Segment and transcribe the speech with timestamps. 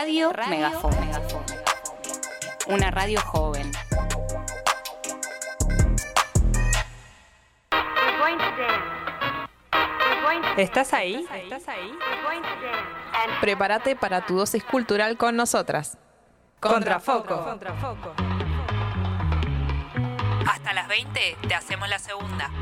[0.00, 0.94] Radio, Megafon.
[2.68, 3.68] Una radio joven.
[10.56, 11.26] ¿Estás ahí?
[11.34, 11.98] ¿Estás ahí?
[13.40, 15.98] Prepárate para tu dosis cultural con nosotras.
[16.60, 17.56] Contrafoco.
[20.48, 22.52] Hasta las 20 te hacemos la segunda.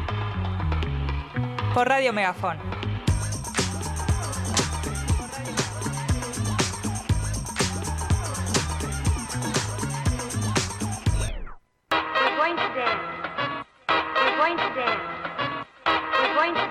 [1.75, 2.86] Por Radio Megafon.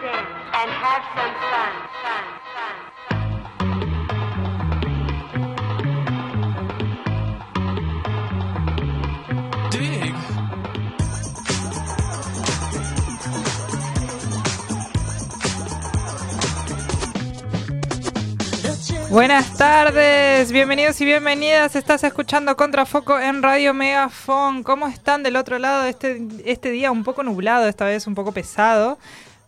[0.07, 1.35] And have some.
[19.15, 21.77] Buenas tardes, bienvenidos y bienvenidas.
[21.77, 24.61] Estás escuchando Contrafoco en Radio Megafon.
[24.61, 25.85] ¿Cómo están del otro lado?
[25.85, 28.99] Este, este día un poco nublado, esta vez un poco pesado,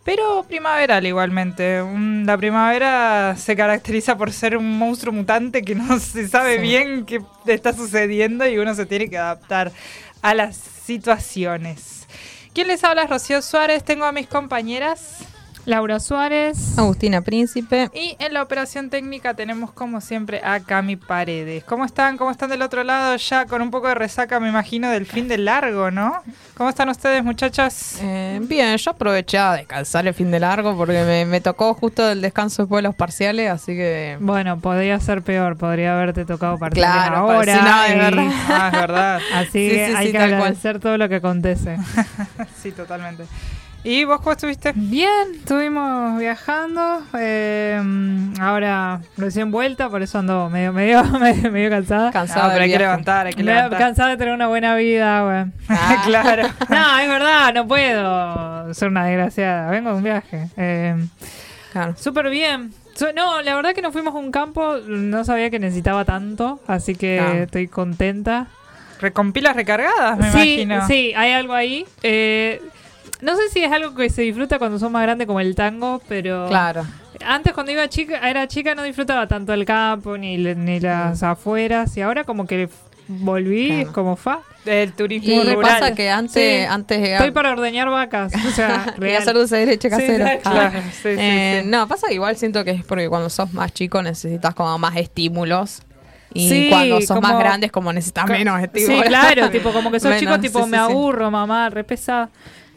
[0.08, 1.84] pero primaveral igualmente.
[2.24, 6.62] La primavera se caracteriza por ser un monstruo mutante que no se sabe Sí.
[6.62, 9.70] bien qué está sucediendo y uno se tiene que adaptar
[10.22, 12.06] a las situaciones.
[12.54, 13.06] ¿Quién les habla?
[13.06, 13.84] Rocío Suárez.
[13.84, 15.18] Tengo a mis compañeras.
[15.68, 16.78] Laura Suárez.
[16.78, 17.90] Agustina Príncipe.
[17.92, 21.62] Y en la operación técnica tenemos como siempre a Cami Paredes.
[21.64, 22.16] ¿Cómo están?
[22.16, 23.14] ¿Cómo están del otro lado?
[23.16, 26.22] Ya con un poco de resaca, me imagino, del fin del largo, ¿no?
[26.56, 27.98] ¿Cómo están ustedes, muchachas?
[28.00, 32.08] Eh, bien, yo aproveché a descansar el fin de largo porque me, me tocó justo
[32.10, 34.16] el descanso después de los parciales, así que...
[34.20, 37.54] Bueno, podría ser peor, podría haberte tocado partir Claro, ahora.
[37.54, 38.32] sí, no, es y- verdad.
[38.48, 39.20] Ah, es verdad.
[39.34, 40.32] Así Sí, que sí, hay sí, que cual.
[40.34, 41.76] agradecer todo lo que acontece.
[42.62, 43.24] Sí, totalmente.
[43.84, 44.72] ¿Y vos cómo estuviste?
[44.74, 47.02] Bien, estuvimos viajando.
[47.18, 47.80] eh,
[48.40, 52.10] ahora recién vuelta, por eso ando medio, medio, medio, medio cansada.
[52.10, 53.78] Cansada Ah, pero hay que levantar, hay que Me- levantar.
[53.78, 55.52] cansada de tener una buena vida, güey.
[55.68, 56.02] Ah.
[56.06, 56.48] claro.
[56.68, 59.70] No, es verdad, no puedo ser una desgraciada.
[59.70, 60.48] Vengo de un viaje.
[60.56, 60.96] Eh,
[61.72, 61.94] Claro.
[61.98, 62.72] Súper bien.
[63.14, 66.94] No, la verdad que nos fuimos a un campo, no sabía que necesitaba tanto, así
[66.96, 67.36] que Ah.
[67.42, 68.46] estoy contenta.
[69.00, 70.86] Recompilas recargadas, me sí, imagino.
[70.88, 71.84] sí, hay algo ahí.
[72.02, 72.60] Eh,
[73.20, 76.00] no sé si es algo que se disfruta cuando son más grandes como el tango,
[76.08, 76.84] pero Claro.
[77.24, 82.02] antes cuando iba chica, era chica no disfrutaba tanto el campo ni, las afueras y
[82.02, 82.68] ahora como que
[83.08, 83.82] volví Claro.
[83.82, 84.40] es como fa.
[84.66, 85.78] El turismo Y rural.
[85.80, 86.66] pasa que antes, Sí.
[86.68, 90.26] antes Estoy para ordeñar vacas, o sea, y hacer dulce de leche casero.
[90.26, 90.50] Sí, Ah.
[90.50, 91.68] Claro, sí, sí, Eh, sí.
[91.70, 94.94] No, pasa que igual siento que es porque cuando sos más chico necesitas como más
[94.96, 95.82] estímulos.
[96.34, 99.04] Y Sí, cuando sos más grandes como necesitas menos Sí, estímulos.
[99.06, 100.82] claro, tipo como que sos Menos, chico, tipo sí, sí, me sí.
[100.82, 102.28] aburro, mamá, re pesada.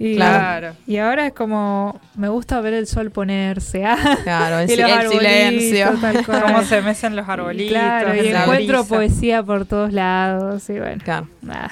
[0.04, 0.74] Y, Claro.
[0.88, 3.86] y ahora es como, me gusta ver el sol ponerse.
[3.86, 5.92] ah, Claro, el, y el arbolitos, silencio.
[6.26, 7.72] Cómo se mecen los Y arbolitos.
[7.72, 8.84] claro, y encuentro brisa.
[8.96, 10.68] poesía por todos lados.
[10.70, 11.28] Y bueno, Claro.
[11.52, 11.70] ah,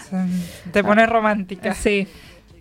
[0.72, 1.73] Te pones romántica.
[1.73, 2.07] sí.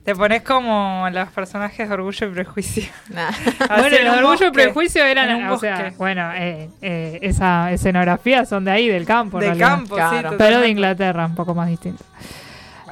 [0.04, 2.84] Te pones como los personajes de Orgullo y Prejuicio.
[3.10, 3.28] Nah.
[3.78, 7.70] Bueno, en los orgullo y prejuicio En eran, un o sea, bueno, eh, eh, esa
[7.72, 9.36] escenografía son de ahí, del campo.
[9.36, 9.68] en De realidad.
[9.68, 10.34] campo, sí.
[10.38, 10.68] Pero de.
[10.70, 12.04] Inglaterra, un poco más distinto.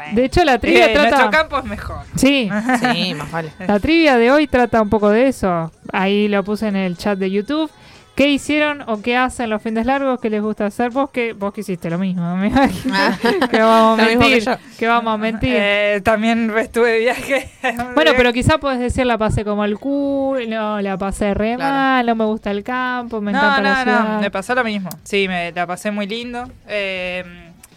[0.07, 0.17] Bueno.
[0.21, 1.11] De hecho, la trivia Eh, trata...
[1.11, 1.99] Nuestro campo es mejor.
[2.17, 2.51] Sí,
[2.93, 3.53] Sí, más vale.
[3.67, 5.71] La trivia de hoy trata un poco de eso.
[5.93, 7.71] Ahí lo puse en el chat de YouTube.
[8.15, 10.19] ¿Qué hicieron o qué hacen los fines largos?
[10.21, 10.89] ¿Qué les gusta hacer?
[10.91, 12.95] Vos que vos que hiciste lo mismo, me imagino.
[12.97, 13.15] Ah.
[13.51, 14.43] que vamos a que mentir.
[14.43, 14.53] yo.
[14.79, 15.53] Que, vamos a mentir.
[15.55, 17.51] Eh, también estuve de viaje.
[17.95, 21.75] bueno, pero quizá puedes decir la pasé como el culo, la pasé re Claro.
[21.75, 24.09] mal, no me gusta el campo, me no, encanta la ciudad.
[24.15, 24.89] no, me pasó lo mismo.
[25.05, 26.49] Sí, me la pasé muy lindo.
[26.69, 27.23] Eh,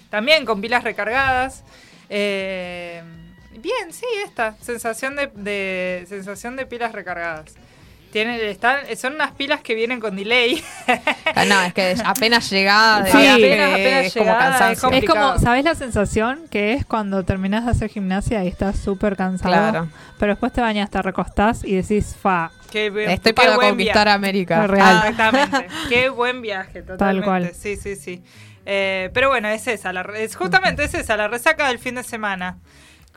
[0.10, 1.66] también con pilas recargadas.
[2.10, 3.02] Eh,
[3.52, 7.54] bien, sí, esta sensación de, de- sensación de pilas recargadas.
[8.12, 10.64] Tienen, están, son unas pilas que vienen con delay.
[11.36, 14.72] Ah, No, es que apenas llegada de Sí, viaje, apenas- apenas es como cansancio.
[14.72, 15.40] es como- es como, complicado.
[15.40, 19.54] ¿sabes la sensación que es cuando terminás de hacer gimnasia y estás súper cansado?
[19.54, 19.88] Claro.
[20.18, 24.10] Pero después te bañas, te recostás y decís, fa, Qué Estoy qué para conquistar viaje.
[24.16, 24.66] América.
[24.68, 24.98] Real.
[25.10, 25.68] Exactamente.
[25.90, 27.26] Qué buen viaje, totalmente.
[27.26, 27.52] cual.
[27.56, 28.24] Sí, sí, sí.
[28.72, 31.96] Eh, pero bueno, es esa, la, re- es justamente es esa, la resaca del fin
[31.96, 32.58] de semana.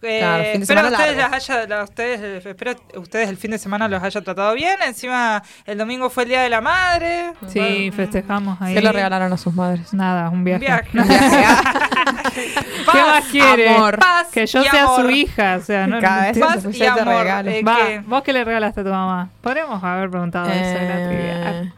[0.05, 1.31] Eh, Claro, fin de espero semana ustedes largo.
[1.37, 4.77] las haya, la- ustedes, eh, espero ustedes el fin de semana los haya tratado bien.
[4.85, 7.33] Encima el domingo fue el día de la madre.
[7.49, 8.75] sí, Bueno, festejamos ahí.
[8.75, 9.93] ¿Qué le regalaron a sus madres?
[9.95, 10.65] Nada, un Un viaje.
[10.99, 11.07] Un viaje.
[12.93, 13.69] ¿Qué más quiere?
[13.69, 13.99] amor.
[13.99, 15.03] Paz Que yo y sea amor.
[15.03, 16.39] su hija, o sea, no, Cada vez.
[16.39, 17.27] Paz Pues y amor.
[17.47, 19.29] eh, Va, que- ¿vos qué le regalaste a tu mamá?
[19.41, 21.75] Podríamos haber preguntado eso en la trivia.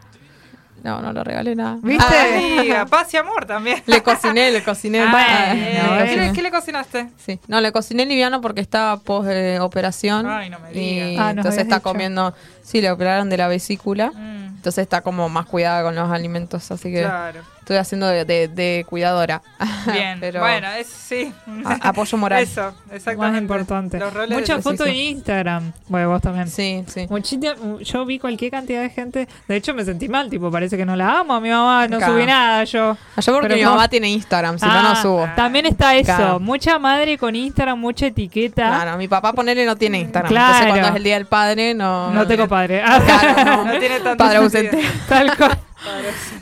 [0.85, 1.79] No, no le regalé nada.
[1.81, 2.05] ¿Viste?
[2.07, 3.81] Ah, Amiga, paz y amor también.
[3.87, 4.99] le cociné, le cociné.
[5.01, 6.21] Ah, eh, no, ¿qué, bueno.
[6.27, 7.09] le, qué le cocinaste?
[7.17, 7.39] Sí.
[7.47, 10.27] No, le cociné liviano porque estaba post eh, operación.
[10.27, 11.07] Ay, no me y digas.
[11.19, 11.89] Ah, nos entonces está dicho.
[11.89, 12.35] comiendo.
[12.61, 14.11] Sí, le operaron de la vesícula.
[14.11, 16.69] Mm, Entonces está como más cuidada con los alimentos.
[16.69, 17.41] Así que claro.
[17.65, 19.41] Estoy haciendo de, de- de cuidadora.
[19.91, 21.33] Bien, Pero bueno, es, sí.
[21.65, 22.43] a- apoyo moral.
[22.43, 23.31] Eso, exactamente.
[23.31, 23.99] Más importante.
[24.29, 24.93] Muchas de- fotos en.
[24.95, 25.71] Instagram.
[25.87, 26.47] Bueno, vos también.
[26.47, 27.07] Sí, sí.
[27.09, 29.27] Muchita- yo vi cualquier cantidad de gente.
[29.47, 30.29] De hecho, me sentí mal.
[30.29, 31.87] Tipo, parece que no la amo a mi mamá.
[31.87, 32.13] No Claro.
[32.13, 32.95] subí nada yo.
[33.15, 33.71] Ah, Yo porque Pero mi no.
[33.71, 35.27] mamá tiene Instagram, si no, Ah, no subo.
[35.35, 36.15] También está eso.
[36.15, 36.39] Claro.
[36.39, 38.67] Mucha madre con Instagram, mucha etiqueta.
[38.67, 40.29] Claro, mi papá ponele no tiene Instagram.
[40.29, 40.45] Claro.
[40.53, 42.11] Entonces cuando es el día del padre no...
[42.11, 42.83] No tengo padre.
[42.83, 43.65] Claro, no.
[43.73, 44.79] No tiene tanto Padre ausente.
[45.09, 45.57] Tal cual.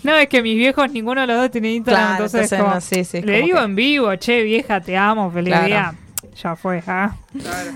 [0.04, 2.02] No, es que mis viejos, ninguno de los dos tiene Instagram.
[2.04, 4.82] Claro, entonces, entonces, como- no, sí, sí, es le digo que- en vivo, che, vieja,
[4.82, 5.66] te amo, feliz Claro.
[5.68, 5.94] día.
[6.42, 7.16] Ya fue, ah.
[7.40, 7.72] Claro.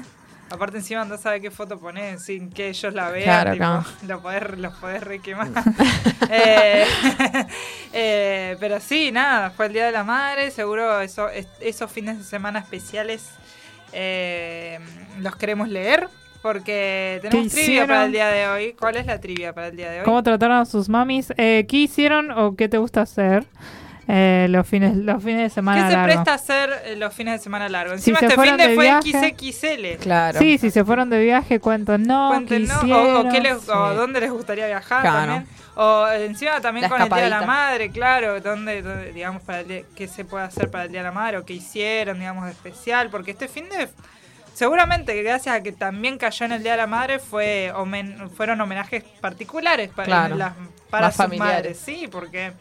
[0.50, 3.24] Aparte encima andás a ver qué foto pones sin que ellos la vean.
[3.26, 3.84] Claro, tipo, claro.
[4.08, 5.50] Lo podés, los podés requemar.
[6.30, 6.86] eh,
[7.94, 10.52] eh, pero sí, nada, fue el Día de la Madre.
[10.52, 13.26] Seguro eso, es- esos fines de semana especiales
[13.94, 14.80] eh,
[15.20, 16.08] los queremos leer.
[16.54, 18.74] Porque tenemos ¿Qué trivia para el día de hoy.
[18.80, 20.06] ¿Cuál es la trivia para el día de hoy?
[20.06, 21.34] ¿Cómo trataron a sus mamis?
[21.38, 23.44] Eh, ¿Qué hicieron o qué te gusta hacer
[24.08, 27.34] eh, los fines los fines de semana ¿Qué se presta a hacer eh, los fines
[27.34, 28.00] de semana largos?
[28.02, 29.36] Si Encima se este fin fueron de de fue viaje.
[29.38, 30.02] XXL.
[30.02, 30.40] Claro.
[30.40, 33.90] Sí, si se fueron de viaje, cuentan no, Cuéntenos, ¿qué o, o qué les- o
[33.92, 33.96] Sí.
[33.98, 35.18] dónde les gustaría viajar Claro.
[35.34, 35.58] también.
[35.76, 37.42] O encima también La con el Día de la.
[37.42, 41.02] Madre, claro, dónde, dónde, digamos, para el día- qué se puede hacer para el Día
[41.02, 43.10] de la Madre o qué hicieron, digamos, de especial.
[43.12, 43.88] Porque este fin de...
[44.58, 48.28] Seguramente que gracias a que también cayó en el Día de la Madre fue homen-
[48.32, 50.36] fueron homenajes particulares para, Claro.
[50.36, 50.54] las,
[50.90, 51.56] para sus familiares.
[51.56, 51.78] madres.
[51.78, 52.54] Sí, porque,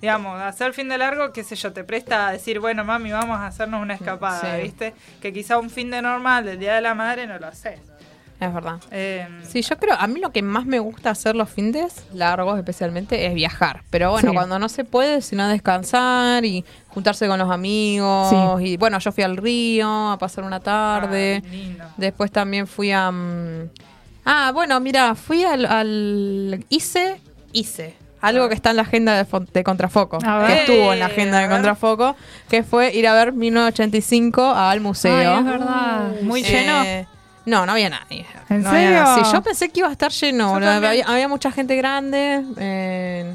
[0.00, 3.36] digamos, hacer fin de largo, qué sé yo, te presta a decir, bueno, mami, vamos
[3.38, 4.62] a hacernos una escapada, Sí.
[4.62, 4.94] ¿viste?
[5.20, 7.80] Que quizá un fin de normal del Día de la Madre no lo haces.
[8.38, 8.76] Es verdad.
[8.90, 12.58] Eh, Sí, yo creo, a mí lo que más me gusta hacer los fines largos
[12.58, 13.82] especialmente es viajar.
[13.90, 14.34] Pero bueno, Sí.
[14.34, 18.28] cuando no se puede, sino descansar y juntarse con los amigos.
[18.60, 18.64] Sí.
[18.72, 21.42] Y bueno, yo fui al río a pasar una tarde.
[21.44, 21.84] ay, lindo.
[21.96, 23.10] Después también fui a...
[23.10, 23.70] mm,
[24.26, 25.64] Ah, bueno, mira, fui al...
[25.64, 27.20] al hice,
[27.52, 27.94] hice.
[28.20, 30.18] Algo que está en la agenda de, Contrafoco.
[30.18, 30.46] Ver.
[30.46, 31.48] Que estuvo en la agenda de.
[31.48, 32.16] Contrafoco.
[32.48, 35.14] Que fue ir a ver 1985 al museo.
[35.32, 36.12] Ay, es verdad.
[36.22, 37.15] Muy Eh, lleno.
[37.46, 38.26] No, no había nadie.
[38.50, 39.04] ¿En No serio?
[39.24, 40.54] Sí, yo pensé que iba a estar lleno.
[40.56, 42.44] Había, había mucha gente grande.
[42.58, 43.34] eh,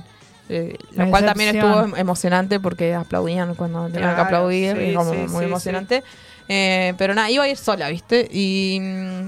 [0.49, 4.75] eh, lo cual también estuvo em- emocionante porque aplaudían cuando tenían que aplaudir.
[4.77, 6.03] sí, y como sí, muy sí, emocionante.
[6.49, 8.27] Eh, pero nada, iba a ir sola, ¿viste?
[8.31, 8.79] Y,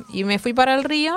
[0.09, 1.15] y me fui para el río.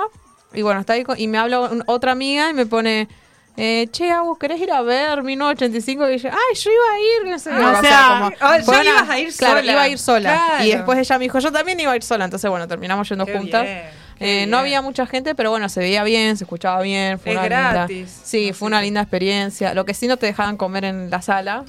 [0.53, 3.09] Y bueno, está ahí y me habla un- otra amiga y me pone.
[3.59, 6.09] Eh, che, Agus, ¿querés ir a ver 1985?
[6.11, 7.49] Y yo, ay, yo iba a ir, no sé.
[7.51, 8.31] Ah, o sea,
[8.79, 9.71] una- ibas a ir claro, sola.
[9.71, 10.29] iba a ir sola.
[10.47, 10.63] Claro.
[10.63, 12.25] Y después ella me dijo, yo también iba a ir sola.
[12.25, 13.63] Entonces, bueno, terminamos yendo Qué juntas.
[13.63, 13.81] bien,
[14.19, 17.19] Eh, no había mucha gente, pero bueno, se veía bien, se escuchaba bien.
[17.19, 17.97] Fue Es una gratis.
[17.97, 19.73] Linda, sí, fue una linda experiencia.
[19.75, 21.63] Lo que sí no te dejaban comer en la sala,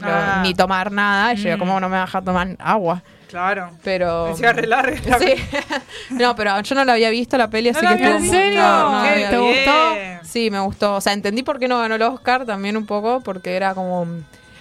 [0.00, 0.40] lo- Ah.
[0.44, 1.32] ni tomar nada.
[1.34, 1.58] Y yo, Mm.
[1.60, 3.02] ¿cómo no me deja tomar agua?
[3.30, 3.70] Claro.
[3.84, 4.28] Pero.
[4.28, 5.34] Encima re larga la Sí.
[6.10, 8.30] no, pero yo no la había visto la peli, ¿No así la que estuvo ¿En
[8.30, 8.60] serio?
[8.60, 9.94] no, no ¿Te gustó?
[10.24, 10.96] Sí, me gustó.
[10.96, 14.06] O sea, entendí por qué no ganó el Oscar también un poco, porque era como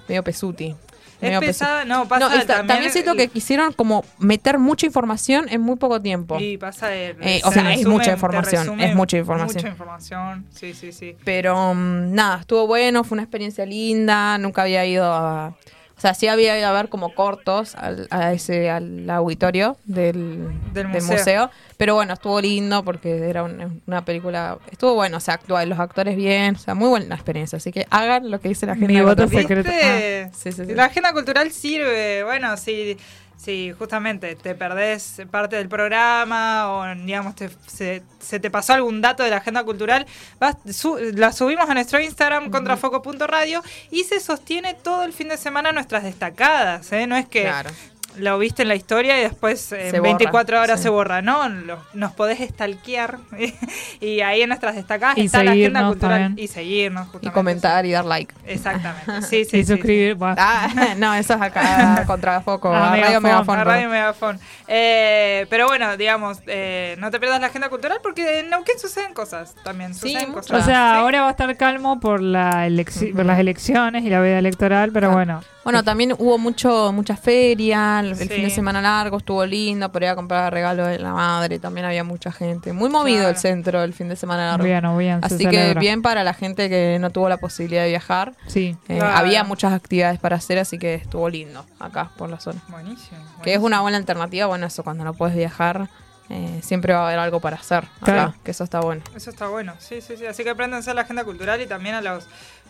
[0.07, 0.75] medio pesuti.
[1.21, 5.47] Es pesada, no, No, pasa y ta- también, siento que quisieron como meter mucha información
[5.49, 6.39] en muy poco tiempo.
[6.39, 9.57] Y pasa el- Eh, se o sea, es resume- mucha información, es mucha información.
[9.57, 11.17] Mucha información, sí, sí, sí.
[11.25, 15.53] Pero mm, nada, estuvo bueno, fue una experiencia linda, nunca había ido a...
[15.99, 20.47] O sea, sí había ido a ver como cortos al, a ese, al auditorio del,
[20.73, 21.51] Del del museo.
[21.75, 24.57] Pero bueno, estuvo lindo porque era un- una película...
[24.71, 27.57] Estuvo bueno, o sea, actúa los actores bien, o sea, muy buena experiencia.
[27.57, 28.87] Así que hagan lo que dice la gente.
[28.87, 29.69] Mi de voto secreto.
[29.73, 30.73] Ah, sí, sí, sí.
[30.73, 32.97] La agenda cultural sirve, bueno, si,
[33.41, 38.99] si justamente te perdés parte del programa o, digamos, te- se, se te pasó algún
[38.99, 40.05] dato de la agenda cultural,
[40.41, 45.37] vas, su- la subimos a nuestro Instagram, contrafoco.radio, y se sostiene todo el fin de
[45.37, 47.07] semana nuestras destacadas, ¿eh?
[47.07, 47.69] No es que Claro.
[48.17, 50.83] Lo viste en la historia y después en borra, 24 horas sí.
[50.83, 51.21] se borra.
[51.21, 53.17] No, lo- nos podés stalkear
[54.01, 56.43] y ahí en nuestras destacadas Y está la agenda cultural también.
[56.43, 57.03] y seguirnos.
[57.07, 57.33] Y justamente.
[57.33, 58.33] comentar y dar like.
[58.45, 59.21] Exactamente.
[59.21, 60.17] Sí, sí, y sí, suscribir.
[60.21, 63.59] Ah, no, eso es acá contra Foco, Ah, a Radio Megafon.
[63.59, 63.63] A.
[63.63, 64.39] Radio Megafon.
[64.67, 69.13] Eh, pero bueno, digamos, eh, no te pierdas la agenda cultural porque en Neuquén suceden
[69.13, 69.93] cosas también.
[69.93, 70.61] Sí, Suceden cosas.
[70.61, 70.97] O sea, Sí.
[70.99, 74.91] ahora va a estar calmo por, la elecci- por las elecciones y la vida electoral,
[74.91, 75.13] pero Ah.
[75.13, 75.41] bueno.
[75.69, 78.27] Bueno, también hubo mucho mucha feria, el, el Sí.
[78.27, 81.85] fin de semana largo estuvo lindo, por ir a comprar regalos de la madre, también
[81.85, 82.73] había mucha gente.
[82.73, 83.29] Muy movido Claro.
[83.29, 84.63] el centro el fin de semana largo.
[84.65, 85.19] Bien, bien.
[85.21, 85.79] Así que celebra.
[85.79, 88.33] bien para la gente que no tuvo la posibilidad de viajar.
[88.47, 88.75] Sí.
[88.87, 89.15] Eh, Claro.
[89.15, 92.59] Había muchas actividades para hacer, así que estuvo lindo acá por la zona.
[92.69, 93.19] Buenísimo.
[93.43, 95.87] Que es una buena alternativa, bueno, eso cuando no puedes viajar,
[96.29, 99.03] eh, siempre va a haber algo para hacer acá, que eso está bueno.
[99.15, 99.75] Eso está bueno.
[99.77, 100.25] Sí, sí, sí.
[100.25, 102.25] Así que apréndanse a la agenda cultural y también a los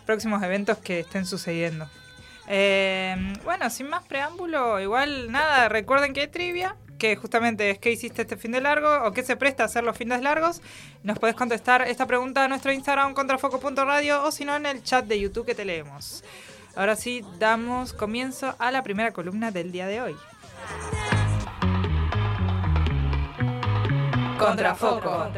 [0.05, 1.87] próximos eventos que estén sucediendo.
[2.51, 7.91] Eh, bueno, sin más preámbulo, igual nada, recuerden que hay trivia, que justamente es qué
[7.91, 10.61] hiciste este fin de largo o qué se presta a hacer los fines largos.
[11.03, 15.05] Nos puedes contestar esta pregunta a nuestro Instagram contrafoco.radio o si no en el chat
[15.05, 16.23] de YouTube que te leemos.
[16.75, 20.15] Ahora sí, damos comienzo a la primera columna del día de hoy.
[24.39, 25.29] Contrafoco.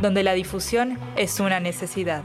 [0.00, 2.24] Donde la difusión es una necesidad.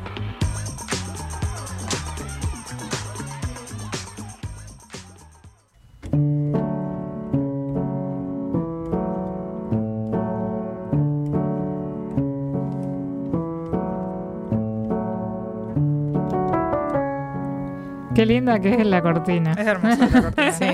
[18.17, 19.51] Qué linda que es la cortina.
[19.51, 20.51] Es hermosa la cortina.
[20.57, 20.65] Sí.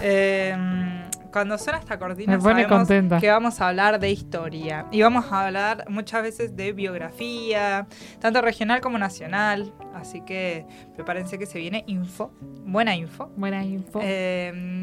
[0.00, 0.85] Eh,
[1.36, 3.20] cuando suena esta cortina Me pone sabemos contenta.
[3.20, 7.86] que vamos a hablar de historia y vamos a hablar muchas veces de biografía,
[8.20, 9.70] tanto regional como nacional.
[9.94, 10.64] Así que
[10.94, 12.30] prepárense que se viene info,
[12.64, 13.30] buena info.
[13.36, 14.00] Buena info.
[14.02, 14.80] Eh,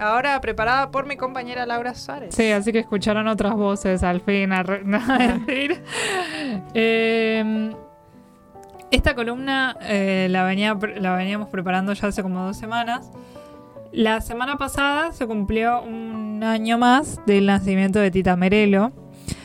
[0.00, 2.34] ahora preparada por mi compañera Laura Suárez.
[2.34, 4.48] Sí, así que escucharon otras voces al fin.
[4.48, 5.76] No, mentira.
[6.72, 7.70] Eh,
[8.90, 13.10] esta columna eh, la, venía, la veníamos preparando ya hace como dos semanas.
[13.92, 18.90] La semana pasada se cumplió un año más del nacimiento de Tita Merelo.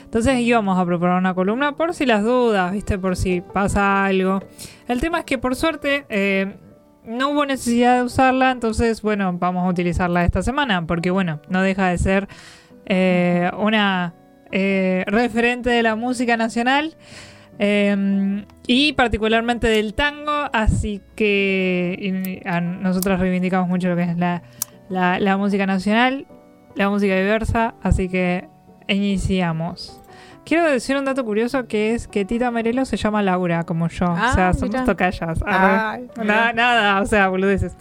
[0.06, 2.98] Entonces íbamos a proponer una columna por si las dudas, ¿viste?
[2.98, 4.40] Por si pasa algo.
[4.88, 6.56] El tema es que por suerte eh,
[7.04, 11.62] no hubo necesidad de usarla, entonces bueno, vamos a utilizarla esta semana, porque bueno, no
[11.62, 12.30] deja de ser
[12.86, 14.16] eh, una
[14.54, 16.96] eh, referente de la música nacional
[17.60, 24.44] eh, y particularmente del tango, así que a nosotros reivindicamos mucho lo que es la,
[24.90, 26.28] la- la música nacional,
[26.76, 28.48] la música diversa, así que
[28.88, 30.02] iniciamos.
[30.46, 34.06] Quiero decir un dato curioso que es que Tita Merelo se llama Laura, como yo.
[34.08, 34.86] Ah, o sea, somos mira.
[34.86, 35.40] tocallas.
[35.46, 36.54] Ay, Na- mira.
[36.54, 37.76] nada, o sea, boludeces.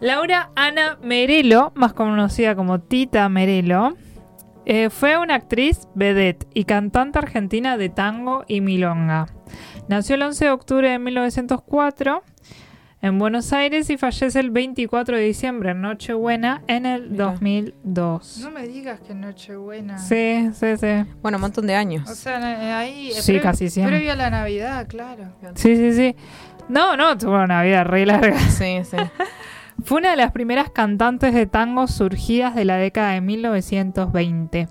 [0.00, 3.96] Laura Ana Merelo, más conocida como Tita Merelo,
[4.66, 9.26] eh, fue una actriz vedette y cantante argentina de tango y milonga.
[9.88, 12.22] Nació el 11 de octubre de 1904
[13.02, 17.24] en Buenos Aires y fallece el 24 de diciembre, en Nochebuena, en el Mira.
[17.26, 18.38] 2002.
[18.42, 19.98] No me digas que Nochebuena.
[19.98, 21.04] Sí, sí, sí.
[21.22, 22.10] Bueno, un montón de años.
[22.10, 23.10] O sea, ahí.
[23.10, 23.96] eh, Sí, pre- casi siempre.
[23.96, 25.24] Previo a la Navidad, claro.
[25.54, 26.16] Sí, sí, sí.
[26.68, 28.38] No, no, tuvo una vida re larga.
[28.40, 28.96] Sí, sí.
[29.84, 34.68] Fue una de las primeras cantantes de tango surgidas de la década de 1920,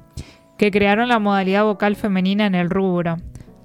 [0.57, 3.17] que crearon la modalidad vocal femenina en el rubro.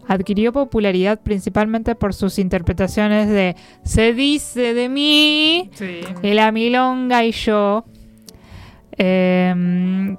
[0.07, 3.55] Adquirió popularidad principalmente por sus interpretaciones de
[3.85, 6.01] Se dice de mí, Sí.
[6.23, 7.85] La Milonga y yo.
[8.93, 10.17] Em,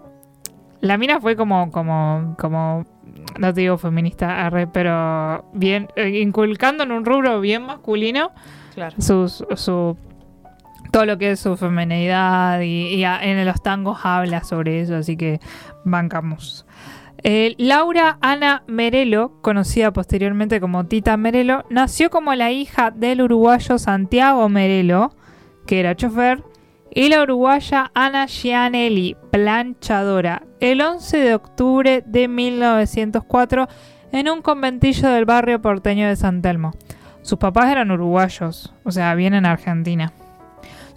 [0.79, 2.85] la mina fue como, como, como,
[3.37, 8.31] no te digo feminista, arre, pero bien, eh, inculcando en un rubro bien masculino
[8.73, 8.95] Claro.
[8.99, 9.97] su, su
[10.91, 15.39] todo lo que es su feminidad y, en los tangos habla sobre eso, así que
[15.85, 16.65] bancamos.
[17.23, 23.77] Eh, Laura Ana Merelo, conocida posteriormente como Tita Merelo, nació como la hija del uruguayo
[23.77, 25.15] Santiago Merelo,
[25.65, 26.43] que era chofer,
[26.93, 33.67] y la uruguaya Ana Gianelli, planchadora, el 11 de octubre de 1904
[34.11, 36.71] en un conventillo del barrio porteño de San Telmo.
[37.21, 40.11] Sus papás eran uruguayos, o sea, vienen a Argentina.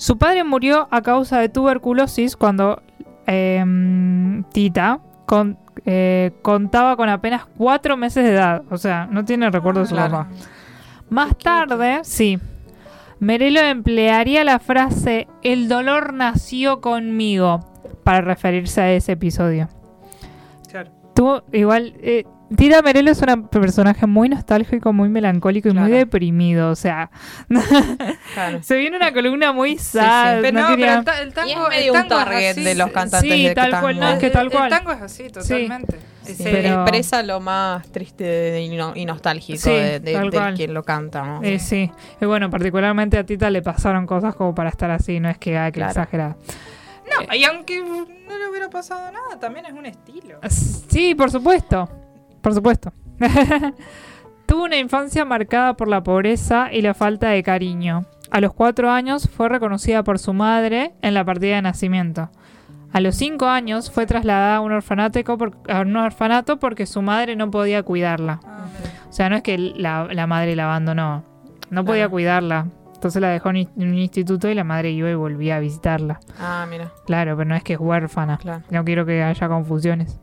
[0.05, 2.83] Su padre murió a causa de tuberculosis cuando
[3.27, 5.57] em, Tita con-
[5.87, 8.65] eh, contaba con apenas cuatro meses de edad.
[8.71, 10.11] O sea, no tiene recuerdo de su Claro.
[10.13, 10.29] papá.
[11.09, 12.39] Más tarde, sí,
[13.19, 17.61] Merelo emplearía la frase El dolor nació conmigo
[18.03, 19.71] para referirse a ese episodio.
[20.71, 20.91] Claro.
[21.15, 22.25] Tú, igual, eh,
[22.57, 26.71] Tita Merelo es un personaje muy nostálgico, muy melancólico y muy deprimido.
[26.71, 27.11] O sea,
[28.35, 28.63] claro.
[28.63, 30.41] se viene una columna muy sad.
[30.43, 32.25] Pero no quería- pero el, ta- el Y tango, es el medio un tango es
[32.27, 33.83] target así, de los cantantes sí, de tal tango.
[33.83, 34.71] cual, no, es que el- tal el cual.
[34.71, 35.99] tango es así, totalmente.
[36.23, 40.83] Se Se- Pero- expresa lo más triste y, no- y nostálgico Sí, de, quien lo
[40.83, 41.43] canta, ¿no?
[41.43, 45.29] Eh, sí, y bueno, particularmente a Tita le pasaron cosas como para estar así, no
[45.29, 45.89] es que Claro.
[45.91, 46.37] exagerar.
[47.29, 50.39] No, y aunque no le hubiera pasado nada, también es un estilo.
[50.49, 51.89] Sí, por supuesto,
[52.45, 52.93] por supuesto.
[54.47, 58.05] Tuvo una infancia marcada por la pobreza y la falta de cariño.
[58.31, 62.31] A los cuatro años fue reconocida por su madre en la partida de nacimiento.
[62.93, 67.03] A los cinco años fue trasladada a un orfanato, por- a un orfanato porque su
[67.03, 68.41] madre no podía cuidarla.
[68.45, 68.67] Ah.
[69.09, 71.25] O sea, no es que la, la madre la abandonó,
[71.71, 72.67] no podía cuidarla.
[72.95, 75.61] Entonces la dejó en un- en un instituto y la madre iba y volvía a
[75.61, 76.21] visitarla.
[76.39, 78.39] Ah, mira, Claro, pero no es que es huérfana.
[78.39, 78.63] claro.
[78.71, 80.21] No quiero que haya confusiones.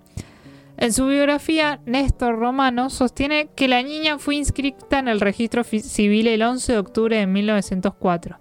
[0.81, 6.27] En su biografía, Néstor Romano sostiene que la niña fue inscrita en el registro civil
[6.27, 8.39] el 11 de octubre de 1904.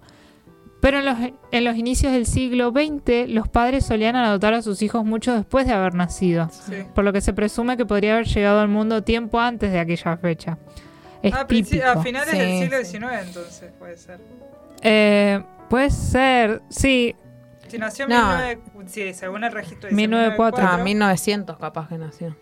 [0.81, 1.17] Pero en los,
[1.51, 5.67] en los inicios del siglo XX, los padres solían adoptar a sus hijos mucho después
[5.67, 6.77] de haber nacido, Sí.
[6.95, 10.17] por lo que se presume que podría haber llegado al mundo tiempo antes de aquella
[10.17, 10.57] fecha.
[11.21, 11.41] Es Ah,
[11.93, 12.85] a finales del siglo sí.
[12.85, 14.19] XIX, entonces puede ser.
[14.81, 17.15] Eh, puede ser, sí.
[17.71, 18.37] Si nació en No.
[18.37, 20.67] 19 sí, según el registro dice 1904.
[20.69, 22.35] Ah, 1900 capaz que nació.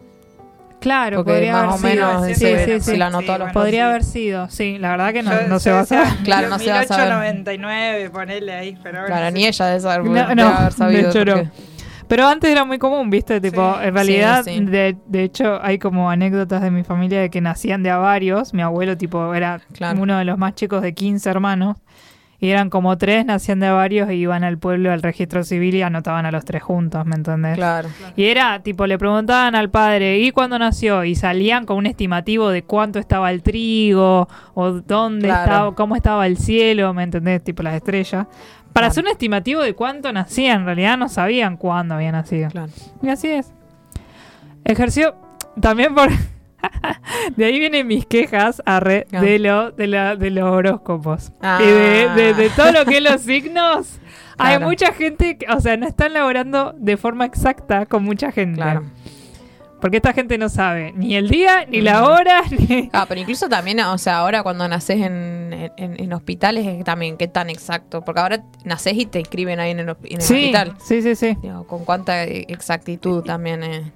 [0.79, 2.07] Claro, Porque podría más haber o sido.
[2.21, 2.91] menos sí, sí, sí.
[2.91, 3.89] si la anotó Sí, a los bueno, Podría sí.
[3.89, 4.77] haber sido, sí.
[4.79, 6.07] La verdad que no, Yo- no se va a saber.
[6.23, 7.05] Claro, no se va a saber.
[7.09, 9.33] 1899, ponele ahí, pero Claro, sí.
[9.33, 11.09] ni ella debe saber, No, no, haber de sabido.
[11.09, 11.51] hecho no.
[12.07, 13.39] Pero antes era muy común, ¿viste?
[13.41, 13.87] Tipo, Sí.
[13.87, 14.65] en realidad, Sí, sí.
[14.65, 18.53] De, de hecho, hay como anécdotas de mi familia de que nacían de a varios.
[18.53, 20.01] Mi abuelo, tipo, era Claro.
[20.01, 21.77] uno de los más chicos de 15 hermanos.
[22.41, 25.81] Y eran como tres, nacían de varios y iban al pueblo al registro civil y
[25.81, 27.55] anotaban a los tres juntos, ¿me entendés?
[27.55, 27.89] Claro.
[28.15, 31.03] Y era, tipo, le preguntaban al padre, ¿y cuándo nació?
[31.03, 35.43] Y salían con un estimativo de cuánto estaba el trigo, o dónde Claro.
[35.43, 37.43] estaba, cómo estaba el cielo, ¿me entendés?
[37.43, 38.25] Tipo, las estrellas.
[38.27, 38.87] Para Claro.
[38.87, 42.49] hacer un estimativo de cuánto nacía, en realidad no sabían cuándo había nacido.
[42.51, 42.71] Claro.
[43.01, 43.51] Y así es.
[44.63, 45.15] Ejerció
[45.59, 46.09] también por...
[47.35, 49.21] de ahí vienen mis quejas arre, Ah.
[49.21, 51.31] de, lo, de, la, de los horóscopos.
[51.41, 51.59] Ah.
[51.61, 53.99] Y de, de- de todo lo que es los signos.
[54.37, 58.55] Hay mucha gente, que, o sea, no están laborando de forma exacta con mucha gente.
[58.61, 58.83] Claro.
[59.81, 62.11] Porque esta gente no sabe ni el día, ni la Ujú.
[62.11, 62.89] hora, ni...
[62.91, 67.15] Ah, pero incluso también, o sea, ahora cuando naces en, en, en hospitales es también
[67.17, 68.01] qué tan exacto.
[68.01, 70.73] Porque ahora naces y te inscriben ahí en el, en el Sí, hospital.
[70.83, 71.37] sí, sí, sí.
[71.41, 73.63] Digo, con cuánta eh, exactitud también.
[73.63, 73.91] eh.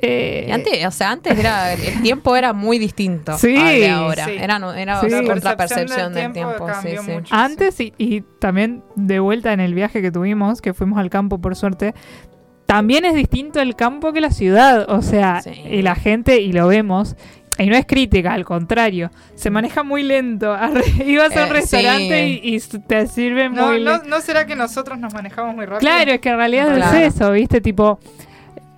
[0.00, 4.24] Eh, antes, o sea, antes era el tiempo era muy distinto Sí, al de ahora.
[4.26, 4.30] sí.
[4.38, 5.06] Era, era Sí.
[5.06, 7.02] otra percepción percepción del del tiempo tiempo.
[7.04, 7.34] Sí, mucho.
[7.34, 11.40] Antes y, y también de vuelta en el viaje que tuvimos, que fuimos al campo
[11.40, 11.94] por suerte,
[12.66, 14.86] también es distinto el campo que la ciudad.
[14.88, 15.50] O sea, Sí.
[15.68, 17.16] y la gente, y lo vemos,
[17.58, 20.54] y no es crítica, al contrario, se maneja muy lento.
[21.04, 22.40] Ibas a un Eh, restaurante sí.
[22.44, 23.82] y, te sirven No, muy.
[23.82, 25.80] ¿No será que nosotros nos manejamos muy rápido?
[25.80, 26.96] Claro, es que en realidad Claro.
[26.98, 27.60] es eso, ¿viste?
[27.60, 27.98] Tipo,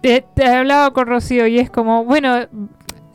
[0.03, 2.37] eh, te hablaba con Rocío y es como, bueno,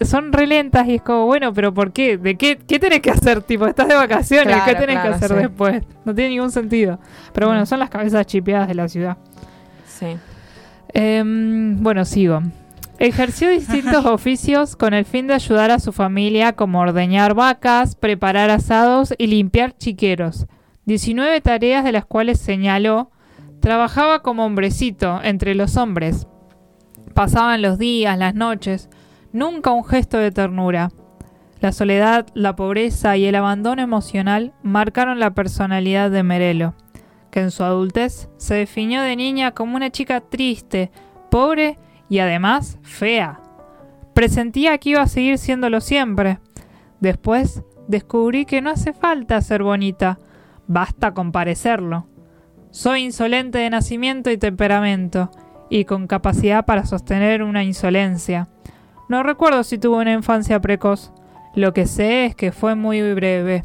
[0.01, 2.17] son re lentas y es como, bueno, pero ¿por qué?
[2.17, 3.41] ¿De qué, qué tenés que hacer?
[3.41, 5.43] Tipo, estás de vacaciones, ¿qué Claro, tenés claro, que hacer sí.
[5.43, 5.83] después?
[6.03, 6.99] No tiene ningún sentido.
[7.33, 7.65] Pero bueno, Mm.
[7.65, 9.17] son las cabezas chipeadas de la ciudad.
[9.87, 10.17] Sí.
[10.93, 12.41] Em, bueno, sigo.
[12.99, 18.49] Ejerció distintos oficios con el fin de ayudar a su familia como ordeñar vacas, preparar
[18.49, 20.45] asados y limpiar chiqueros.
[20.85, 23.09] 19 tareas de las cuales señaló
[23.59, 26.27] trabajaba como hombrecito entre los hombres.
[27.15, 28.89] Pasaban los días, las noches,
[29.31, 30.91] nunca un gesto de ternura.
[31.61, 36.75] La soledad, la pobreza y el abandono emocional marcaron la personalidad de Merelo,
[37.31, 40.91] que en su adultez se definió de niña como una chica triste,
[41.31, 43.39] pobre y además fea.
[44.13, 46.39] Presentía que iba a seguir siéndolo siempre.
[46.99, 50.19] Después descubrí que no hace falta ser bonita,
[50.67, 52.07] basta con parecerlo.
[52.71, 55.31] Soy insolente de nacimiento y temperamento,
[55.69, 58.47] y con capacidad para sostener una insolencia.
[59.09, 61.11] No recuerdo si tuve una infancia precoz.
[61.55, 63.63] Lo que sé es que fue muy breve.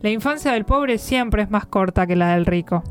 [0.00, 2.82] La infancia del pobre siempre es más corta que la del rico.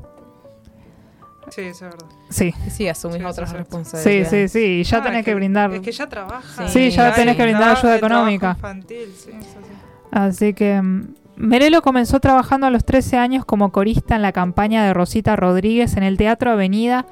[1.50, 2.08] Sí, eso es verdad.
[2.30, 3.52] Sí, sí, asumís Sí, otras sí, sí.
[3.52, 4.52] sí, responsabilidades.
[4.52, 5.74] sí, y Ya No, tenés es que, brindar.
[5.74, 6.68] Es que ya trabaja.
[6.70, 8.52] Sí, ya Hay tenés que brindar ayuda económica.
[8.56, 9.74] infantil, sí, eso sí.
[10.10, 14.84] Así que mm, Merelo comenzó trabajando a los 13 años como corista en la campaña
[14.86, 17.06] de Rosita Rodríguez en el Teatro Avenida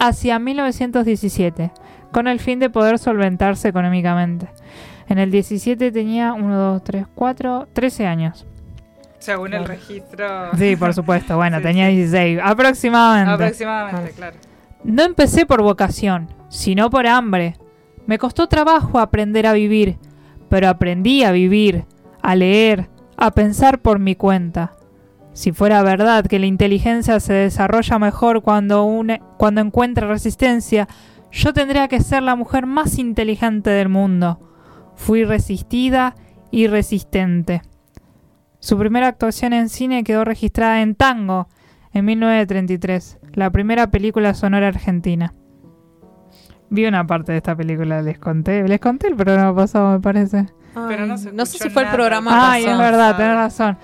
[0.00, 1.70] hacia 1917,
[2.12, 4.48] con el fin de poder solventarse económicamente.
[5.08, 8.46] En el 17 tenía 1, 2, 3, 4, 13 años.
[9.18, 9.66] Según el Claro.
[9.66, 10.26] registro.
[10.56, 11.36] Sí, por supuesto.
[11.36, 11.96] Bueno, Sí, tenía sí.
[11.96, 13.32] 16 aproximadamente.
[13.32, 14.36] Aproximadamente, claro.
[14.82, 17.56] No empecé por vocación, sino por hambre.
[18.06, 19.98] Me costó trabajo aprender a vivir,
[20.48, 21.84] pero aprendí a vivir,
[22.22, 24.72] a leer, a pensar por mi cuenta.
[25.40, 30.86] Si fuera verdad que la inteligencia se desarrolla mejor cuando, une- cuando encuentra resistencia,
[31.32, 34.38] yo tendría que ser la mujer más inteligente del mundo.
[34.96, 36.14] Fui resistida
[36.50, 37.62] y resistente.
[38.58, 41.48] Su primera actuación en cine quedó registrada en Tango,
[41.94, 45.32] en 1933, la primera película sonora argentina.
[46.68, 48.68] Vi una parte de esta película, les conté.
[48.68, 50.48] Les conté el programa pasado, me parece.
[50.74, 52.82] Ay, Pero no se no sé si fue el programa Ay, es pasado.
[52.90, 53.78] verdad, tenés razón.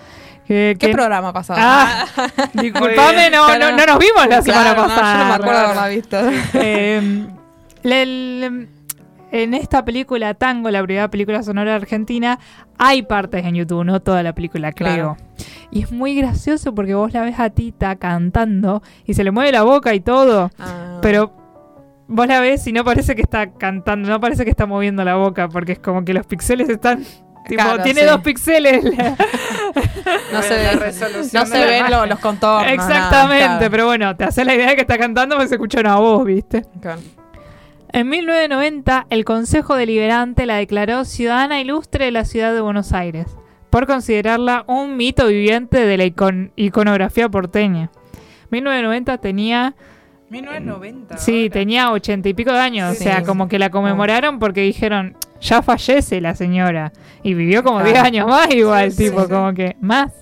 [0.47, 1.59] ¿Qué que- programa pasado?
[1.63, 2.05] Ah,
[2.55, 5.13] disculpame, no, no, no nos vimos la semana no, pasada.
[5.13, 6.17] yo no me acuerdo haberla visto.
[6.55, 7.27] Eh,
[7.83, 8.69] le- le-
[9.33, 12.39] en esta película Tango, la primera película sonora argentina,
[12.79, 14.95] hay partes en YouTube, no toda la película, creo.
[14.95, 15.17] Claro.
[15.73, 19.51] Y es muy gracioso porque vos la ves a Tita cantando y se le mueve
[19.53, 20.99] la boca y todo, Ah.
[21.03, 21.35] pero
[22.07, 25.17] vos la ves y no parece que está cantando, no parece que está moviendo la
[25.17, 27.05] boca porque es como que los píxeles están...
[27.49, 28.07] Tipo, Claro, tiene sí.
[28.07, 28.85] dos píxeles.
[30.33, 32.71] no se, La ve- resolución no se ven lo- los contornos.
[32.73, 33.71] Exactamente, nada, claro.
[33.71, 36.25] pero bueno, te hace la idea de que está cantando porque se escucha una voz,
[36.25, 36.65] ¿viste?
[36.81, 37.01] Claro.
[37.93, 43.27] En 1990, el Consejo Deliberante la declaró ciudadana ilustre de la ciudad de Buenos Aires.
[43.71, 47.91] por considerarla un mito viviente de la icon- iconografía porteña.
[48.51, 49.75] 1990 tenía
[50.31, 51.19] 1990.
[51.19, 51.53] Sí, ahora.
[51.53, 52.97] tenía ochenta y pico de años.
[52.97, 53.05] Sí.
[53.05, 56.93] O sea, como que la conmemoraron porque dijeron, ya fallece la señora.
[57.23, 57.93] Y vivió como Claro.
[57.93, 59.29] 10 años más igual, Sí, tipo, sí.
[59.31, 60.13] como que más.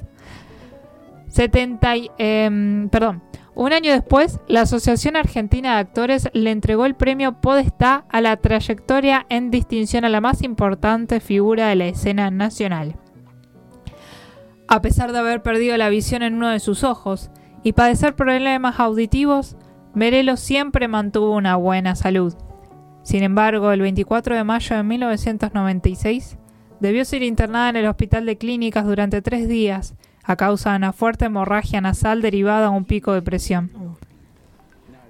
[1.29, 3.23] 70 y, em, perdón.
[3.57, 8.37] Un año después, la Asociación Argentina de Actores le entregó el premio Podestá a la
[8.37, 12.97] trayectoria en distinción a la más importante figura de la escena nacional.
[14.67, 17.31] A pesar de haber perdido la visión en uno de sus ojos
[17.63, 19.57] y padecer problemas auditivos,
[19.95, 22.35] Merelo siempre mantuvo una buena salud.
[23.03, 26.37] Sin embargo, el 24 de mayo de 1996
[26.81, 30.93] debió ser internada en el hospital de clínicas durante tres días a causa de una
[30.93, 33.71] fuerte hemorragia nasal derivada de un pico de presión.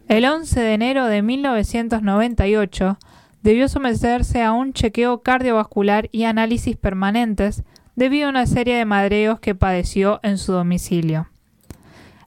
[0.08, 2.98] El 11 de enero de 1998
[3.42, 7.62] debió someterse a un chequeo cardiovascular y análisis permanentes
[7.96, 11.28] debido a una serie de mareos que padeció en su domicilio.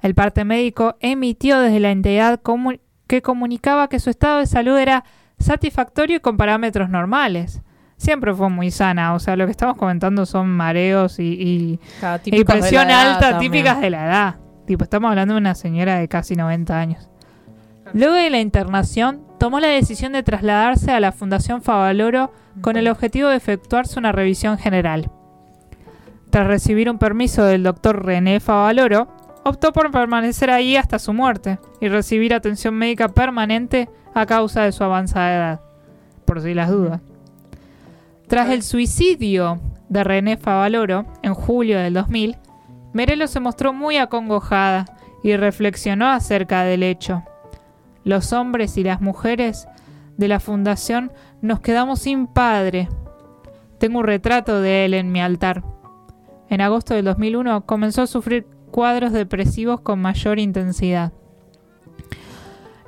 [0.08, 4.78] El parte médico emitió desde la entidad comu- que comunicaba que su estado de salud
[4.78, 5.04] era
[5.38, 7.62] satisfactorio y con parámetros normales.
[7.98, 11.78] Siempre fue muy sana, o sea, lo que estamos comentando son mareos y,
[12.46, 13.52] presión alta también.
[13.52, 14.36] típicas de la edad.
[14.66, 17.10] Tipo, estamos hablando de una señora de casi 90 años.
[17.94, 22.88] Luego de la internación, tomó la decisión de trasladarse a la Fundación Favaloro con el
[22.88, 25.12] objetivo de efectuarse una revisión general.
[26.30, 29.10] Tras recibir un permiso del doctor René Favaloro,
[29.48, 34.72] optó por permanecer ahí hasta su muerte y recibir atención médica permanente a causa de
[34.72, 35.62] su avanzada edad,
[36.26, 37.02] por si las dudas.
[38.28, 42.36] Tras el suicidio de René Favaloro en julio del 2000,
[42.94, 44.86] Merelo se mostró muy acongojada
[45.24, 47.24] y reflexionó acerca del hecho.
[48.04, 49.68] Los hombres y las mujeres
[50.18, 52.90] de la fundación nos quedamos sin padre.
[53.78, 55.64] Tengo un retrato de él en mi altar.
[56.50, 61.12] En agosto del 2001 comenzó a sufrir cuadros depresivos con mayor intensidad.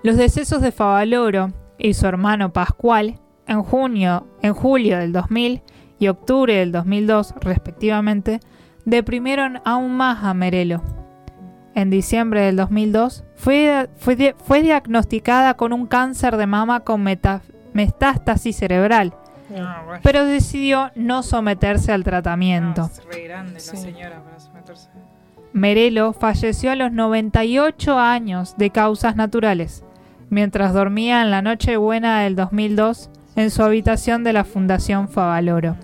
[0.03, 5.63] Los decesos de Favaloro y su hermano Pascual en junio, en julio del 2000
[5.97, 8.39] y octubre del 2002, respectivamente,
[8.85, 10.83] deprimieron aún más a Merelo.
[11.73, 17.41] En diciembre del 2002 fue, fue, fue diagnosticada con un cáncer de mama con meta-
[17.73, 19.15] metástasis cerebral,
[19.59, 20.01] Ah, bueno.
[20.03, 22.91] pero decidió no someterse al No, tratamiento.
[22.93, 23.75] es re grande la Sí.
[23.75, 24.89] señora para someterse.
[25.53, 29.83] Merelo falleció a los 98 años de causas naturales,
[30.29, 35.75] mientras dormía en la Nochebuena del 2002 en su habitación de la Fundación Favaloro.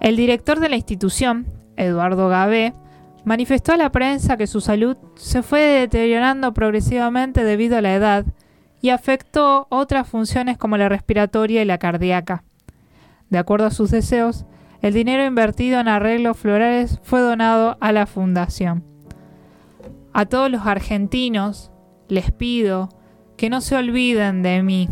[0.00, 2.74] El director de la institución, Eduardo Gabé,
[3.24, 8.26] manifestó a la prensa que su salud se fue deteriorando progresivamente debido a la edad
[8.82, 12.44] y afectó otras funciones como la respiratoria y la cardíaca.
[13.30, 14.44] De acuerdo a sus deseos,
[14.84, 18.84] el dinero invertido en arreglos florales fue donado a la fundación.
[20.12, 21.70] A todos los argentinos
[22.08, 22.90] les pido
[23.38, 24.90] que no se olviden de mí.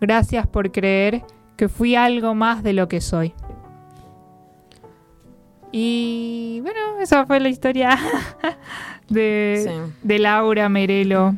[0.00, 1.22] Gracias por creer
[1.56, 3.34] que fui algo más de lo que soy.
[5.70, 7.98] Y bueno, esa fue la historia
[9.08, 9.92] de, Sí.
[10.02, 11.34] de Laura Merelo.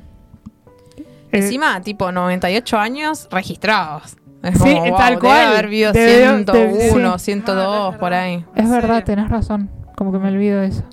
[0.96, 4.16] Eh, Encima, tipo, 98 años registrados.
[4.42, 5.38] Es Sí, como, tal wow, cual.
[5.38, 7.24] Debe haber vivido Debió- 101, de- sí.
[7.24, 8.44] 102, No, por ahí.
[8.54, 9.04] es ¿En verdad, serio?
[9.04, 9.70] tenés razón.
[9.96, 10.84] Como que me olvido de eso.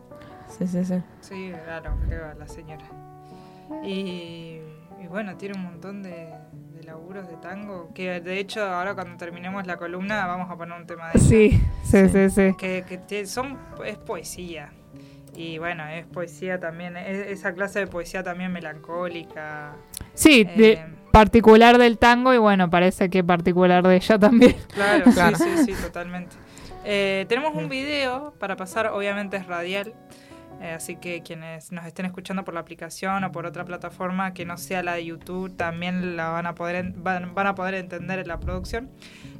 [0.47, 1.01] Sí, sí, sí.
[1.21, 2.85] Sí, claro, qué va la señora.
[3.83, 4.59] Y,
[5.01, 6.29] y bueno, tiene un montón de,
[6.75, 7.89] de laburos de tango.
[7.93, 11.27] Que de hecho, ahora cuando terminemos la columna, vamos a poner un tema de ella.
[11.27, 12.55] Sí, sí, sí, sí.
[12.57, 14.69] que, que son es poesía
[15.35, 19.71] y bueno es poesía también es- esa clase de poesía también melancólica
[20.13, 24.55] Sí, de- Eh, particular del tango y bueno, parece que particular de ella también.
[24.73, 25.37] claro, Claro.
[25.37, 26.35] sí sí sí totalmente
[26.85, 29.93] Eh, tenemos un video para pasar obviamente es radial
[30.61, 34.43] eh, así que quienes nos estén escuchando por la aplicación o por otra plataforma que
[34.45, 38.19] no sea la de YouTube también la van a poder van, van a poder entender
[38.19, 38.89] en la producción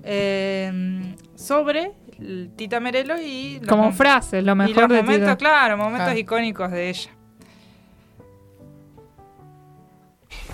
[0.03, 1.91] Eh, sobre
[2.55, 6.71] Tita Merelo y los Como frases, lo y mejor los de momentos, claro, momentos icónicos
[6.71, 7.09] de ella.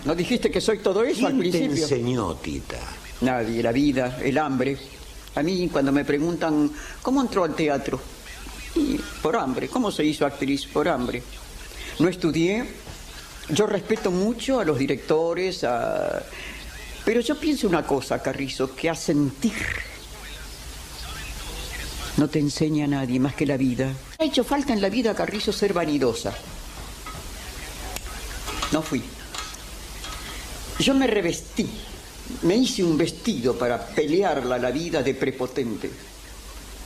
[0.06, 1.84] ¿No dijiste que soy todo eso al ¿Quién te principio?
[1.84, 2.78] enseñó, Tita?
[3.22, 4.78] Nadie, la vida, el hambre.
[5.36, 8.00] A mí cuando me preguntan, ¿cómo entró al teatro?
[8.76, 9.68] Y por hambre.
[9.68, 10.66] ¿Cómo se hizo actriz?
[10.66, 11.22] Por hambre.
[12.00, 12.66] No estudié.
[13.50, 16.24] Yo respeto mucho a los directores, a...
[17.04, 19.54] pero yo pienso una cosa, Carrizo, que a sentir
[22.18, 23.94] no te enseña a nadie más que la vida.
[24.20, 26.34] Ha hecho falta en la vida, Carrizo, ser vanidosa.
[28.74, 29.02] No fui.
[30.80, 31.70] Yo me revestí,
[32.44, 35.90] me hice un vestido para pelearla la vida de prepotente.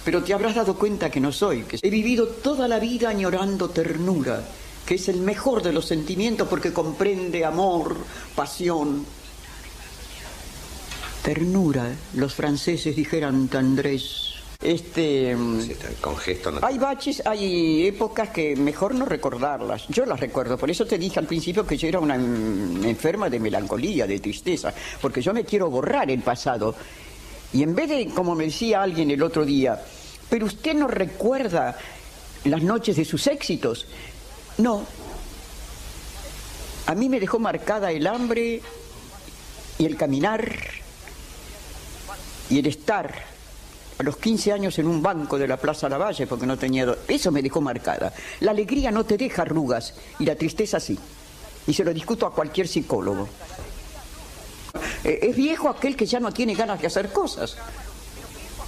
[0.03, 3.69] pero te habrás dado cuenta que no soy, que he vivido toda la vida añorando
[3.69, 4.43] ternura,
[4.85, 7.95] que es el mejor de los sentimientos porque comprende amor,
[8.35, 9.05] pasión.
[11.23, 14.32] Ternura, los franceses dijeran tendrés.
[14.63, 16.59] Este, mm, Sí, con gesto no.
[16.65, 19.85] hay baches, hay épocas que mejor no recordarlas.
[19.89, 23.29] Yo las recuerdo, por eso te dije al principio que yo era una mm, enferma
[23.29, 26.75] de melancolía, de tristeza, porque yo me quiero borrar el pasado.
[27.51, 29.83] Y en vez de, como me decía alguien el otro día,
[30.29, 31.77] pero usted no recuerda
[32.45, 33.85] las noches de sus éxitos.
[34.57, 34.85] No.
[36.87, 38.61] A mí me dejó marcada el hambre
[39.77, 40.49] y el caminar
[42.49, 43.32] y el estar
[44.03, 46.95] los 15 años en un banco de la Plaza Lavalle porque no tenía...
[47.07, 48.13] Eso me dejó marcada.
[48.41, 50.97] La alegría no te deja arrugas y la tristeza sí.
[51.65, 53.27] Y se lo discuto a cualquier psicólogo.
[55.03, 57.57] Eh, es viejo aquel que ya no tiene ganas de hacer cosas.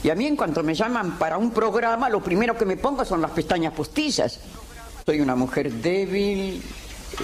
[0.03, 3.03] Y a mí en cuanto me llaman para un programa, lo primero que me pongo
[3.05, 4.39] son las pestañas postizas.
[5.05, 6.61] Soy una mujer débil,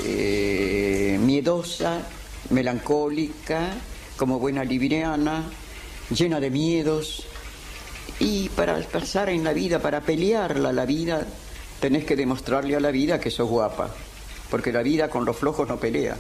[0.04, 2.00] eh, miedosa,
[2.50, 3.70] melancólica,
[4.18, 5.44] como buena libriana,
[6.10, 7.28] llena de miedos.
[8.24, 11.26] Y para pasar en la vida, para pelearla la vida,
[11.80, 13.90] tenés que demostrarle a la vida que sos guapa.
[14.50, 16.16] Porque la vida con los flojos no pelea.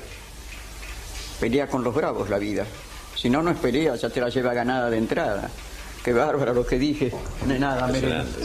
[1.39, 2.65] Pelea con los bravos la vida.
[3.15, 5.49] Si no, no es pelea, ya te la lleva ganada de entrada.
[6.03, 7.11] Qué bárbaro lo que dije.
[7.45, 7.85] No es nada.
[7.85, 8.41] Impresionante.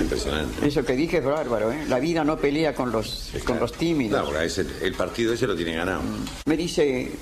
[0.00, 0.66] Impresionante.
[0.66, 1.84] Eso que dije es bárbaro, ¿eh?
[1.88, 4.18] La vida no pelea con los, con los tímidos.
[4.20, 6.00] No, porque ese- el partido ese lo tiene ganado.
[6.46, 7.12] Me dice,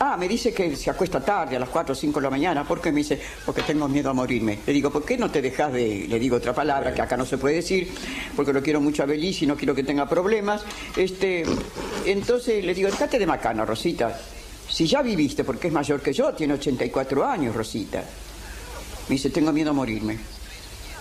[0.00, 2.66] ah, me dice que se acuesta tarde, a las 4 o 5 de la mañana.
[2.66, 2.92] ¿Por qué?
[2.92, 4.58] Me dice, porque tengo miedo a morirme.
[4.66, 6.06] Le digo, ¿por qué no te dejas de...?
[6.08, 7.92] Le digo otra palabra que acá no se puede decir,
[8.36, 10.64] porque lo quiero mucho a Belis y no quiero que tenga problemas.
[10.96, 11.44] Este,
[12.04, 14.18] entonces le digo, déjate de macana, Rosita.
[14.68, 18.02] Si ya viviste, porque es mayor que yo, tiene 84 años, Rosita.
[19.08, 20.18] Me dice, tengo miedo a morirme.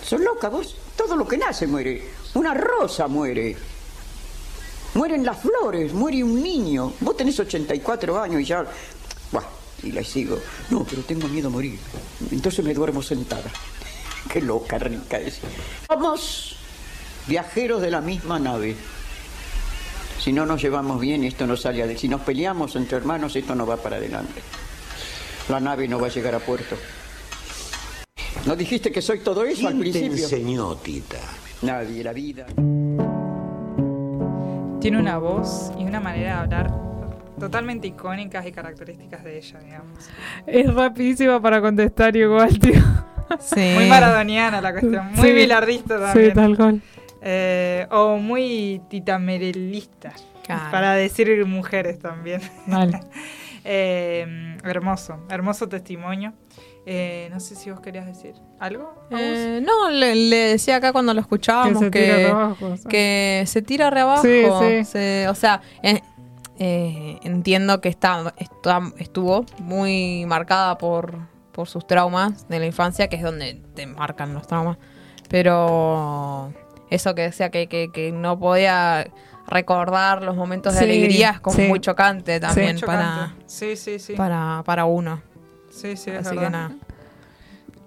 [0.04, 0.76] ¿Sos loca vos?
[0.96, 2.04] Todo lo que nace muere.
[2.34, 3.56] Una rosa muere.
[4.93, 6.93] Mueren las flores, muere un niño.
[6.99, 8.65] Vos tenés 84 años y ya...
[9.32, 9.43] Buah,
[9.84, 10.38] y le sigo.
[10.69, 11.80] No, pero tengo miedo a morir.
[12.32, 13.49] Entonces me duermo sentada.
[14.32, 15.39] Qué loca, rica es.
[15.88, 16.56] Somos
[17.27, 18.75] viajeros de la misma nave.
[20.19, 22.01] Si no nos llevamos bien, esto no sale adelante.
[22.01, 24.41] Si nos peleamos entre hermanos, esto no va para adelante.
[25.49, 26.75] La nave no va a llegar a puerto.
[28.45, 30.23] ¿No dijiste que soy todo eso al ¿Quién te principio?
[30.25, 31.17] enseñó, Tita?
[31.62, 32.45] Nadie, la vida.
[34.82, 36.72] Tiene una voz y una manera de hablar
[37.39, 40.10] totalmente icónicas y características de ella, digamos.
[40.48, 42.82] Es rapidísima para contestar igual, tío.
[43.39, 43.72] Sí.
[43.76, 45.34] Muy maradoniana la cuestión, muy Sí.
[45.34, 46.34] bilardista Sí, también.
[46.34, 46.82] tal cual.
[47.22, 50.12] Eh, o muy titamerelista,
[50.44, 50.72] Claro.
[50.72, 52.41] para decir mujeres también.
[52.67, 53.00] Vale.
[53.63, 56.34] Eh, hermoso, hermoso testimonio.
[56.86, 58.84] Eh, no sé si vos querías decir algo.
[59.12, 59.20] a vos?
[59.22, 62.65] Eh, no, le, le decía acá cuando lo escuchábamos Que se que, tira re abajo,
[62.65, 62.89] o sea.
[62.89, 64.24] que se tira re abajo.
[64.24, 64.86] Sí, sí.
[64.86, 66.02] se- o sea, eh,
[66.58, 71.20] eh, entiendo que está, está- estuvo muy marcada por,
[71.52, 74.78] por sus traumas de la infancia, que es donde te marcan los traumas.
[75.30, 76.54] Pero
[76.89, 79.08] eso que decía que, que, que no podía
[79.48, 81.63] recordar los momentos de Sí, alegría es como sí.
[81.63, 83.44] muy chocante también para, chocante.
[83.48, 84.13] Sí, sí, sí.
[84.13, 85.22] para, para uno.
[85.71, 86.43] Sí, sí, es Así verdad.
[86.43, 86.71] que nada.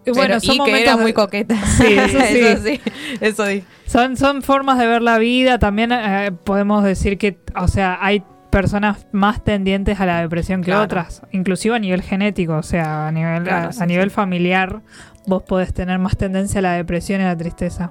[0.07, 1.55] Y bueno, Pero- son y que era de- muy coqueta.
[1.65, 2.39] Sí, eso sí.
[2.39, 2.81] eso sí.
[3.21, 3.65] Eso sí.
[3.87, 5.59] Son, son formas de ver la vida.
[5.59, 10.67] También eh, podemos decir que, o sea, hay personas más tendientes a la depresión que
[10.67, 10.83] Claro.
[10.85, 14.15] otras, inclusive a nivel genético, o sea, a nivel, Claro, a, sí, a nivel sí.
[14.15, 14.81] familiar,
[15.27, 17.91] vos podés tener más tendencia a la depresión y a la tristeza.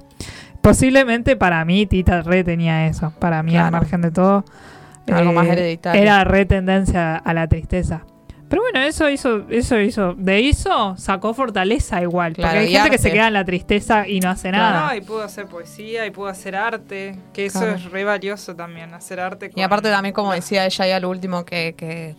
[0.62, 3.12] Posiblemente para mí, Tita re tenía eso.
[3.19, 3.71] Para mí, al Claro.
[3.77, 4.45] margen de todo,
[5.08, 6.01] eh, Algo más hereditario.
[6.01, 8.03] Era re tendencia a la tristeza.
[8.54, 12.34] Pero bueno, eso hizo, eso hizo, de eso sacó fortaleza igual.
[12.34, 13.18] Claro, porque hay y gente que se arte.
[13.18, 14.89] queda en la tristeza y no hace nada.
[14.92, 17.76] No, y pudo hacer poesía y pudo hacer arte, que eso Claro.
[17.78, 19.48] es re valioso también, hacer arte.
[19.48, 22.16] Y con- aparte también, como decía ella ya lo último, que, que,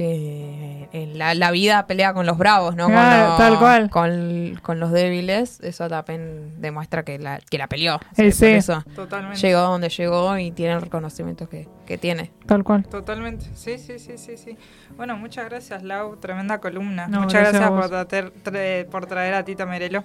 [0.00, 2.84] que en la, la vida pelea con los bravos, ¿no?
[2.86, 3.90] Con, los- tal cual.
[3.90, 5.60] Con, con los débiles.
[5.60, 7.96] Eso también demuestra que la, que la peleó.
[8.16, 8.40] Eh, Sí, sí.
[8.46, 9.38] Por eso Totalmente.
[9.40, 12.30] llegó donde llegó y tiene el reconocimiento que, que tiene.
[12.46, 12.84] Tal cual.
[12.86, 14.56] Totalmente, sí, sí, sí, sí, sí.
[14.96, 17.06] Bueno, muchas gracias, Lau, tremenda columna.
[17.06, 20.04] No, muchas gracias por, trater- tra- por traer a Tita Merelo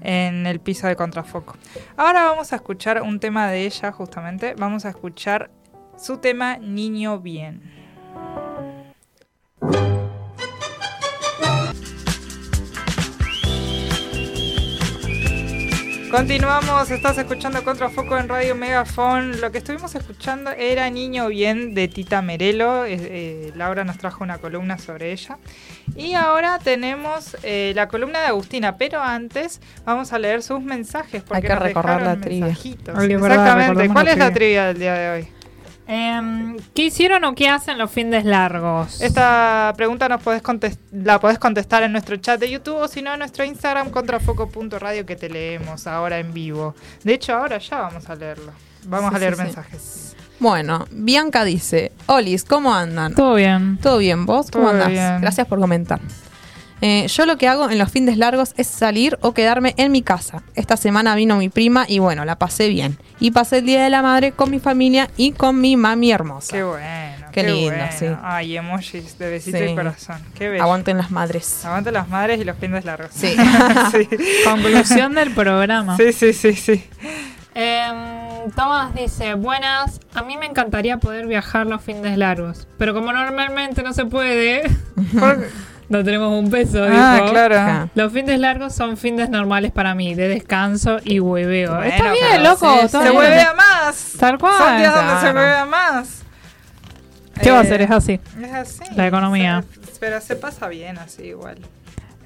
[0.00, 1.56] en el piso de Contrafoco.
[1.96, 4.54] Ahora vamos a escuchar un tema de ella, justamente.
[4.58, 5.50] Vamos a escuchar
[5.96, 7.78] su tema Niño Bien.
[16.10, 19.40] Continuamos, estás escuchando Contrafoco en Radio Megafon.
[19.40, 22.84] Lo que estuvimos escuchando era Niño Bien de Tita Merelo.
[22.84, 25.38] Eh, eh, Laura nos trajo una columna sobre ella.
[25.94, 31.22] Y ahora tenemos eh, la columna de Agustina, pero antes vamos a leer sus mensajes.
[31.22, 32.56] Porque Hay que nos la trivia.
[32.96, 33.88] Ay, Exactamente.
[33.88, 35.39] ¿Cuál la es la trivia del día de hoy?
[35.92, 39.00] Em, ¿Qué hicieron o qué hacen los fines largos?
[39.00, 43.02] Esta pregunta nos podés contest- la podés contestar en nuestro chat de YouTube o si
[43.02, 46.76] no en nuestro Instagram contrafoco.radio que te leemos ahora en vivo.
[47.02, 48.52] De hecho, ahora ya vamos a leerlo.
[48.86, 49.44] Vamos Sí, a leer sí, sí.
[49.46, 50.16] mensajes.
[50.38, 53.14] Bueno, Bianca dice, Olis, ¿cómo andan?
[53.16, 53.76] Todo bien.
[53.82, 54.26] ¿Todo bien?
[54.26, 54.90] ¿Vos cómo Todo andás?
[54.90, 55.20] bien.
[55.20, 55.98] Gracias por comentar.
[56.82, 60.02] Eh, yo lo que hago en los fines largos es salir o quedarme en mi
[60.02, 60.42] casa.
[60.54, 62.96] Esta semana vino mi prima y bueno, la pasé bien.
[63.20, 66.56] Y pasé el Día de la Madre con mi familia y con mi mami hermosa.
[66.56, 67.26] Qué bueno.
[67.32, 67.84] Qué lindo, bueno.
[67.96, 68.06] sí.
[68.22, 69.64] Ay, emojis de besito Sí.
[69.64, 70.18] y corazón.
[70.34, 70.62] Qué bello.
[70.62, 71.64] Aguanten las madres.
[71.64, 73.10] Aguante las madres y los fines largos.
[73.12, 73.36] Sí.
[73.92, 74.08] sí.
[74.44, 75.96] Conclusión del programa.
[75.98, 76.84] sí, sí, sí, sí.
[77.54, 83.12] Em, Tomás dice, buenas, a mí me encantaría poder viajar los fines largos, pero como
[83.12, 84.62] normalmente no se puede,
[85.90, 87.30] no tenemos un peso, Ah, dijo.
[87.32, 87.56] claro.
[87.58, 87.88] Ajá.
[87.94, 91.74] Los fines largos son fines normales para mí, de descanso y hueveo.
[91.74, 92.72] Bueno, Está bien, loco.
[92.72, 93.18] sí, está Se bien.
[93.18, 94.12] huevea más.
[94.18, 94.54] Tal cual.
[94.56, 96.22] Son días donde se huevea más.
[97.42, 97.82] ¿Qué va a Eh, hacer?
[97.82, 98.20] Es así.
[98.42, 98.80] Es así.
[98.96, 99.62] La economía.
[99.92, 101.58] Se- pero se pasa bien así igual.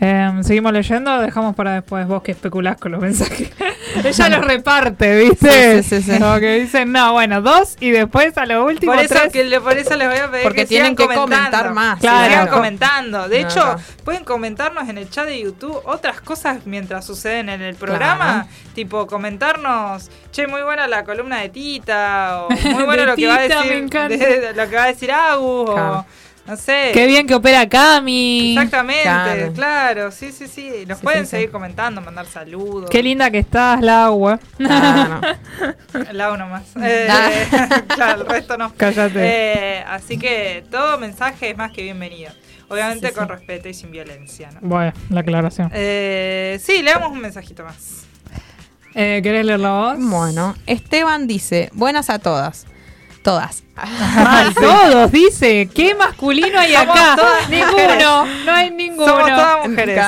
[0.00, 3.50] Em, ¿Seguimos leyendo dejamos para después vos que especulás con los mensajes?
[4.04, 5.82] Ella los reparte, ¿viste?
[5.84, 6.18] Sí, sí, sí.
[6.18, 9.32] Como que dicen, no, bueno, dos y después a lo último Por eso, tres.
[9.32, 12.00] que le, por eso les voy a pedir Porque que tienen sigan que comentar más.
[12.00, 12.28] Claro.
[12.28, 13.28] Sigan comentando.
[13.28, 13.80] De No, hecho, no.
[14.04, 18.48] pueden comentarnos en el chat de YouTube otras cosas mientras suceden en el programa.
[18.74, 23.36] Tipo, comentarnos, che, muy buena la columna de Tita, o muy bueno lo que va
[23.36, 25.98] a decir, de- lo que va a decir Agus, Claro.
[26.00, 26.06] o
[26.46, 26.90] no sé.
[26.92, 28.50] Qué bien que opera Cami.
[28.56, 29.52] Exactamente, claro.
[29.54, 30.10] Claro.
[30.12, 30.70] sí, sí, sí.
[30.86, 31.30] Nos Sí, pueden sí, sí.
[31.30, 32.90] seguir comentando, mandar saludos.
[32.90, 34.38] Qué linda que estás, la agua.
[34.68, 35.20] Ah,
[35.62, 36.12] no.
[36.12, 36.62] Lado nomás.
[36.82, 37.08] Eh,
[37.94, 38.72] claro, el resto no.
[38.76, 39.20] Cállate.
[39.22, 42.30] Eh, así que todo mensaje es más que bienvenido.
[42.68, 43.18] Obviamente Sí, sí.
[43.18, 44.50] con respeto y sin violencia.
[44.52, 44.58] ¿no?
[44.62, 45.70] Bueno, la aclaración.
[45.74, 48.04] Eh, sí, leamos un mensajito más.
[48.94, 49.96] Eh, ¿Querés leerlo vos?
[49.98, 52.66] Bueno, Esteban dice, buenas a todas.
[53.24, 53.62] Todas.
[53.74, 55.68] Mal, todos, dice.
[55.74, 57.16] ¿Qué masculino hay Somos acá?
[57.16, 58.26] todas Ninguno.
[58.44, 59.06] No hay ninguno.
[59.08, 60.00] Somos todas mujeres.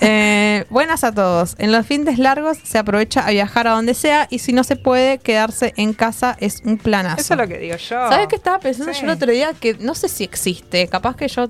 [0.00, 1.56] Eh, buenas a todos.
[1.58, 4.76] En los fines largos se aprovecha a viajar a donde sea y si no se
[4.76, 7.20] puede, quedarse en casa es un planazo.
[7.20, 8.08] Eso es lo que digo yo.
[8.08, 9.00] ¿Sabes qué estaba pensando Sí.
[9.00, 9.52] yo el otro día?
[9.58, 11.48] Que no sé si existe, capaz que yo,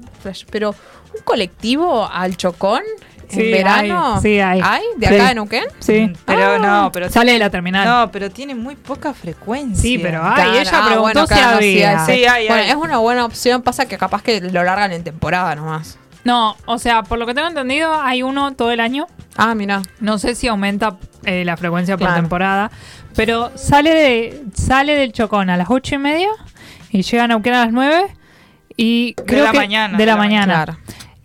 [0.51, 0.75] pero
[1.15, 2.83] un colectivo al Chocón
[3.31, 4.15] en Sí, verano.
[4.17, 4.83] hay, sí, hay.
[4.97, 5.15] ¿De Sí.
[5.15, 5.65] acá de Neuquén?
[5.79, 6.01] Sí.
[6.09, 6.59] Mm, Pero Ah.
[6.59, 7.87] no, pero Sale de la terminal.
[7.87, 9.81] No, pero tiene muy poca frecuencia.
[9.83, 10.35] Sí, pero hay.
[10.35, 12.05] Claro, ella ah, preguntó bueno, si claro, no, sí, había.
[12.05, 12.71] hay, Sí, hay, Bueno, hay.
[12.71, 13.63] es una buena opción.
[13.63, 15.99] Pasa que capaz que lo largan en temporada nomás.
[16.25, 19.07] No, o sea, por lo que tengo entendido, hay uno todo el año.
[19.37, 19.83] Ah, mira.
[20.01, 22.71] No sé si aumenta eh, la frecuencia por temporada,
[23.15, 26.29] pero sale de sale del Chocón a las ocho y media
[26.91, 28.07] y llega a Neuquén a las 9
[28.77, 30.55] y creo la que mañana, de la de la mañana.
[30.65, 30.79] Claro.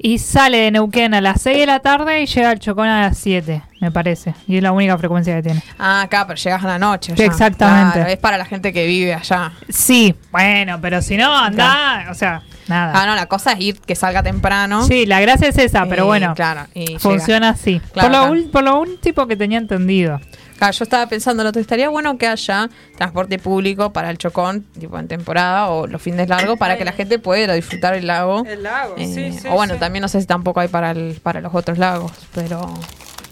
[0.05, 3.03] Y sale de Neuquén a las 6 de la tarde y llega al Chocón a
[3.03, 4.35] las 7, me parece.
[4.49, 5.63] Y es la única frecuencia que tiene.
[5.79, 7.13] Ah, acá, pero llegas a la noche.
[7.15, 7.23] Ya.
[7.23, 7.99] exactamente.
[7.99, 9.53] Claro, es para la gente que vive allá.
[9.69, 12.91] Sí, bueno, pero si no, anda, o sea, nada.
[12.93, 14.85] Ah, no, la cosa es ir que salga temprano.
[14.85, 17.79] Sí, la gracia es esa, pero Y, bueno, Claro, y funciona así.
[17.93, 18.51] Claro, por, lo, claro.
[18.51, 20.19] por lo un tipo que tenía entendido.
[20.63, 24.97] Claro, yo estaba pensando, otro, estaría bueno que haya transporte público para el Chocón, tipo
[24.97, 28.45] en temporada o los fines largos, para que la gente pueda disfrutar el lago.
[28.45, 29.47] El lago, Eh, sí, sí.
[29.49, 29.79] o bueno, sí.
[29.81, 32.61] también no sé si tampoco hay para el, para los otros lagos, pero...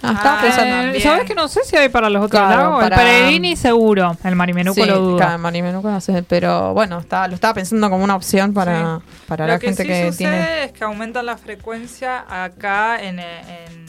[0.03, 0.97] Ah, estaba Ah, pensando.
[0.97, 0.99] Eh.
[1.01, 2.79] ¿Sabes que no sé si hay para los otros Claro, lagos?
[2.83, 5.17] para- El Peregrini seguro, el Marimenuco Sí, lo dudo.
[5.17, 9.45] claro, Marimenuco no sé, pero bueno, estaba, lo estaba pensando como una opción para, para
[9.45, 10.63] Lo la que gente sí que sucede tiene...
[10.65, 13.80] es que aumenta la frecuencia acá en, en,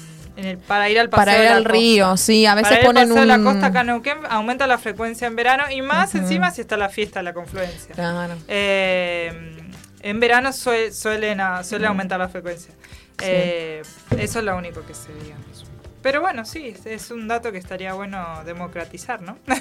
[0.42, 1.78] en el para ir al paseo Para de ir la al costa.
[1.78, 3.28] río, sí, a veces Para ir al ponen paseo un...
[3.28, 6.60] de la costa acá en Neuquén aumenta la frecuencia en verano y más encima si
[6.62, 7.94] está la fiesta de la confluencia.
[7.94, 8.34] Claro.
[8.48, 9.58] Eh,
[10.00, 12.74] en verano sue- suelen a- suele aumentar la frecuencia.
[13.22, 13.82] Eh,
[14.18, 15.64] eso es lo único que sé, digamos.
[16.02, 19.38] Pero bueno, sí, es- un dato que estaría bueno democratizar, ¿no?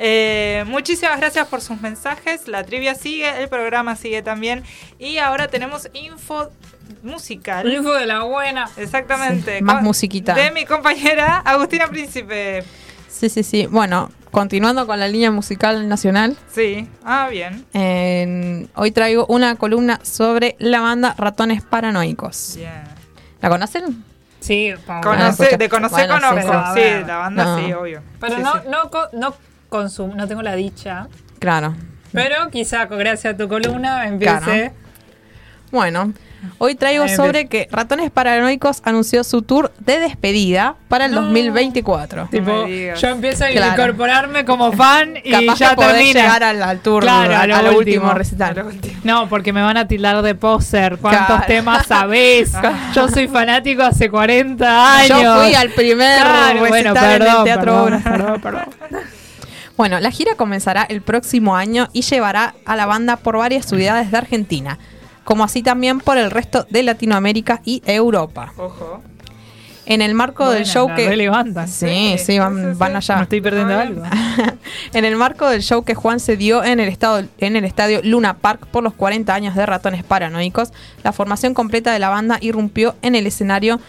[0.00, 2.46] Eh, muchísimas gracias por sus mensajes.
[2.46, 4.62] La trivia sigue, el programa sigue también.
[4.98, 6.50] Y ahora tenemos info
[7.02, 7.68] musical.
[7.72, 8.70] Info de la buena.
[8.76, 9.58] Exactamente.
[9.58, 10.34] Sí, más musiquita.
[10.34, 12.62] De mi compañera Agustina Príncipe.
[13.08, 13.66] Sí, sí, sí.
[13.66, 16.86] Bueno, continuando con la línea musical nacional, Sí.
[17.04, 17.64] Ah, bien.
[17.72, 22.52] en- hoy traigo una columna sobre la banda Ratones Paranoicos.
[22.56, 22.84] Bien.
[23.40, 24.04] ¿La conocen?
[24.48, 25.04] Sí, vamos.
[25.06, 26.74] Conoce- de conocer Bueno, conozco.
[26.74, 26.80] sí.
[26.80, 27.58] Sí, la banda No.
[27.58, 28.02] sí, obvio.
[28.18, 28.58] Pero Sí, no, sí.
[28.70, 29.34] no, co- no
[29.68, 31.06] consumo, no tengo la dicha.
[31.38, 31.76] Claro.
[32.12, 34.40] Pero quizá con- gracias a tu columna empiece.
[34.40, 34.72] Claro.
[35.70, 36.12] Bueno,
[36.58, 42.28] Hoy traigo sobre que Ratones Paranoicos anunció su tour de despedida para el 2024.
[42.30, 43.72] Tipo, yo empiezo a Claro.
[43.82, 46.20] incorporarme como fan y Capaz ya termina.
[46.20, 47.78] llegar al, al tour, Claro, a al, lo al último.
[47.78, 48.54] último A recital.
[48.56, 48.94] lo último.
[49.04, 50.98] No, porque me van a tildar de poser.
[50.98, 51.44] ¿Cuántos Claro.
[51.46, 52.52] temas sabés?
[52.94, 55.20] Yo soy fanático hace 40 años.
[55.22, 58.64] Yo fui al primer Claro, recital bueno, en el Teatro perdón, perdón.
[59.76, 64.10] Bueno, la gira comenzará el próximo año y llevará a la banda por varias ciudades
[64.10, 64.78] de Argentina,
[65.28, 68.54] como así también por el resto de Latinoamérica y Europa.
[68.56, 69.02] Ojo.
[69.84, 71.14] En el marco del show que...
[71.14, 71.68] levantan.
[71.68, 73.20] Sí, sí, van, van Me allá.
[73.20, 74.04] estoy perdiendo algo.
[74.94, 78.00] en el marco del show que Juan se dio en el, estado, en el estadio
[78.02, 80.72] Luna Park por los 40 años de Ratones Paranoicos,
[81.04, 83.80] la formación completa de la banda irrumpió en el escenario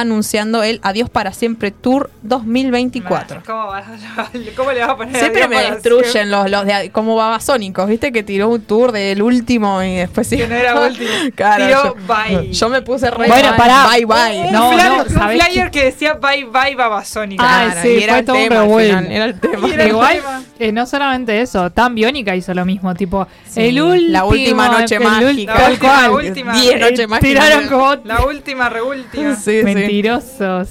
[0.00, 3.42] anunciando el Adiós para siempre Tour 2024.
[3.46, 3.82] ¿Cómo, va-
[4.56, 6.30] cómo le vas a poner Siempre adiós me para destruyen siempre?
[6.30, 8.12] los, los de como babasónicos, ¿viste?
[8.12, 10.36] Que tiró un tour del último y después sí.
[10.36, 11.08] Que no era último.
[11.34, 12.52] Claro, Tiró yo, bye.
[12.52, 13.86] yo me puse re Bueno, pará.
[13.92, 14.40] bye bye.
[14.46, 17.44] Un, No, flyer, no, un ¿sabés flyer que decía bye bye babasónica.
[17.46, 19.68] Ay, Claro, sí, y era fue el todo un tema final, era el tema.
[19.68, 20.42] Era el Igual, tema.
[20.58, 24.68] eh, no solamente eso, Tan Biónica hizo lo mismo, tipo, Sí, el último, la última
[24.68, 25.54] noche el mágica.
[25.54, 26.02] La tal última, cual.
[26.02, 26.52] la última.
[26.60, 27.20] Diez noches mágicas.
[27.44, 29.34] Tiraron como La última, reúltima.
[29.36, 29.64] Sí, sí.
[29.88, 30.68] Mentirosos.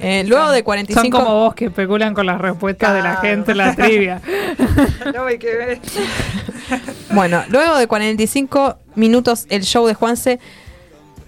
[0.00, 3.20] Eh, luego de Son 45 como vos que especulan con las respuestas de la Claro.
[3.20, 4.20] gente en la trivia.
[5.14, 5.80] no hay que ver.
[7.10, 10.40] Bueno, luego de 45 minutos el show de Juanse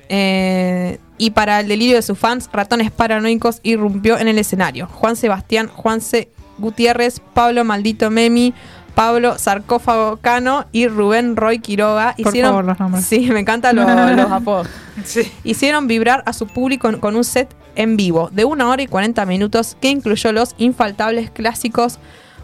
[0.08, 4.86] eh, y para el delirio de sus fans, ratones paranoicos irrumpió en el escenario.
[4.86, 8.54] Juan Sebastián, Juanse Gutiérrez, Pablo Maldito Memi,
[8.94, 13.04] Pablo Sarcófago Cano y Rubén Roy Quiroga Por favor, los nombres.
[13.04, 13.86] Sí, me encantan los,
[14.16, 14.68] los apodos.
[15.04, 15.30] Sí.
[15.42, 18.86] Hicieron vibrar a su público con, con un set en vivo de 1 hora y
[18.86, 21.98] 40 minutos que incluyó los infaltables clásicos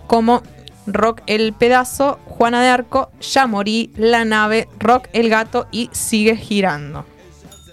[0.08, 0.42] como
[0.86, 6.34] Rock el Pedazo, Juana de Arco, Ya Morí, La Nave, Rock el Gato y Sigue
[6.36, 7.04] Girando.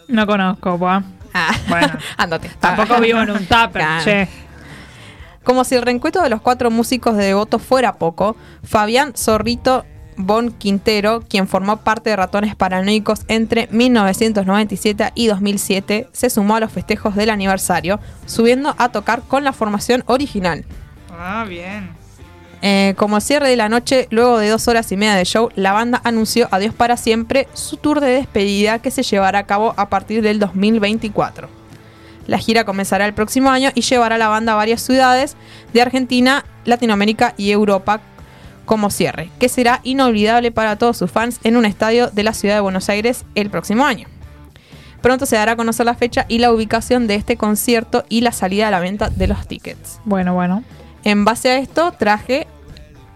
[0.07, 1.03] No conozco, pa.
[1.33, 1.93] Ah, Bueno.
[2.17, 2.51] ándate.
[2.59, 4.03] Tampoco vivo en un tupper, Claro.
[4.03, 4.27] che.
[5.47, 9.85] Como si el reencuentro de los cuatro músicos de Devoto fuera poco, Fabián Zorrito
[10.17, 16.59] Bon Quintero, quien formó parte de Ratones Paranoicos entre 1997 y 2007, se sumó a
[16.59, 20.65] los festejos del aniversario, subiendo a tocar con la formación original.
[21.17, 21.91] Ah, bien.
[22.61, 25.71] Eh, como cierre de la noche, luego de dos horas y media de show, la
[25.71, 29.87] banda anunció Adiós para siempre, su tour de despedida que se llevará a cabo a
[29.87, 31.47] partir del 2024.
[32.27, 35.35] La gira comenzará el próximo año y llevará a la banda a varias ciudades
[35.73, 38.01] de Argentina, Latinoamérica y Europa
[38.65, 42.55] como cierre, que será inolvidable para todos sus fans en un estadio de la ciudad
[42.55, 44.07] de Buenos Aires el próximo año.
[45.01, 48.33] Pronto se dará a conocer la fecha y la ubicación de este concierto y la
[48.33, 49.99] salida a la venta de los tickets.
[50.03, 50.63] Bueno, bueno.
[51.03, 52.47] En base a esto traje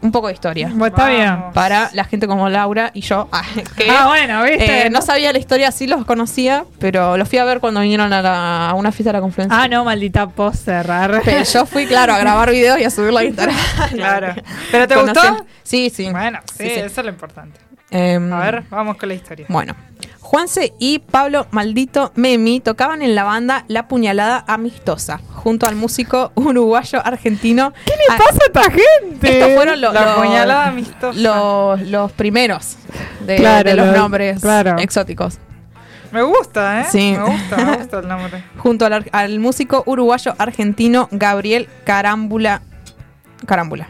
[0.01, 1.17] un poco de historia Bueno, está Vamos.
[1.17, 1.53] bien.
[1.53, 3.43] para la gente como Laura y yo, ah,
[3.77, 4.87] que Ah, bueno, ¿viste?
[4.87, 8.11] eh, no sabía la historia, sí los conocía, pero los fui a ver cuando vinieron
[8.13, 9.61] a, la- a una fiesta de la confluencia.
[9.61, 10.27] Ah, no, maldita
[10.67, 11.21] arre.
[11.23, 13.53] Pero yo fui, claro, a grabar videos y a subir la guitarra.
[13.91, 14.33] Claro.
[14.71, 15.45] ¿Pero te Conocí- gustó?
[15.63, 16.09] Sí, sí.
[16.09, 16.79] Bueno, sí, Sí, sí.
[16.79, 17.59] eso es lo importante.
[17.93, 19.45] Em, A ver, vamos con la historia.
[19.49, 19.75] Bueno,
[20.31, 26.31] Juanse y Pablo Maldito Memi tocaban en la banda La Puñalada Amistosa, junto al músico
[26.35, 27.73] uruguayo argentino.
[27.85, 29.39] ¿Qué le pasa a esta gente?
[29.39, 31.19] Estos fueron los, La los- puñalada amistosa.
[31.19, 32.77] los, los primeros
[33.27, 34.77] de, Claro, de los los- nombres claro.
[34.79, 35.37] exóticos.
[36.13, 36.85] Me gusta, ¿eh?
[36.89, 37.11] Sí.
[37.17, 38.43] Me gusta, me gusta el nombre.
[38.57, 42.61] Junto al, al músico uruguayo argentino Gabriel Carámbula.
[43.45, 43.89] Carámbula.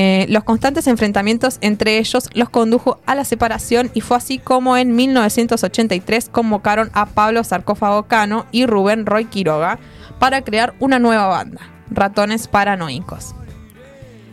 [0.00, 4.76] Eh, los constantes enfrentamientos entre ellos los condujo a la separación y fue así como
[4.76, 9.80] en 1983 convocaron a Pablo Sarcófago Cano y Rubén Roy Quiroga
[10.20, 13.34] para crear una nueva banda, Ratones Paranoicos.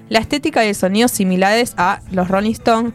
[0.07, 2.93] La estética y el sonido similares a los Rolling Stones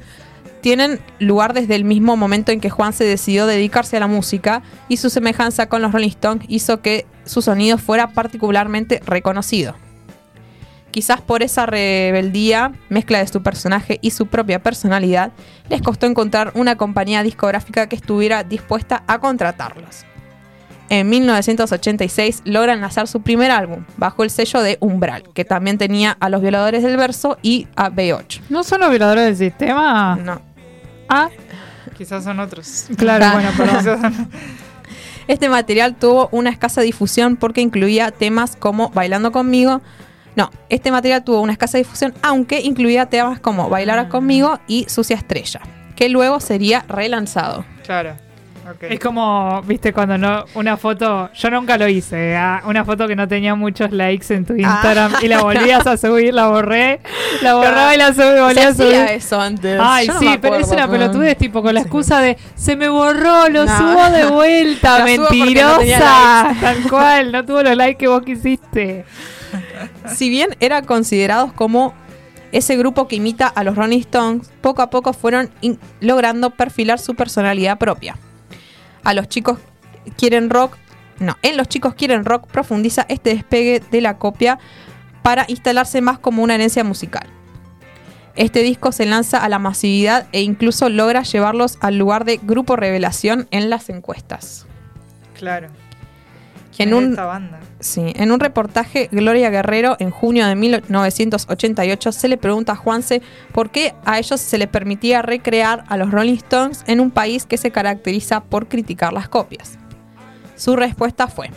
[0.60, 4.62] tienen lugar desde el mismo momento en que Juan se decidió dedicarse a la música
[4.88, 9.74] y su semejanza con los Rolling Stones hizo que su sonido fuera particularmente reconocido.
[10.90, 15.32] Quizás por esa rebeldía, mezcla de su personaje y su propia personalidad,
[15.68, 20.04] les costó encontrar una compañía discográfica que estuviera dispuesta a contratarlos.
[20.88, 26.16] En 1986 logran lanzar su primer álbum, bajo el sello de Umbral, que también tenía
[26.18, 28.40] a los violadores del verso y a B8.
[28.48, 30.16] ¿No son los violadores del sistema?
[30.16, 30.40] No.
[31.08, 31.28] Ah,
[31.96, 32.86] Quizás son otros.
[32.96, 33.32] claro, Ah.
[33.34, 33.78] bueno, perdón.
[33.78, 34.30] Quizás son-
[35.28, 39.80] Este material tuvo una escasa difusión porque incluía temas como Bailando conmigo.
[40.40, 45.16] No, este material tuvo una escasa difusión, aunque incluía temas como Bailar conmigo y Sucia
[45.16, 45.60] Estrella,
[45.94, 47.66] que luego sería relanzado.
[47.84, 48.14] Claro.
[48.88, 53.16] Es como, viste, cuando no, una foto, yo nunca lo hice, ah, una foto que
[53.16, 57.00] no tenía muchos likes en tu Instagram y la volvías a subir, la borré,
[57.42, 58.86] la borraba y la subí, Se volví a subir.
[58.94, 59.78] hacía eso antes.
[59.82, 61.86] Ay, Yo sí, pero es una pelotudez, tipo, con la Sí.
[61.86, 63.76] excusa de se me borró, lo No.
[63.76, 66.54] subo de vuelta, mentirosa.
[66.60, 69.04] Tal cual, no tuvo los likes que vos quisiste.
[70.14, 71.94] Si bien eran considerados como
[72.52, 75.50] ese grupo que imita a los Rolling Stones, poco a poco fueron
[76.00, 78.16] logrando perfilar su personalidad propia.
[79.04, 79.58] A los chicos
[80.16, 80.76] quieren rock,
[81.18, 84.58] no, en los chicos quieren rock profundiza este despegue de la copia
[85.22, 87.26] para instalarse más como una herencia musical.
[88.36, 92.76] Este disco se lanza a la masividad e incluso logra llevarlos al lugar de grupo
[92.76, 94.66] revelación en las encuestas.
[95.34, 95.68] Claro.
[96.78, 97.60] En un, esta banda.
[97.80, 103.22] Sí, en un reportaje, Gloria Guerrero, en junio de 1988, se le pregunta a Juanse
[103.52, 107.44] por qué a ellos se les permitía recrear a los Rolling Stones en un país
[107.44, 109.78] que se caracteriza por criticar las copias.
[110.56, 111.50] Su respuesta fue,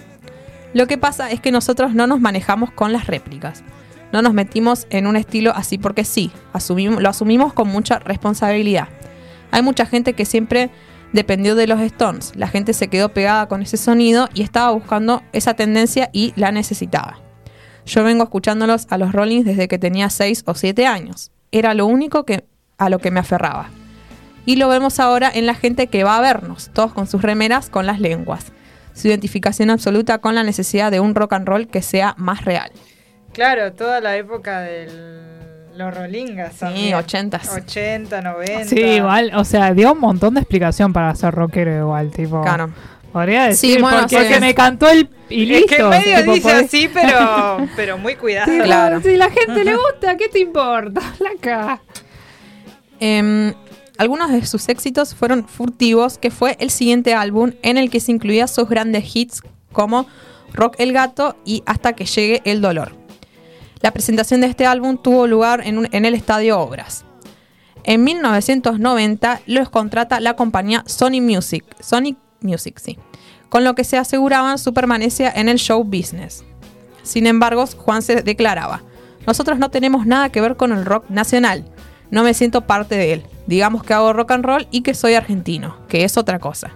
[0.73, 3.63] lo que pasa es que nosotros no nos manejamos con las réplicas.
[4.11, 8.87] No nos metimos en un estilo así porque sí, asumimos, lo asumimos con mucha responsabilidad.
[9.51, 10.71] Hay mucha gente que siempre
[11.13, 12.33] dependió de los Stones.
[12.35, 16.51] La gente se quedó pegada con ese sonido y estaba buscando esa tendencia y la
[16.51, 17.19] necesitaba.
[17.85, 21.31] Yo vengo escuchándolos a los Rollins desde que tenía 6 o 7 años.
[21.51, 22.45] Era lo único que,
[22.77, 23.69] a lo que me aferraba.
[24.45, 27.69] Y lo vemos ahora en la gente que va a vernos, todos con sus remeras
[27.69, 28.51] con las lenguas.
[28.93, 32.71] Su identificación absoluta con la necesidad de un rock and roll que sea más real.
[33.31, 35.32] Claro, toda la época de
[35.75, 36.53] los Rolingas.
[36.53, 36.93] Sí, también.
[36.95, 37.49] 80s.
[37.55, 38.65] 80, 90.
[38.65, 42.41] Sí, igual, o sea, dio un montón de explicación para ser rockero igual, tipo.
[42.41, 42.69] Claro.
[43.11, 44.39] Podría Sí, decir, bueno, porque sí.
[44.39, 45.75] me cantó el y Es listo.
[45.75, 48.51] que medio tipo, dice podés- así, pero, pero muy cuidado.
[48.51, 49.01] Tipo, Claro.
[49.01, 51.01] Si la gente le gusta, ¿qué te importa?
[51.19, 51.81] Laca.
[52.99, 53.53] Em,
[53.97, 58.11] algunos de sus éxitos fueron Furtivos, que fue el siguiente álbum en el que se
[58.11, 60.07] incluía sus grandes hits como
[60.53, 62.95] Rock el Gato y Hasta que llegue el dolor.
[63.83, 67.03] La presentación de este álbum tuvo lugar en, el Estadio Obras.
[67.83, 72.97] En 1990 los contrata la compañía Sony Music, Sony Music, sí,
[73.49, 76.45] con lo que se aseguraban su permanencia en el show business.
[77.03, 78.83] Sin embargo, Juan se declaraba,
[79.27, 81.65] nosotros no tenemos nada que ver con el rock nacional,
[82.09, 85.15] no me siento parte de él, digamos que hago rock and roll y que soy
[85.15, 86.71] argentino, que es otra cosa.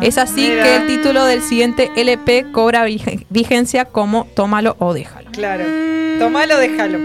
[0.00, 0.62] Es así Mira.
[0.64, 5.30] que el título del siguiente LP cobra vige- vigencia como Tómalo o déjalo.
[5.32, 5.64] Claro.
[6.18, 6.98] Tomalo, déjalo.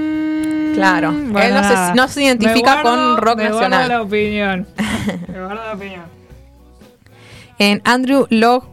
[0.73, 3.87] Claro, Bueno, él no se, no se identifica guardo- con rock me guardo nacional.
[3.87, 4.67] la opinión.
[5.31, 6.03] me guardo la opinión.
[7.59, 8.65] En Andrew Log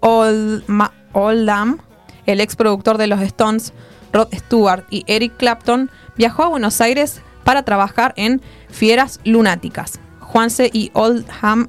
[0.00, 1.78] Oldham,
[2.26, 3.72] el ex productor de los Stones,
[4.12, 10.00] Rod Stewart y Eric Clapton, viajó a Buenos Aires para trabajar en Fieras Lunáticas.
[10.20, 11.68] Juanse y Oldham,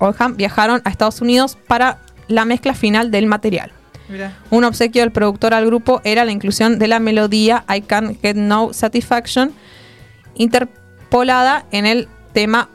[0.00, 3.72] Oldham viajaron a Estados Unidos para la mezcla final del material.
[4.50, 8.34] Un obsequio del productor al grupo era la inclusión de la melodía I Can't Get
[8.34, 9.52] No Satisfaction,
[10.34, 12.68] interpolada en el tema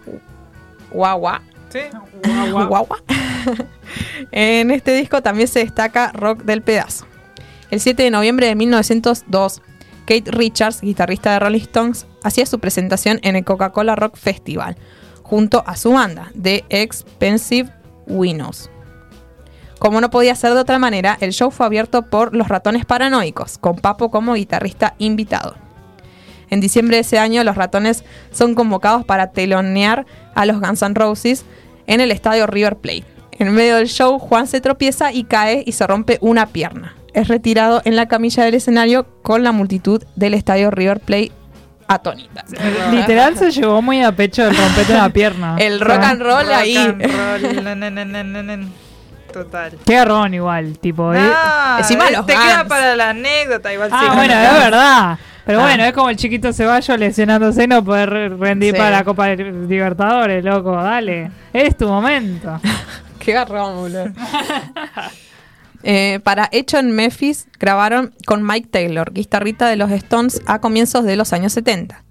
[0.92, 1.42] Guagua.
[1.70, 1.80] Sí.
[2.52, 3.04] Guagua.
[4.32, 7.06] en este disco también se destaca Rock del Pedazo.
[7.70, 9.62] El 7 de noviembre de 1902,
[10.06, 14.78] Kate Richards, guitarrista de Rolling Stones, hacía su presentación en el Coca-Cola Rock Festival,
[15.26, 17.72] junto a su banda, The Expensive
[18.06, 18.70] Winos.
[19.80, 23.58] Como no podía ser de otra manera, el show fue abierto por Los Ratones Paranoicos,
[23.58, 25.56] con Papo como guitarrista invitado.
[26.52, 30.06] En diciembre de ese año, los ratones son convocados para telonear
[30.36, 31.44] a los Guns N' Roses
[31.88, 33.06] en el estadio River Plate.
[33.32, 36.96] En medio del show, Juan se tropieza y cae y se rompe una pierna.
[37.16, 41.32] Es retirado en la camilla del escenario con la multitud del estadio River Plate
[41.88, 42.44] atónita.
[42.92, 45.56] Literal se llevó muy a pecho el rompete una pierna.
[45.60, 46.78] El O sea, rock and roll Rock ahí.
[46.78, 48.70] and roll.
[49.34, 49.78] Total.
[49.86, 51.14] Qué garrón igual, tipo.
[51.14, 51.20] ¿eh?
[51.20, 52.70] No, encima eh, los te queda Guns.
[52.70, 53.90] para la anécdota igual.
[53.92, 55.20] Ah, sí, bueno, es verdad.
[55.46, 55.64] Pero Ah.
[55.64, 58.78] bueno, es como el chiquito Ceballos lesionándose y no poder re- rendir Sí.
[58.78, 59.36] para la Copa de
[59.68, 60.76] Libertadores, loco.
[60.82, 61.30] Dale.
[61.54, 62.60] Es tu momento.
[63.20, 64.06] Qué garrón, boludo.
[65.88, 71.06] Eh, para Hecho en Memphis grabaron con Mike Taylor, guitarrista de los Stones a comienzos
[71.06, 72.04] de los años 70.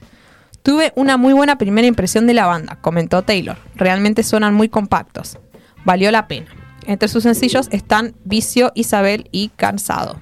[0.63, 3.59] Tuve una muy buena primera impresión de la banda, comentó Taylor.
[3.75, 5.39] Realmente suenan muy compactos.
[5.85, 6.47] Valió la pena.
[6.87, 10.21] Entre sus sencillos están Vicio, Isabel y Cansado.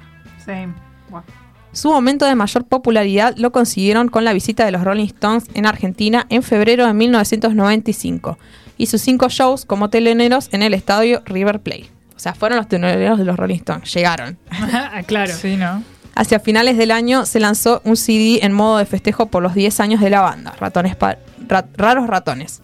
[1.73, 5.67] Su momento de mayor popularidad lo consiguieron con la visita de los Rolling Stones en
[5.67, 8.39] Argentina en febrero de 1995
[8.79, 12.02] y sus cinco shows como teloneros en el estadio River Plate.
[12.23, 14.39] O sea, fueron los teloneros de los Rolling Stones, llegaron.
[15.07, 15.33] claro.
[15.35, 15.83] Sí, ¿no?
[16.15, 19.81] Hacia finales del año se lanzó un CD en modo de festejo por los 10
[19.81, 21.19] años de la banda, Ratones Pa-
[21.49, 22.63] Ra- Raros Ratones.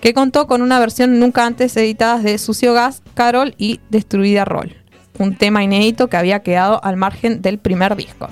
[0.00, 4.76] que contó con una versión nunca antes editada de Sucio Gas, Carol y Destruida Roll,
[5.18, 8.28] un tema inédito que había quedado al margen del primer disco.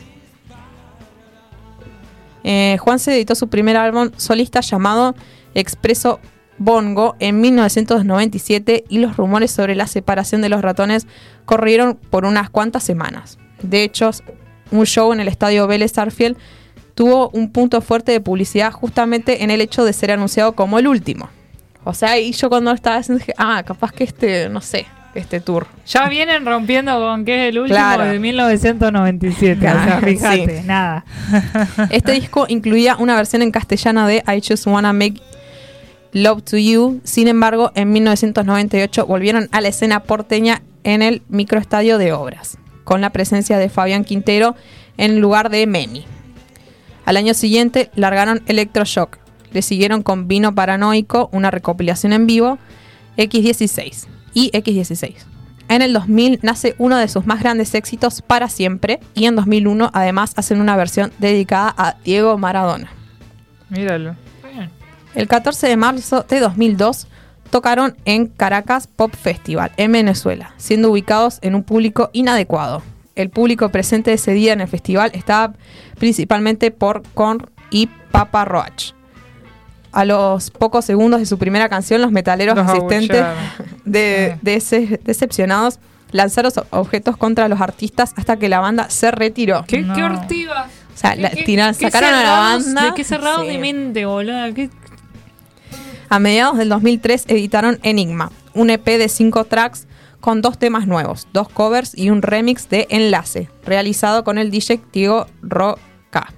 [2.45, 5.17] Eh, Juan se editó su primer álbum solista llamado
[5.55, 6.21] Expreso
[6.59, 11.07] Bongo en 1997 y los rumores sobre la separación de los ratones
[11.45, 13.39] corrieron por unas cuantas semanas.
[13.63, 14.11] De hecho,
[14.71, 16.37] un show en el estadio Vélez Sarfield
[16.95, 20.87] tuvo un punto fuerte de publicidad justamente en el hecho de ser anunciado como el
[20.89, 21.29] último.
[21.85, 25.41] O sea, y yo cuando estaba haciendo dije, ah, capaz que este, no sé, este
[25.41, 25.67] tour.
[25.87, 28.05] Ya vienen rompiendo con que es el último Claro.
[28.07, 29.59] de 1997.
[29.59, 30.67] o sea, fíjate, sí.
[30.67, 31.05] nada.
[31.91, 35.21] Este disco incluía una versión en castellana de I Just Wanna Make
[36.17, 37.03] Love to You.
[37.05, 43.03] Sin embargo, en 1998 volvieron a la escena porteña en el microestadio de Obras, con
[43.03, 44.57] la presencia de Fabián Quintero
[44.97, 46.07] en lugar de Memi.
[47.05, 49.19] Al año siguiente largaron Electroshock.
[49.53, 52.57] Le siguieron con Vino Paranoico, una recopilación en vivo,
[53.19, 55.17] X16 y X16.
[55.69, 59.91] En el 2000 nace uno de sus más grandes éxitos para siempre y en 2001
[59.93, 62.91] además hacen una versión dedicada a Diego Maradona.
[63.69, 64.17] Míralo.
[65.17, 67.07] El 14 de marzo de 2002
[67.51, 72.83] tocaron en Caracas Pop Festival en Venezuela, siendo ubicados en un público inadecuado.
[73.15, 75.55] El público presente ese día en el festival estaba
[75.99, 78.93] principalmente por Korn y Papa Roach.
[79.93, 83.25] A los pocos segundos de su primera canción, los metaleros Los asistentes
[83.87, 84.39] de, Sí.
[84.43, 85.79] de ese- decepcionados
[86.13, 89.65] lanzaron objetos contra los artistas hasta que la banda se retiró.
[89.67, 89.95] ¿Qué, No.
[89.95, 90.67] qué ortiva?
[90.95, 92.83] O sea, la- ¿Qué- tiran- qué sacaron a la banda.
[92.85, 93.49] ¿De qué cerrados Sí.
[93.53, 94.53] de mente, boludo?
[94.55, 94.69] ¿Qué-
[96.09, 99.87] A mediados del 2003 editaron Enigma, un EP de cinco tracks
[100.21, 104.81] con dos temas nuevos, dos covers y un remix de Enlace, realizado con el DJ
[104.93, 106.33] Diego Roca.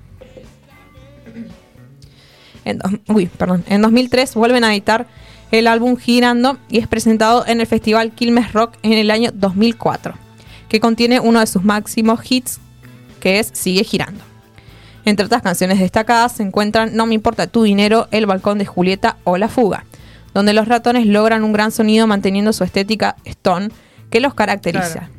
[2.64, 3.64] En, uy, perdón.
[3.68, 5.06] en 2003 vuelven a editar
[5.50, 10.14] el álbum Girando y es presentado en el festival Quilmes Rock en el año 2004,
[10.68, 12.58] que contiene uno de sus máximos hits,
[13.20, 14.27] que es Sigue Girando.
[15.08, 19.16] Entre otras canciones destacadas se encuentran No me importa tu dinero, El balcón de Julieta
[19.24, 19.86] o La fuga,
[20.34, 23.70] donde los ratones logran un gran sonido manteniendo su estética stone
[24.10, 25.12] que los caracteriza, Claro.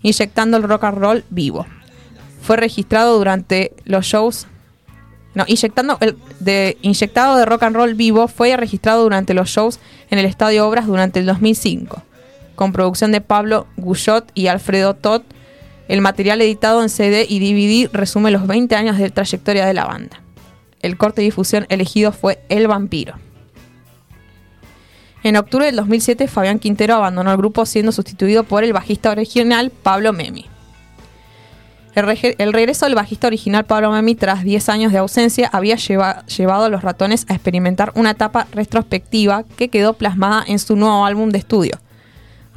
[0.00, 1.66] inyectando el rock and roll vivo.
[2.40, 4.46] Fue registrado durante los shows
[5.34, 9.80] no, inyectando el de inyectado de rock and roll vivo fue registrado durante los shows
[10.08, 12.02] en el Estadio Obras durante el 2005,
[12.54, 15.20] con producción de Pablo Guyot y Alfredo Todd.
[15.88, 19.84] El material editado en CD y DVD resume los 20 años de trayectoria de la
[19.84, 20.20] banda.
[20.82, 23.14] El corte de difusión elegido fue El Vampiro.
[25.22, 29.70] En octubre del 2007, Fabián Quintero abandonó el grupo siendo sustituido por el bajista original
[29.70, 30.46] Pablo Memi.
[31.94, 36.64] El, regreso del bajista original Pablo Memi tras 10 años de ausencia había lleva- llevado
[36.66, 41.30] a los ratones a experimentar una etapa retrospectiva que quedó plasmada en su nuevo álbum
[41.30, 41.78] de estudio,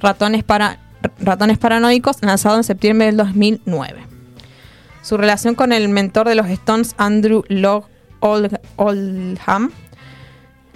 [0.01, 0.79] Ratones, para,
[1.19, 4.05] Ratones Paranoicos, lanzado en septiembre del 2009.
[5.01, 7.85] Su relación con el mentor de los Stones, Andrew Log
[8.19, 9.71] Old- Oldham,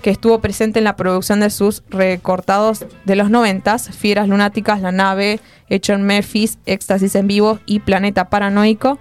[0.01, 4.91] que estuvo presente en la producción de sus recortados de los noventas, Fieras Lunáticas, La
[4.91, 8.99] Nave, Hecho en Memphis, Éxtasis en Vivo y Planeta Paranoico.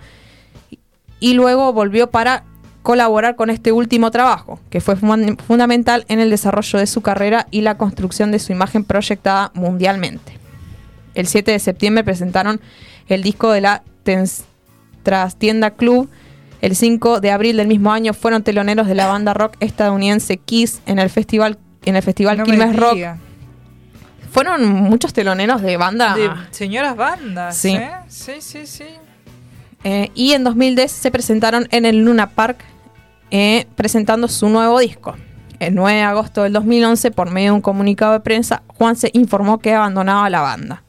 [1.21, 2.45] Y luego volvió para
[2.83, 7.47] colaborar con este último trabajo, que fue fun- fundamental en el desarrollo de su carrera
[7.53, 10.39] y la construcción de su imagen proyectada mundialmente.
[11.15, 12.61] El 7 de septiembre presentaron
[13.09, 13.83] el disco de la
[15.03, 16.09] Trastienda Club.
[16.61, 20.81] El 5 de abril del mismo año fueron teloneros de la banda rock estadounidense Kiss
[20.87, 22.99] en el festival en el festival No Quilmes Rock.
[24.31, 26.15] Fueron muchos teloneros de banda.
[26.15, 27.71] De señoras bandas, Sí.
[27.75, 27.91] ¿eh?
[28.09, 28.85] Sí, sí, sí.
[29.85, 32.59] Eh, y en 2010 se presentaron en el Luna Park
[33.33, 35.17] eh, presentando su nuevo disco.
[35.59, 39.11] El 9 de agosto del 2011, por medio de un comunicado de prensa, Juan se
[39.13, 40.83] informó que abandonaba la banda.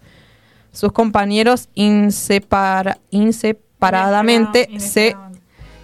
[0.73, 5.15] Sus compañeros insepara- inseparadamente Inesperado- se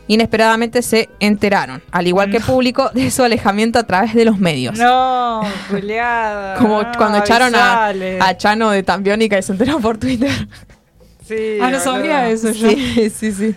[0.08, 0.82] inesperadamente.
[0.82, 4.78] se enteraron, al igual que el público, de su alejamiento a través de los medios.
[4.80, 6.56] No, Juliada.
[6.56, 10.32] Como no, cuando echaron a, a Chano de Tambiónica y se enteró por Twitter.
[11.28, 12.70] Sí, Ah, no sabía eso yo.
[12.72, 13.56] Sí, sí, sí.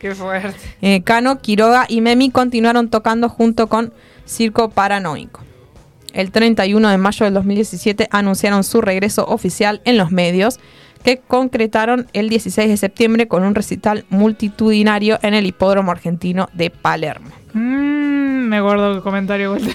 [0.00, 0.58] Qué fuerte.
[0.82, 3.92] Eh, Cano, Quiroga y Memi continuaron tocando junto con
[4.26, 5.40] Circo Paranoico.
[6.12, 10.58] El 31 de mayo del 2017 anunciaron su regreso oficial en los medios,
[11.04, 16.70] que concretaron el 16 de septiembre con un recital multitudinario en el Hipódromo Argentino de
[16.70, 17.28] Palermo.
[17.52, 19.56] Mm, me guardo el comentario.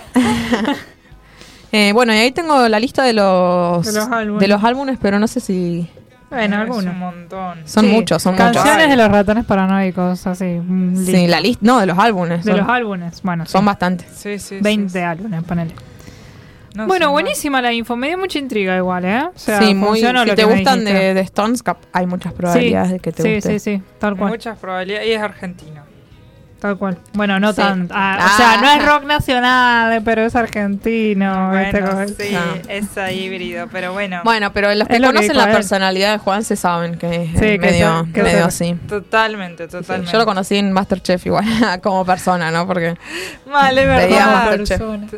[1.75, 4.39] Eh, bueno, y ahí tengo la lista de los, De los álbumes.
[4.41, 5.89] de los álbumes, pero no sé si...
[6.29, 6.93] Bueno, Es algunos.
[6.93, 7.57] un montón.
[7.65, 7.91] Son Sí.
[7.91, 8.51] muchos, son muchos.
[8.51, 10.43] Canciones de los ratones paranoicos, así.
[10.45, 12.45] un Sí, la lista, no, de los álbumes.
[12.45, 13.65] De son, los álbumes, bueno, son sí.
[13.65, 14.07] bastantes.
[14.15, 14.99] Sí, sí, sí, 20 sí.
[14.99, 15.73] álbumes, ponele.
[16.73, 17.95] No bueno, sé, buenísima la info.
[17.95, 19.23] Me dio mucha intriga igual, ¿eh?
[19.23, 19.99] O sea, sí, muy.
[19.99, 23.59] Si lo te gustan de, de Stones, hay muchas probabilidades de que te sí, guste.
[23.59, 24.29] sí, sí, tal Hay cual.
[24.31, 25.07] Muchas probabilidades.
[25.07, 25.92] Y es argentino.
[26.63, 26.97] Tal cual.
[27.11, 27.57] Bueno, no Sí.
[27.57, 27.89] tan.
[27.91, 28.31] ah, Ah.
[28.33, 31.51] O sea, no es rock nacional, pero es argentino.
[31.51, 31.81] ¿viste?
[31.81, 32.55] Bueno, Como- sí, Ah.
[32.69, 34.21] es ahí híbrido, pero bueno.
[34.23, 37.33] Bueno, pero los que lo conocen dijo la personalidad de Juan se saben que es
[37.37, 38.75] que medio, se- que medio así.
[38.87, 40.09] Totalmente, Sí, totalmente.
[40.13, 41.43] yo lo conocí en Masterchef igual,
[41.83, 42.65] como persona, ¿no?
[42.65, 42.95] Porque
[43.45, 44.53] Mal, es verdad.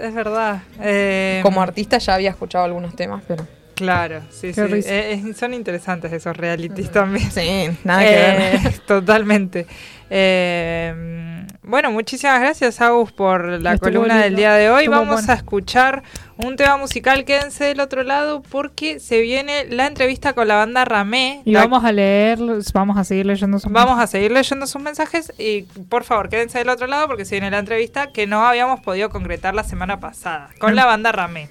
[0.02, 0.62] Es verdad.
[0.82, 3.46] Eh, como artista ya había escuchado algunos temas, pero...
[3.76, 4.89] Claro, sí, Qué sí.
[4.89, 7.30] Eh, eh, son interesantes esos realities también.
[7.32, 8.80] Sí, nada que Eh, ver.
[8.88, 9.67] Totalmente.
[10.09, 14.23] Eh, bueno, muchísimas gracias, Agus, por la Estuvo columna lindo.
[14.26, 14.84] del día de hoy.
[14.84, 15.32] Estuvo Vamos bueno.
[15.34, 16.03] a escuchar
[16.38, 17.26] un tema musical.
[17.26, 21.41] Quédense del otro lado porque se viene la entrevista con la banda Ramé.
[21.43, 22.38] Y La- vamos a leer,
[22.73, 26.59] vamos a seguir leyendo sus Vamos a seguir leyendo sus mensajes y por favor quédense
[26.59, 29.99] del otro lado porque se viene la entrevista que no habíamos podido concretar la semana
[29.99, 31.49] pasada con la banda Ramé.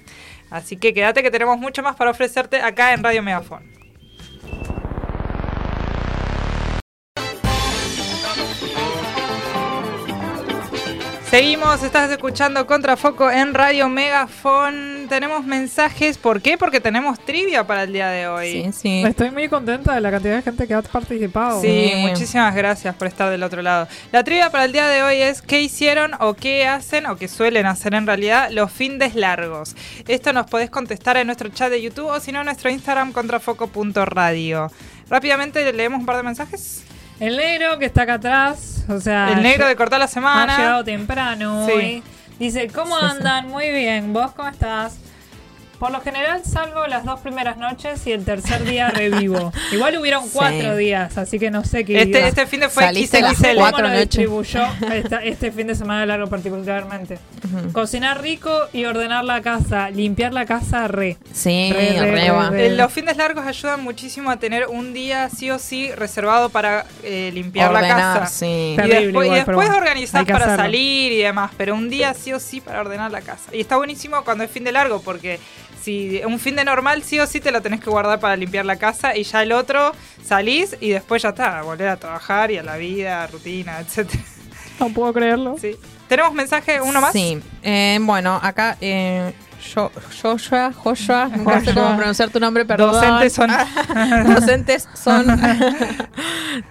[0.49, 3.84] Así que quédate que tenemos mucho más para ofrecerte acá en Radio Megafon.
[11.35, 15.07] Seguimos, estás escuchando Contrafoco en Radio Megafon.
[15.09, 16.57] Tenemos mensajes, ¿por qué?
[16.57, 18.51] Porque tenemos trivia para el día de hoy.
[18.51, 19.03] Sí, sí.
[19.05, 21.59] Estoy muy contenta de la cantidad de gente que ha participado.
[21.59, 22.07] Sí, Sí.
[22.07, 23.89] muchísimas gracias por estar del otro lado.
[24.13, 27.27] La trivia para el día de hoy es qué hicieron o qué hacen o qué
[27.27, 29.75] suelen hacer en realidad los findes largos.
[30.07, 33.11] Esto nos podés contestar en nuestro chat de YouTube o si no en nuestro Instagram
[33.11, 34.71] contrafoco.radio.
[35.09, 36.85] Rápidamente leemos un par de mensajes.
[37.19, 40.57] El negro que está acá atrás, o sea, El negro de cortar la ha semana.
[40.57, 41.71] llegado temprano Sí.
[41.71, 42.03] hoy.
[42.39, 43.47] Dice, ¿cómo andan?
[43.47, 44.97] Muy bien, ¿vos cómo estás?
[45.79, 49.51] Por lo general salgo las dos primeras noches y el tercer día revivo.
[49.71, 50.29] Igual hubieron Sí.
[50.33, 52.27] cuatro días, así que no sé qué Este, día.
[52.27, 53.47] este fin de fue Saliste las XXL.
[53.49, 54.07] ¿Cómo cuatro lo noches.
[54.09, 54.63] distribuyó
[54.93, 57.19] esta- este fin de semana largo particularmente?
[57.73, 61.17] Cocinar rico y ordenar la casa, limpiar la casa re.
[61.33, 65.51] Sí, Re, re, re, Eh, Los fines largos ayudan muchísimo a tener un día sí
[65.51, 68.27] o sí reservado para eh, limpiar la casa.
[68.27, 68.45] sí.
[68.73, 69.67] Y Terrible después, y igual, después
[70.25, 70.63] que para hacerlo.
[70.63, 73.49] salir y demás, pero un día sí o sí para ordenar la casa.
[73.53, 75.39] Y está buenísimo cuando es fin de largo, porque
[75.85, 78.65] si un fin de normal sí o sí te lo tenés que guardar para limpiar
[78.65, 82.57] la casa y ya el otro salís y después ya está, volver a trabajar y
[82.57, 84.23] a la vida, rutina, etcétera.
[84.79, 85.55] No puedo creerlo.
[85.61, 85.71] Sí.
[86.09, 87.13] ¿Tenemos mensaje uno más?
[87.13, 87.39] Sí.
[87.63, 88.75] Eh, bueno, acá...
[88.81, 89.31] Eh,
[89.73, 89.89] yo,
[90.21, 92.91] Joshua, Joshua, nunca sé cómo pronunciar tu nombre, perdón.
[92.91, 93.49] Docentes son.
[94.35, 95.25] Docentes son.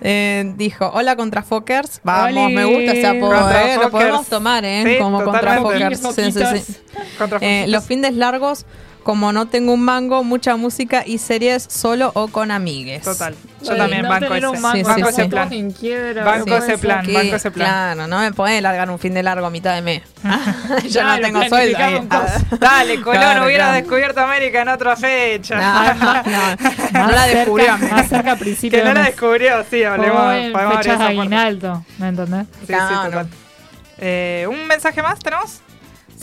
[0.00, 2.00] Eh, dijo: Hola, contrafokers.
[2.04, 2.54] Vamos, Oli.
[2.54, 3.76] me gusta ese apodo, ¿eh?
[3.78, 4.82] Lo podemos tomar, ¿eh?
[4.86, 6.00] Sí, como contrafokers.
[6.14, 6.76] Sí, sí, sí.
[7.18, 8.64] Contra Eh, los fines largos,
[9.04, 13.02] como no tengo un mango, mucha música y series solo o con amigues.
[13.04, 13.34] Total.
[13.62, 14.46] Yo Oye, también no banco ese.
[14.48, 15.20] un mango, Sí, sí, banco sí.
[15.20, 15.48] ese plan.
[15.48, 17.68] todos en quiebra, Banco ese plan, Que, banco ese plan.
[17.68, 20.02] Claro, no me podés largar un fin de largo a mitad de mes.
[20.88, 21.78] Yo Claro, no tengo sueldo.
[22.58, 23.80] Dale, Colón, Claro, hubiera claro.
[23.80, 25.56] descubierto América en otra fecha.
[25.56, 26.56] No, no, no,
[27.06, 27.78] no la cerca- descubrió.
[27.78, 30.76] Más cerca a principios que no la descubrió, sí, hablemos.
[30.78, 32.46] Fechas aguinaldo, ¿me entendés?
[32.66, 33.28] Sí, sí, total.
[33.98, 35.60] Eh, ¿Un mensaje más tenemos?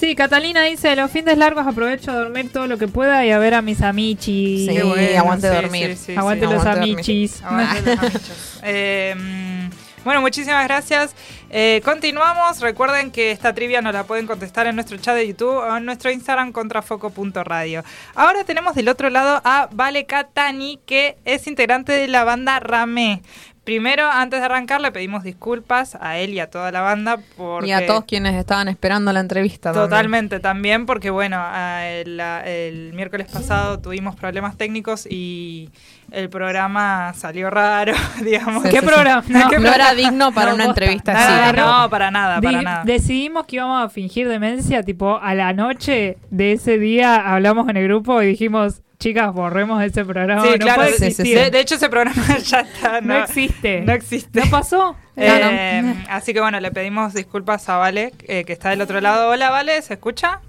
[0.01, 3.37] Sí, Catalina dice, los fines largos aprovecho a dormir todo lo que pueda y a
[3.37, 4.67] ver a mis amichis.
[4.67, 5.95] Sí, bueno, aguante sí, dormir.
[5.95, 6.51] sí, sí, Aguante sí.
[6.51, 7.41] los aguante amichis.
[7.43, 8.59] Aguante los amichos.
[8.63, 11.13] Eh, mm, bueno, muchísimas gracias.
[11.51, 12.61] Eh, continuamos.
[12.61, 15.85] Recuerden que esta trivia nos la pueden contestar en nuestro chat de YouTube o en
[15.85, 17.83] nuestro Instagram contrafoco.radio.
[18.15, 23.21] Ahora tenemos del otro lado a Vale Catani, que es integrante de la banda Ramé.
[23.63, 27.69] Primero, antes de arrancar, le pedimos disculpas a él y a toda la banda porque...
[27.69, 29.71] Y a todos quienes estaban esperando la entrevista.
[29.71, 29.89] también.
[29.89, 31.39] Totalmente, también porque bueno,
[31.83, 35.69] el, miércoles pasado tuvimos problemas técnicos y
[36.09, 37.93] el programa salió raro,
[38.23, 38.63] digamos.
[38.63, 39.21] Sí, ¿Qué sí, programa?
[39.21, 39.31] sí.
[39.31, 40.81] No, ¿Qué era digno para No, una posta.
[40.83, 41.57] entrevista Nada, así.
[41.57, 42.83] No, para nada, para nada.
[42.83, 47.77] Decidimos que íbamos a fingir demencia, tipo a la noche de ese día hablamos en
[47.77, 50.43] el grupo y dijimos, chicas, borremos ese programa.
[50.43, 51.37] sí, no claro, puede sí, sí, existir.
[51.37, 53.81] De, de hecho ese programa ya está, no, no, existe.
[53.81, 54.39] no existe.
[54.45, 54.95] ¿No pasó?
[55.17, 59.29] Eh, así que bueno, le pedimos disculpas a Vale, eh, que está del otro lado.
[59.29, 60.39] Hola, Vale, ¿se escucha?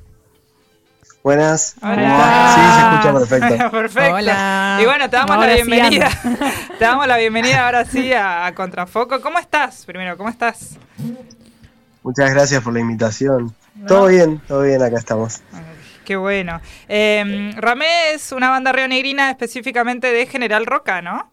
[1.24, 1.76] Buenas.
[1.80, 1.94] Hola.
[1.94, 2.54] ¿Cómo va?
[2.54, 3.70] Sí, se escucha perfecto.
[3.70, 4.14] Perfecto.
[4.16, 4.78] Hola.
[4.80, 6.10] Y bueno, te damos Ahora la sí bienvenida.
[6.78, 9.20] te damos la bienvenida ahora sí a, a Contrafoco.
[9.20, 9.86] ¿Cómo estás?
[9.86, 10.76] Primero, ¿cómo estás?
[12.02, 13.54] Muchas gracias por la invitación.
[13.86, 15.40] Todo bien, todo bien, acá estamos.
[16.04, 16.60] Qué bueno.
[16.88, 21.30] Eh, Ramé es una banda rionegrina específicamente de General Roca, ¿no?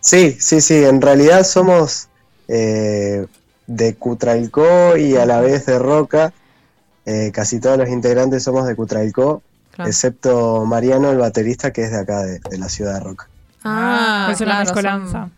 [0.00, 2.08] Sí, sí, sí, en realidad somos
[2.48, 3.26] eh,
[3.66, 6.32] de Cutralcó y a la vez de Roca.
[7.06, 9.42] Eh, casi todos los integrantes somos de Cutralcó,
[9.74, 9.90] Claro.
[9.90, 13.28] excepto Mariano, el baterista, que es de acá, de, de la ciudad de Roca.
[13.64, 15.30] Ah, es una mezcolanza.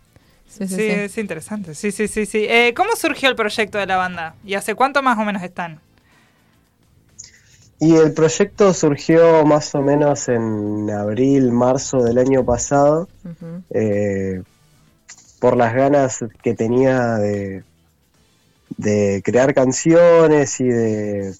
[0.46, 0.82] sí, sí.
[0.82, 1.74] es interesante.
[1.74, 2.44] Sí, sí, sí, sí.
[2.46, 4.34] Eh, ¿Cómo surgió el proyecto de la banda?
[4.44, 5.80] ¿Y hace cuánto más o menos están?
[7.78, 13.08] Y el proyecto surgió más o menos en abril, marzo del año pasado,
[13.70, 14.42] eh,
[15.40, 17.64] por las ganas que tenía de,
[18.78, 21.34] de crear canciones y de,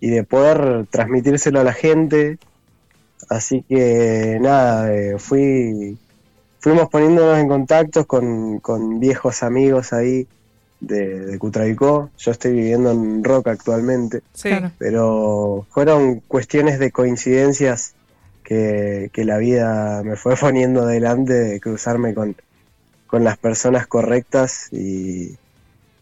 [0.00, 2.38] y de poder transmitírselo a la gente.
[3.30, 5.96] Así que nada, eh, fui,
[6.60, 10.28] fuimos poniéndonos en contactos con, con viejos amigos ahí
[10.82, 12.10] de, de Cutralcó.
[12.18, 14.50] Yo estoy viviendo en Roca actualmente Sí.
[14.78, 17.94] Pero fueron cuestiones de coincidencias
[18.44, 22.36] que, que la vida me fue poniendo delante de cruzarme con,
[23.06, 25.36] con las personas correctas y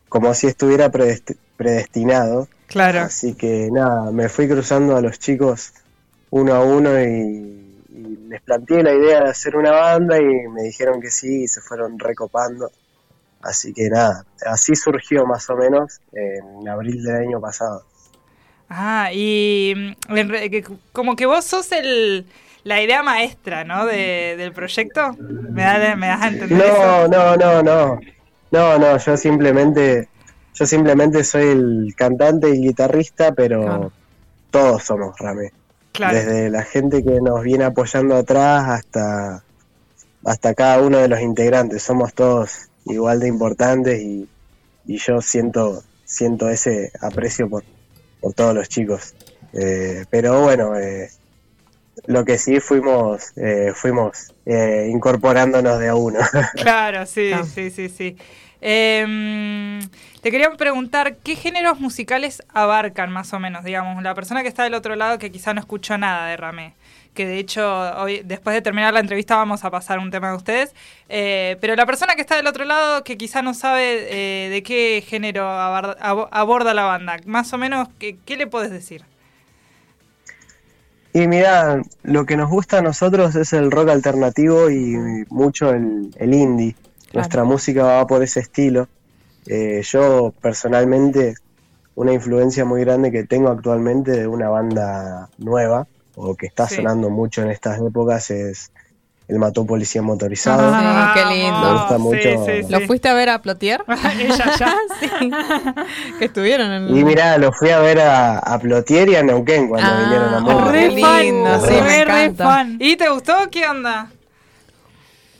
[0.08, 2.48] como si estuviera predesti- predestinado.
[2.66, 3.00] Claro.
[3.00, 5.72] Así que nada, me fui cruzando a los chicos
[6.30, 7.04] uno a uno y,
[7.92, 11.48] y les planteé la idea de hacer una banda y me dijeron que sí y
[11.48, 12.70] se fueron recopando.
[13.42, 17.84] Así que nada, así surgió más o menos en abril del año pasado.
[18.68, 19.74] Ah, y
[20.08, 22.26] mm, como que vos sos el,
[22.64, 23.86] la idea maestra, ¿no?
[23.86, 25.16] De, del proyecto.
[25.18, 27.08] ¿Me, da, me das a entender No, eso?
[27.08, 28.00] no, no, no.
[28.52, 30.08] No, no, yo simplemente,
[30.54, 33.92] yo simplemente soy el cantante y guitarrista, pero Claro.
[34.50, 35.52] todos somos Rame.
[35.92, 36.16] Claro.
[36.16, 39.42] Desde la gente que nos viene apoyando atrás hasta,
[40.24, 41.82] hasta cada uno de los integrantes.
[41.82, 44.28] Somos todos igual de importantes y,
[44.86, 47.64] y yo siento, siento ese aprecio por,
[48.20, 49.14] por todos los chicos.
[49.52, 51.10] Eh, pero bueno, eh,
[52.06, 56.20] lo que sí fuimos, eh, fuimos eh, incorporándonos de a uno.
[56.54, 58.16] Claro, sí, sí, sí, sí.
[58.60, 59.80] Em,
[60.20, 63.64] te quería preguntar, ¿qué géneros musicales abarcan más o menos?
[63.64, 66.74] Digamos, la persona que está del otro lado que quizá no escuchó nada de Ramé.
[67.14, 67.62] Que de hecho,
[68.00, 70.74] hoy, después de terminar la entrevista, vamos a pasar un tema de ustedes.
[71.08, 74.06] Eh, pero la persona que está del otro lado que quizá no sabe
[74.46, 78.46] eh, de qué género abar- abo- aborda la banda, más o menos, ¿qué, qué le
[78.46, 79.04] puedes decir?
[81.12, 84.96] Y mira, lo que nos gusta a nosotros es el rock alternativo y
[85.28, 86.76] mucho el, el indie.
[87.12, 88.86] Nuestra música va por ese estilo.
[89.46, 91.34] Eh, yo personalmente,
[91.96, 95.88] una influencia muy grande que tengo actualmente de una banda nueva
[96.22, 96.76] o que está Sí.
[96.76, 98.70] sonando mucho en estas épocas es
[99.28, 100.70] el Mató Policía Motorizado.
[100.74, 101.60] Ah, qué lindo.
[101.60, 102.44] Me gusta mucho.
[102.46, 103.84] Sí, sí, ¿Lo fuiste a ver a Plotier?
[104.18, 104.74] Ella ya.
[105.00, 105.30] sí.
[106.18, 109.68] que estuvieron en Y mira, lo fui a ver a, a Plotier y a Neuquén
[109.68, 110.70] cuando Ah, vinieron a Mónaco.
[110.72, 110.90] re Re
[111.22, 112.44] lindo, sí, re, me encanta.
[112.44, 112.76] fan.
[112.80, 113.34] ¿Y te gustó?
[113.52, 114.08] ¿Qué onda?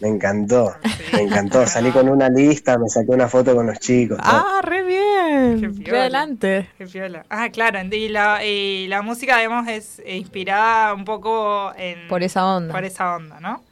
[0.01, 0.75] Me encantó,
[1.13, 1.67] me encantó.
[1.67, 4.19] Salí con una lista, me saqué una foto con los chicos.
[4.19, 4.27] todo.
[4.31, 5.61] Ah, re bien.
[5.61, 6.01] Qué Re piola.
[6.01, 6.71] adelante.
[6.79, 7.25] Qué piola.
[7.29, 7.79] Ah, claro.
[7.93, 12.09] Y la, y la música, digamos, es inspirada un poco en...
[12.09, 12.73] Por esa onda.
[12.73, 13.63] Por esa onda, ¿no?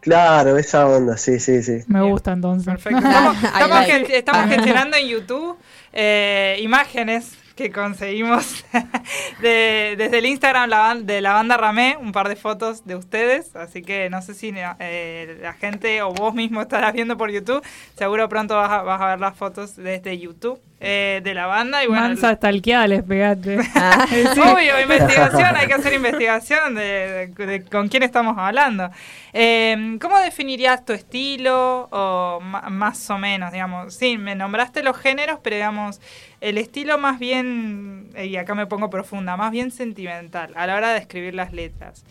[0.00, 1.80] Claro, esa onda, sí, sí, sí.
[1.88, 2.66] Me gusta entonces.
[2.66, 2.98] Perfecto.
[2.98, 4.16] Estamos, estamos like.
[4.18, 5.56] estamos gestionando en YouTube
[5.92, 8.64] eh, imágenes que conseguimos
[9.40, 13.56] de- desde el Instagram la de la banda Ramé, un par de fotos de ustedes,
[13.56, 17.64] así que no sé si eh, la gente o vos mismo estarás viendo por YouTube,
[17.96, 21.82] seguro pronto vas a, vas a ver las fotos desde YouTube eh, de la banda
[21.82, 23.56] y bueno, Mansa stalkeada les pegaste.
[23.74, 28.90] Ah, Obvio, investigación, hay que hacer investigación de, de- de con quién estamos hablando.
[29.32, 33.94] Eh, ¿Cómo definirías tu estilo o más o menos, digamos?
[33.94, 36.00] Sí, me nombraste los géneros, pero digamos,
[36.48, 40.92] el estilo más bien, y acá me pongo profunda, más bien sentimental a la hora
[40.92, 42.04] de escribir las letras.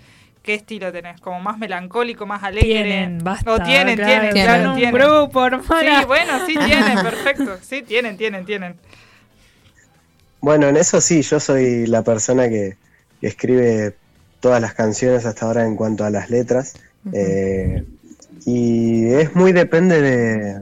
[0.43, 1.21] ¿Qué estilo tenés?
[1.21, 2.67] ¿Como más melancólico, más alegre?
[2.67, 3.53] Tienen, basta.
[3.53, 4.51] O tienen, claro, tienen, tienen.
[4.51, 4.93] claro, un tienen.
[4.93, 6.01] grupo, hermana.
[6.01, 7.57] Sí, bueno, sí tienen, perfecto.
[7.61, 8.75] Sí, tienen, tienen, tienen.
[10.41, 12.75] Bueno, en eso sí, yo soy la persona que,
[13.21, 13.95] que escribe
[14.41, 16.75] todas las canciones hasta ahora en cuanto a las letras.
[17.13, 17.85] Eh,
[18.45, 20.61] y es muy depende de,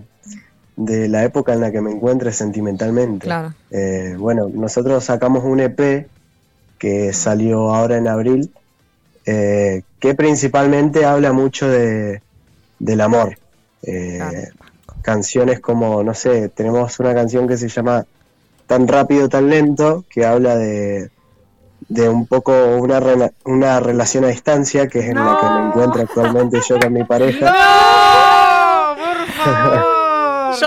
[0.76, 3.26] de la época en la que me encuentre sentimentalmente.
[3.26, 3.54] Claro.
[3.72, 6.08] Eh, bueno, nosotros sacamos un EP
[6.80, 8.52] que salió ahora en abril,
[9.26, 12.22] eh, que principalmente habla mucho de,
[12.80, 13.38] del amor.
[13.84, 14.38] Eh, Claro.
[15.02, 18.06] Canciones como, no sé, tenemos una canción que se llama
[18.68, 21.10] Tan rápido, tan lento, que habla de,
[21.90, 25.68] de un poco una, rela- una relación a distancia, que es en la que me
[25.68, 27.46] encuentro actualmente yo con mi pareja.
[27.48, 28.96] ¡No!
[28.96, 29.83] ¡Por favor!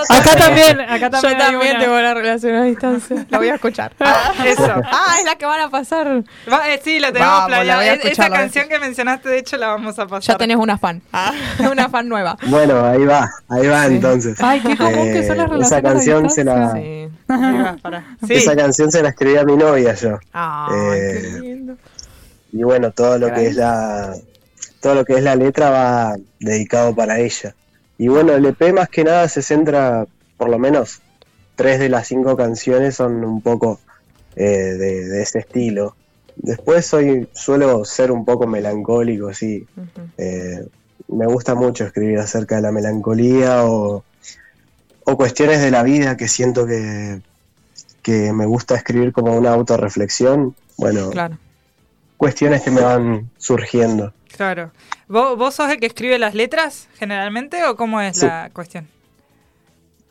[0.09, 1.33] Acá también, acá también.
[1.33, 1.81] Yo también una.
[1.81, 3.27] tengo una relación a distancia.
[3.29, 3.93] La voy a escuchar.
[4.45, 4.73] Eso.
[4.85, 6.23] Ah, es la que van a pasar.
[6.53, 7.81] Va, eh, sí, la tenemos planeada.
[7.81, 10.23] a Es- Esa a canción que mencionaste, de hecho, la vamos a pasar.
[10.35, 11.03] Ya tenés una fan.
[11.71, 12.37] Una fan nueva.
[12.47, 14.37] Bueno, ahí va, ahí va entonces.
[14.41, 17.09] Ay, qué común que son las Eh, relaciones Esa a canción se la, Sí.
[18.27, 18.35] Sí.
[18.35, 20.19] esa canción se la escribí a mi novia yo.
[20.33, 21.77] Ay, Eh, qué lindo.
[22.53, 24.15] Y bueno, todo lo que es la
[24.81, 27.55] todo lo que es la letra va dedicado para ella.
[27.99, 31.01] Y bueno, el EP más que nada se centra, por lo menos
[31.55, 33.81] tres de las cinco canciones son un poco
[34.35, 35.97] eh, de, de ese estilo.
[36.37, 39.67] después soy, suelo ser un poco melancólico, sí.
[40.19, 40.67] Eh,
[41.09, 44.05] me gusta mucho escribir acerca de la melancolía o,
[45.05, 47.21] o cuestiones de la vida que siento que,
[48.03, 50.55] que me gusta escribir como una autorreflexión.
[50.77, 51.39] Bueno, Claro.
[52.19, 54.13] cuestiones que me van surgiendo.
[54.37, 54.71] Claro.
[55.09, 58.27] ¿Vos, vos sos el que escribe las letras generalmente o cómo es Sí.
[58.27, 58.89] la cuestión?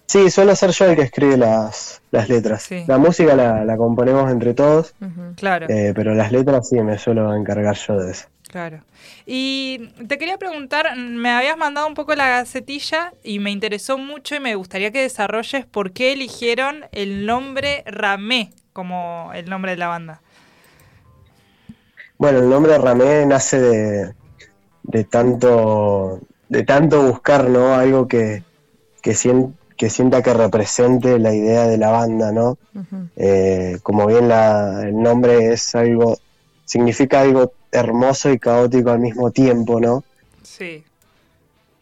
[0.08, 2.62] Sí, suelo ser yo el que escribe las, las letras.
[2.64, 2.84] Sí.
[2.88, 4.94] La música la, la componemos entre todos.
[5.36, 8.28] Claro, eh, pero las letras sí me suelo encargar yo de eso.
[8.50, 8.82] claro.
[9.28, 14.36] Y te quería preguntar, me habías mandado un poco la gacetilla y me interesó mucho
[14.36, 19.78] y me gustaría que desarrolles por qué eligieron el nombre Ramé como el nombre de
[19.78, 20.22] la banda.
[22.26, 24.14] Bueno, el nombre Ramé nace de,
[24.82, 26.20] de tanto
[26.50, 27.76] de tanto buscar, ¿no?
[27.76, 28.42] Algo que,
[29.04, 32.58] que, sien- que sienta que represente la idea de la banda, ¿no?
[33.16, 36.18] Eh, como bien la, el nombre es algo,
[36.66, 40.04] significa algo hermoso y caótico al mismo tiempo, ¿no?
[40.42, 40.84] Sí,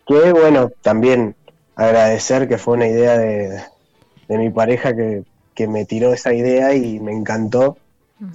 [0.06, 1.36] Que bueno, también
[1.78, 3.62] agradecer que fue una idea de,
[4.28, 5.24] de mi pareja que,
[5.56, 7.78] que me tiró esa idea y me encantó.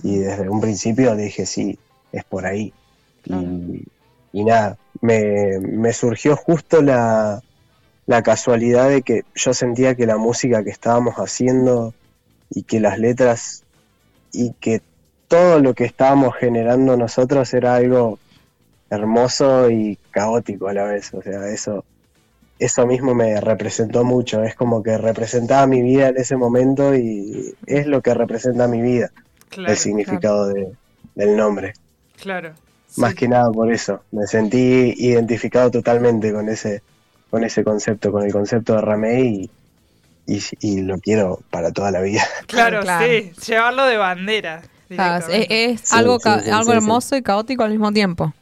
[0.02, 1.78] Y desde un principio dije, sí,
[2.12, 2.72] es por ahí.
[3.24, 3.84] Y,
[4.32, 7.42] y nada, me, me surgió justo la,
[8.06, 11.94] la casualidad de que yo sentía que la música que estábamos haciendo
[12.50, 13.62] y que las letras
[14.32, 14.80] y que
[15.28, 18.18] todo lo que estábamos generando nosotros era algo
[18.90, 21.12] hermoso y caótico a la vez.
[21.12, 21.84] O sea, eso,
[22.58, 24.42] eso mismo me representó mucho.
[24.42, 28.80] Es como que representaba mi vida en ese momento y es lo que representa mi
[28.80, 29.10] vida,
[29.50, 30.72] claro, el significado de-
[31.14, 31.74] del nombre.
[32.20, 32.52] Claro.
[32.96, 33.16] Más Sí.
[33.16, 34.02] que nada por eso.
[34.12, 36.82] Me sentí identificado totalmente con ese,
[37.30, 39.50] con ese concepto, con el concepto de Ramey
[40.26, 42.22] y, y, y lo quiero para toda la vida.
[42.46, 43.06] Claro, Claro.
[43.06, 44.62] sí, llevarlo de bandera.
[44.88, 45.64] Claro, es, directamente.
[45.72, 48.32] es Sí, algo, sí, ca- sí, algo sí, hermoso y caótico al mismo tiempo.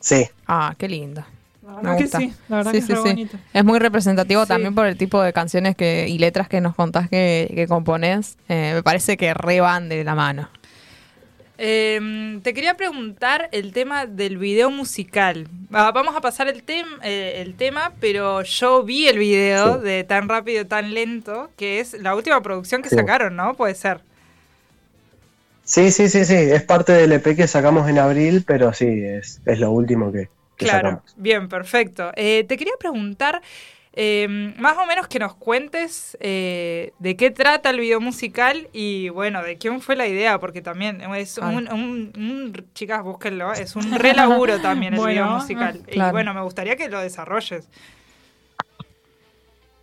[0.00, 1.24] Sí, Ah, qué lindo.
[1.64, 2.18] La Me verdad que gusta.
[2.18, 3.08] sí, la verdad Sí, que sí, es re sí.
[3.08, 3.38] bonito.
[3.52, 4.48] Es muy representativo Sí.
[4.48, 8.36] también por el tipo de canciones que y letras que nos contás que, que componés.
[8.48, 10.48] Eh, me parece que re van de la mano.
[11.56, 15.46] Eh, te quería preguntar el tema del video musical.
[15.72, 19.84] Ah, vamos a pasar el, tem- eh, el tema, pero yo vi el video Sí.
[19.84, 22.96] de Tan Rápido, Tan Lento, que es la última producción que Sí.
[22.96, 23.54] sacaron, ¿no?
[23.54, 24.00] Puede ser.
[25.62, 26.34] sí, sí, sí, sí.
[26.34, 30.30] Es parte del EP que sacamos en abril, pero sí, es, es lo último que,
[30.56, 31.16] que Claro, sacamos.
[31.16, 32.12] bien, perfecto.
[32.16, 33.42] Eh, te quería preguntar,
[33.96, 34.26] eh,
[34.58, 39.42] más o menos que nos cuentes eh, de qué trata el video musical y bueno,
[39.42, 43.92] de quién fue la idea, porque también es un, un- un- chicas, búsquenlo, es un
[43.98, 45.82] re laburo también el Bueno, video musical.
[45.88, 46.12] Y claro.
[46.12, 47.68] bueno, me gustaría que lo desarrolles.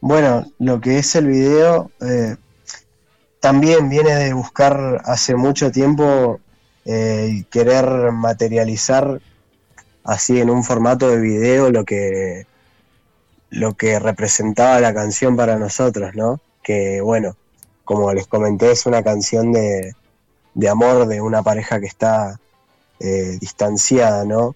[0.02, 2.36] Bueno, lo que es el video eh,
[3.40, 6.40] también viene de buscar hace mucho tiempo
[6.86, 9.22] eh, y querer materializar
[10.04, 12.46] así en un formato de video lo que
[13.52, 16.40] lo que representaba la canción para nosotros, ¿no?
[16.64, 17.36] Que bueno,
[17.84, 19.94] como les comenté, es una canción de,
[20.54, 22.40] de amor de una pareja que está
[23.00, 24.56] eh, distanciada, ¿no?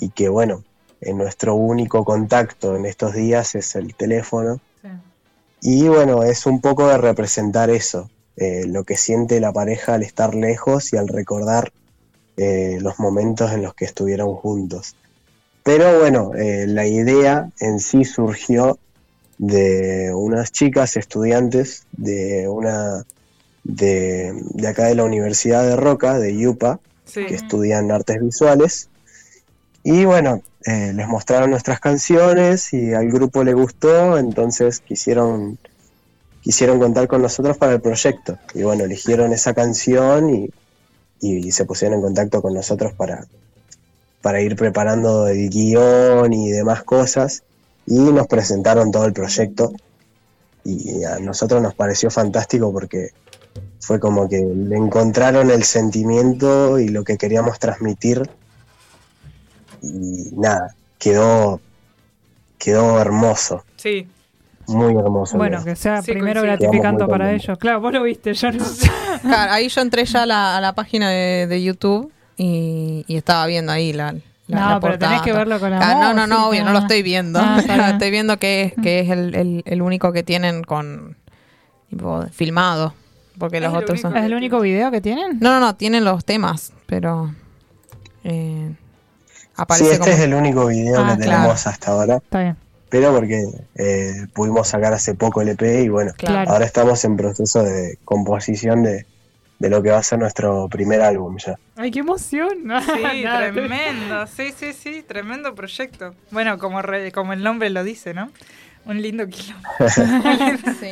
[0.00, 0.64] Y que bueno,
[1.00, 4.60] en nuestro único contacto en estos días es el teléfono.
[5.62, 10.02] Y bueno, es un poco de representar eso, eh, lo que siente la pareja al
[10.02, 11.72] estar lejos y al recordar
[12.36, 14.94] eh, los momentos en los que estuvieron juntos.
[15.62, 18.78] Pero bueno, eh, la idea en sí surgió
[19.38, 23.04] de unas chicas estudiantes de una
[23.64, 27.26] de, de acá de la Universidad de Roca, de Yupa, Sí.
[27.26, 28.88] que estudian artes visuales.
[29.82, 35.58] Y bueno, eh, les mostraron nuestras canciones y al grupo le gustó, entonces quisieron,
[36.40, 38.38] quisieron contar con nosotros para el proyecto.
[38.54, 40.50] Y bueno, eligieron esa canción y,
[41.20, 43.26] y se pusieron en contacto con nosotros para,
[44.22, 47.42] para ir preparando el guion y demás cosas.
[47.86, 49.72] Y nos presentaron todo el proyecto.
[50.64, 53.10] Y a nosotros nos pareció fantástico porque
[53.80, 58.28] fue como que le encontraron el sentimiento y lo que queríamos transmitir
[59.82, 61.60] y nada, quedó
[62.58, 64.06] quedó hermoso, Sí,
[64.66, 65.38] muy hermoso.
[65.38, 67.56] Bueno, que sea Sí, primero gratificante para ellos.
[67.58, 68.64] Claro, vos lo viste, yo no.
[69.22, 72.12] Claro, ahí yo entré ya a la, a la página de, de YouTube
[72.42, 74.12] y, y estaba viendo ahí la,
[74.46, 76.72] la, No, la pero tenés que verlo con la Ah, no, no, no, obvio, no
[76.72, 77.38] lo estoy viendo.
[77.40, 77.60] Ah,
[77.92, 81.16] estoy viendo que es, que es el, el, el único que tienen con
[81.90, 82.94] tipo, filmado.
[83.38, 84.12] Porque Es los el otros son.
[84.12, 84.20] único.
[84.24, 85.38] ¿Es el único video que tienen?
[85.40, 87.34] No, no, no, tienen los temas, pero.
[88.24, 88.70] Eh,
[89.26, 90.12] Sí, aparece este como.
[90.12, 91.30] es el único video Ah, que claro.
[91.42, 92.56] tenemos hasta ahora, Está bien.
[92.88, 96.50] pero porque eh, pudimos sacar hace poco el EP y bueno, Claro.
[96.50, 99.04] ahora estamos en proceso de composición de,
[99.60, 101.56] de lo que va a ser nuestro primer álbum ya.
[101.76, 102.48] Ay, qué emoción.
[102.64, 104.26] Sí, Nada, tremendo.
[104.26, 106.14] Sí, sí, sí, tremendo proyecto.
[106.32, 108.32] Bueno, como, re- como el nombre lo dice, ¿no?
[108.86, 109.70] Un lindo kilómetro.
[110.80, 110.90] Sí.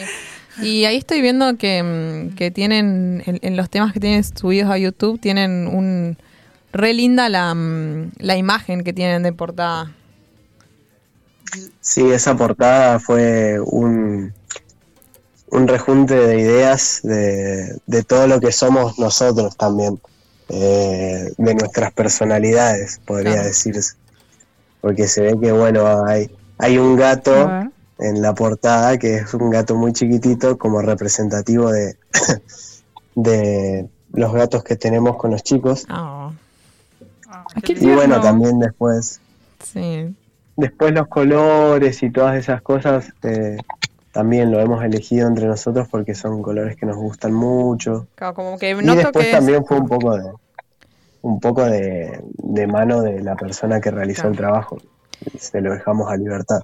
[0.61, 4.71] Y ahí estoy viendo que, mm, que tienen, en, en los temas que tienen subidos
[4.71, 6.17] a YouTube, tienen un...
[6.73, 9.93] Re linda la, mm, la imagen que tienen de portada.
[11.81, 14.35] Sí, esa portada fue un,
[15.51, 20.01] un rejunte de ideas de, de todo lo que somos nosotros también,
[20.49, 23.49] eh, de nuestras personalidades, podría Claro.
[23.49, 23.95] decirse.
[24.81, 27.51] Porque se ve que, bueno, hay, hay un gato
[27.99, 31.97] en la portada que es un gato muy chiquitito como representativo de,
[33.15, 35.85] de los gatos que tenemos con los chicos.
[35.89, 36.31] Ah,
[37.31, 39.21] Ah, Qué Y bueno, también después
[39.63, 40.15] sí.
[40.57, 43.59] Después los colores y todas esas cosas eh,
[44.19, 48.09] también lo hemos elegido entre nosotros porque son colores que nos gustan mucho.
[48.17, 50.33] Claro, como que Y después que es- también fue un poco de
[51.23, 54.31] un poco de, de mano de la persona que realizó Claro.
[54.31, 54.79] el trabajo.
[55.39, 56.63] Se lo dejamos a libertad.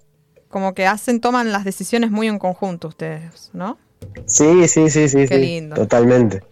[0.48, 3.78] como que hacen, toman las decisiones muy en conjunto ustedes, ¿no?
[4.26, 5.76] Sí, sí, sí, sí, Qué sí, lindo.
[5.76, 6.42] totalmente.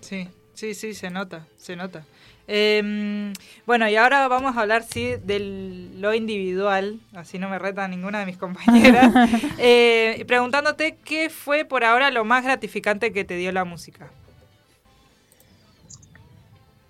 [0.00, 2.04] Sí, sí, sí, se nota, se nota.
[2.48, 3.32] Eh,
[3.66, 8.20] bueno, y ahora vamos a hablar, sí, de lo individual, así no me reta ninguna
[8.20, 9.12] de mis compañeras,
[9.58, 14.08] Eh, preguntándote qué fue por ahora lo más gratificante que te dio la música.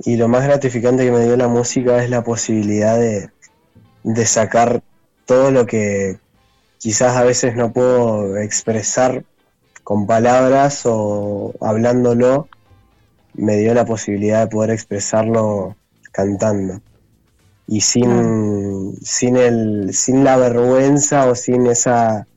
[0.05, 3.31] Y lo más gratificante que me dio la música es la posibilidad de,
[4.03, 4.83] de sacar
[5.27, 6.19] todo lo que
[6.79, 9.23] quizás a veces no puedo expresar
[9.85, 12.49] con palabras o hablándolo.
[13.35, 15.77] Me dio la posibilidad de poder expresarlo
[16.13, 16.81] cantando.
[17.67, 22.29] Y sin, sin, el, sin la vergüenza o sin esa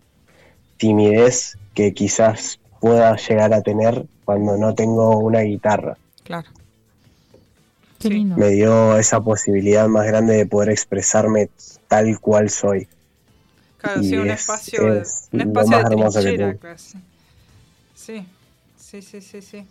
[0.78, 6.50] timidez que quizás pueda llegar a tener cuando no tengo una guitarra Claro.
[8.00, 8.36] Qué lindo.
[8.36, 11.50] me dio esa posibilidad más grande de poder expresarme
[11.88, 12.88] tal cual soy.
[13.78, 16.54] Claro, Y sí, un es- espacio, es un lo espacio más de hermoso que trinchera,
[16.56, 16.98] casi.
[17.96, 18.26] Sí,
[18.78, 19.66] sí, sí, sí, sí.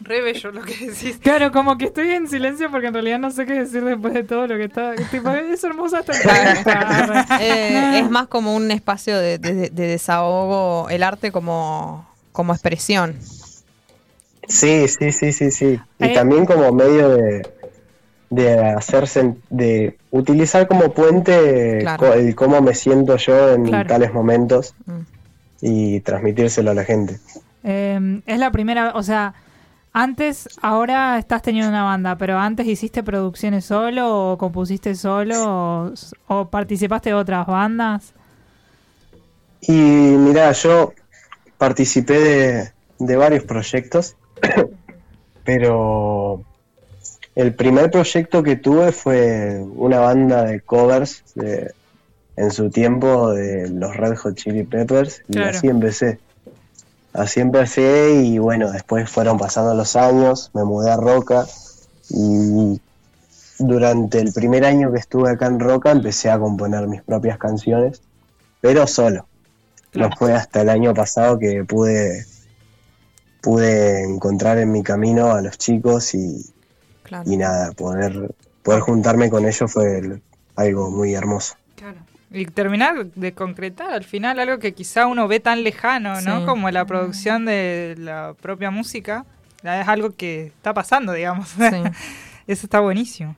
[0.00, 1.18] Re bello lo que decís.
[1.20, 4.22] Claro, como que estoy en silencio porque en realidad no sé qué decir después de
[4.22, 4.94] todo lo que está.
[5.10, 7.26] Tipo, es hermosa esta entrevista.
[7.40, 13.16] Eh, es más como un espacio de, de- de desahogo, el arte como, como expresión.
[14.46, 15.80] Sí, sí, sí, sí, sí.
[15.98, 16.14] Y Eh.
[16.14, 17.46] también como medio de,
[18.30, 22.14] de hacerse, de utilizar como puente Claro.
[22.14, 23.88] el cómo me siento yo en Claro.
[23.88, 25.00] tales momentos Mm.
[25.60, 27.18] y transmitírselo a la gente.
[27.64, 29.34] Eh, es la primera, o sea,
[29.92, 35.92] antes, ahora estás teniendo una banda, pero antes hiciste producciones solo o compusiste solo o,
[36.28, 38.12] o participaste de otras bandas.
[39.60, 40.92] Y mira, yo
[41.58, 44.14] participé de, de varios proyectos,
[45.44, 46.42] pero
[47.34, 51.72] el primer proyecto que tuve fue una banda de covers de-
[52.36, 56.20] en su tiempo de los Red Hot Chili Peppers y así empecé.
[57.12, 61.46] Así empecé y bueno, después fueron pasando los años, me mudé a Roca
[62.10, 62.80] y
[63.58, 68.02] durante el primer año que estuve acá en Roca empecé a componer mis propias canciones,
[68.60, 69.26] pero solo.
[69.94, 72.26] No fue hasta el año pasado que pude,
[73.40, 76.44] pude encontrar en mi camino a los chicos y,
[77.02, 77.28] Claro.
[77.28, 80.20] y nada, poder, poder juntarme con ellos fue
[80.56, 81.54] algo muy hermoso.
[81.74, 81.96] Claro.
[82.30, 86.40] Y terminar de concretar al final algo que quizá uno ve tan lejano, ¿no?
[86.40, 86.46] Sí.
[86.46, 89.24] Como la producción de la propia música.
[89.62, 91.48] Es algo que está pasando, digamos.
[91.48, 91.64] Sí.
[92.46, 93.34] Eso está buenísimo.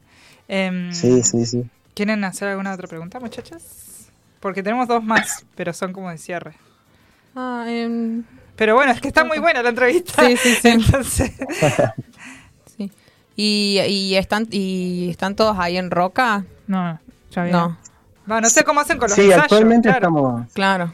[0.48, 1.64] Em, Sí, sí, sí.
[1.94, 4.10] ¿Quieren hacer alguna otra pregunta, muchachas?
[4.40, 6.54] Porque tenemos dos más, pero son como de cierre.
[7.36, 8.24] Ah, em,
[8.56, 10.26] Pero bueno, es que está muy buena la entrevista.
[10.26, 10.68] Sí, sí, sí.
[10.68, 11.32] Entonces,
[12.76, 12.90] sí.
[13.36, 16.44] ¿Y, y están, ¿Y están todos ahí en Roca?
[16.66, 16.98] No,
[17.30, 17.52] ya vi.
[17.52, 17.78] No,
[18.26, 19.42] bueno, no sé cómo hacen con los Sí, ensayos.
[19.44, 19.98] actualmente claro.
[20.08, 20.52] estamos.
[20.52, 20.92] claro.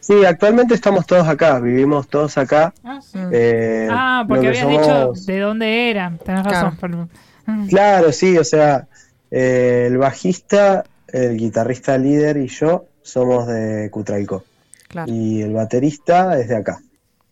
[0.00, 2.74] Sí, actualmente estamos todos acá, vivimos todos acá.
[2.82, 3.18] Ah, sí.
[3.18, 3.30] Mm.
[3.32, 6.18] eh, Ah, porque que habías dicho de dónde eran.
[6.18, 6.76] Tenés razón.
[6.80, 7.08] pero-
[7.46, 7.66] Mm.
[7.68, 8.86] Claro, sí, o sea,
[9.30, 14.44] eh, el bajista, el guitarrista líder y yo somos de Cutralcó.
[14.88, 15.10] Claro.
[15.12, 16.80] Y el baterista es de acá.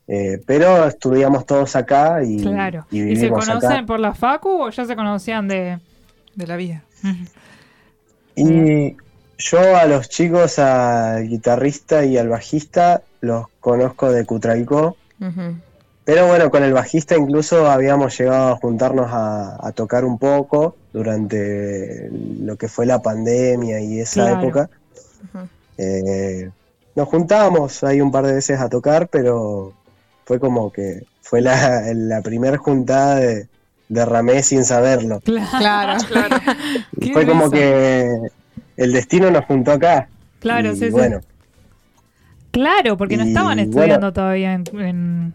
[0.08, 2.86] Eh, pero estudiamos todos acá y, Claro.
[2.90, 3.86] y ¿Y, se conocen acá.
[3.86, 5.78] por la Facu o ya se conocían de.?
[6.34, 6.82] De la vida.
[8.34, 8.96] Y
[9.40, 14.96] yo a los chicos, al guitarrista y al bajista, los conozco de Cutralcó.
[16.04, 20.74] Pero bueno, con el bajista incluso habíamos llegado a juntarnos a, a tocar un poco
[20.92, 22.08] durante
[22.40, 24.40] lo que fue la pandemia y esa Claro.
[24.40, 24.70] época.
[25.78, 26.50] Eh,
[26.96, 29.72] nos juntábamos ahí un par de veces a tocar, pero
[30.24, 33.46] fue como que fue la, la primera juntada de,
[33.88, 35.20] de Ramé sin saberlo.
[35.20, 36.02] Claro.
[37.00, 37.56] Qué Fue como risa.
[37.56, 38.18] que
[38.82, 40.08] el destino nos juntó acá.
[40.40, 40.90] Claro, Y sí, sí.
[40.90, 41.20] bueno,
[42.50, 43.62] Claro, porque no Y estaban bueno.
[43.70, 45.34] estudiando todavía en, en,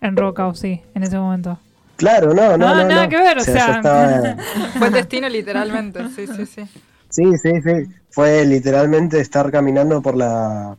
[0.00, 0.80] en Roca, ¿o sí?
[0.94, 1.58] En ese momento.
[1.96, 2.88] claro, no, no, Ah, no.
[2.88, 3.08] nada no.
[3.08, 3.76] que ver, o yo sea.
[3.76, 4.36] estaba-
[4.78, 6.64] Fue el destino literalmente, sí, sí, sí.
[7.08, 7.92] Sí, sí, sí.
[8.10, 10.76] Fue literalmente estar caminando por la,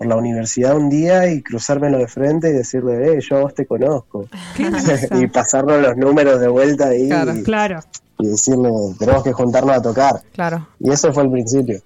[0.00, 3.54] por la universidad un día y cruzármelo de frente y decirle, eh, yo a vos
[3.54, 4.26] te conozco.
[4.56, 4.98] ¿Qué risa.
[5.20, 7.36] y pasarnos los números de vuelta ahí Claro.
[7.36, 7.80] y, Claro.
[8.18, 10.22] y decirle, tenemos que juntarnos a tocar.
[10.32, 10.66] Claro.
[10.78, 11.82] Y eso fue el principio.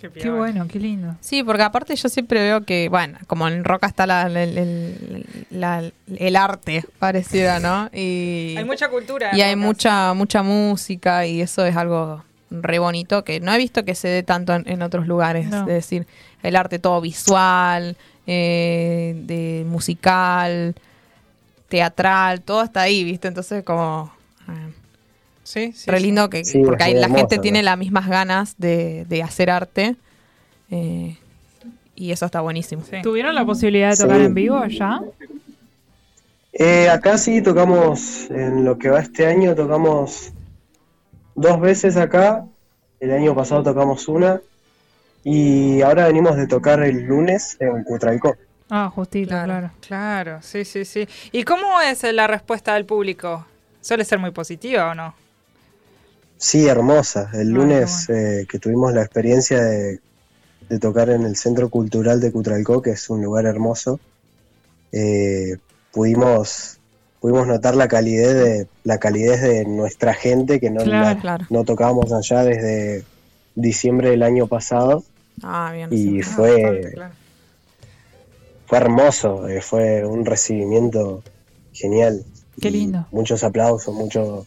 [0.00, 1.16] Qué, Qué bueno, qué lindo.
[1.20, 5.26] Sí, porque aparte yo siempre veo que, bueno, como en Roca está la, el, el-
[5.50, 7.88] la- el arte, pareciera, ¿no?
[7.92, 9.30] Y, Hay mucha cultura.
[9.36, 12.22] y hay mucha, mucha música y eso es algo
[12.52, 15.48] re bonito que no he visto que se dé tanto en, en otros lugares.
[15.48, 15.60] No.
[15.62, 16.06] Es decir,
[16.44, 17.96] el arte todo visual,
[18.26, 20.74] eh, de musical,
[21.68, 23.26] teatral, todo está ahí, ¿viste?
[23.28, 24.12] Entonces como...
[24.48, 24.72] eh,
[25.42, 25.90] Sí, sí.
[25.90, 27.42] re lindo que Sí, porque ahí la hermoso, gente ¿no?
[27.42, 29.94] tiene las mismas ganas de, de hacer arte
[30.70, 31.18] eh,
[31.94, 32.82] y eso está buenísimo.
[32.88, 32.96] Sí.
[33.02, 34.24] ¿Tuvieron la posibilidad de tocar Sí.
[34.24, 35.02] en vivo ya?
[36.54, 40.32] Eh, acá sí tocamos, en lo que va este año, tocamos
[41.34, 42.46] dos veces acá.
[43.00, 44.40] El año pasado tocamos una.
[45.24, 48.36] Y ahora venimos de tocar el lunes en Cutralcó.
[48.70, 49.70] Ah, justito, Claro, claro.
[49.80, 51.06] claro, sí, sí, sí.
[51.32, 53.46] ¿Y cómo es la respuesta del público?
[53.80, 55.14] ¿Suele ser muy positiva o no?
[56.36, 57.30] Sí, hermosa.
[57.34, 60.00] El Ah, lunes eh, que tuvimos la experiencia de,
[60.68, 64.00] de tocar en el Centro Cultural de Cutralcó, que es un lugar hermoso,
[64.92, 65.58] eh,
[65.92, 66.80] pudimos,
[67.20, 71.16] pudimos notar la calidez de, la calidez de nuestra gente, que no, Claro.
[71.16, 71.46] la- Claro.
[71.50, 73.06] no tocábamos allá desde
[73.54, 75.04] diciembre del año pasado.
[75.42, 75.92] Ah, bien.
[75.92, 76.22] Y sí.
[76.22, 77.14] fue, Bastante, claro.
[78.66, 81.22] fue hermoso, eh, fue un recibimiento
[81.72, 82.24] genial.
[82.60, 83.06] Qué lindo.
[83.10, 84.46] Muchos aplausos, mucho,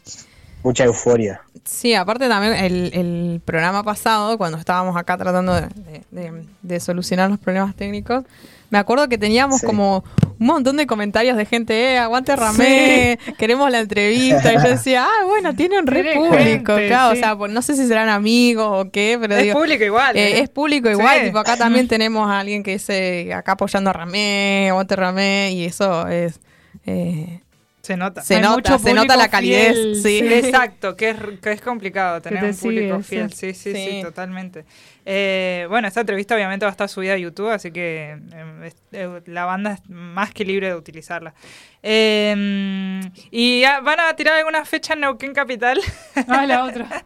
[0.64, 1.41] mucha euforia.
[1.65, 6.80] Sí, aparte también el, el programa pasado, cuando estábamos acá tratando de, de- de- de
[6.80, 8.23] solucionar los problemas técnicos,
[8.69, 9.65] me acuerdo que teníamos Sí.
[9.65, 10.03] como
[10.39, 14.53] un montón de comentarios de gente, eh, aguante Ramé, queremos la entrevista.
[14.53, 17.18] Y yo decía, ah, bueno, tiene un re Tiene público, gente, claro, sí.
[17.18, 20.15] o sea, pues, no sé si serán amigos o qué, pero Es digo, público igual.
[20.15, 20.39] Eh, ¿eh?
[20.41, 21.26] es público igual, Sí.
[21.27, 25.65] tipo acá también tenemos a alguien que dice acá apoyando a Ramé, aguante Ramé, y
[25.65, 26.39] eso es
[26.85, 27.41] eh,
[27.88, 28.22] Se nota.
[28.22, 30.19] se Hay nota, mucho se nota la calidez, fiel, sí.
[30.19, 33.34] Sí, exacto, que es, que es complicado tener te un público sigue, fiel.
[33.34, 33.53] sí.
[33.53, 34.01] Sí, sí, sí, Sí.
[34.01, 34.65] totalmente.
[35.05, 39.22] Eh, bueno, esta entrevista obviamente va a estar subida a YouTube, así que eh, eh,
[39.27, 41.34] la banda es más que libre de utilizarla.
[41.81, 42.99] Eh,
[43.31, 45.80] ¿Y ah, van a tirar alguna fecha en Neuquén Capital?
[46.27, 47.05] Ah, la otra.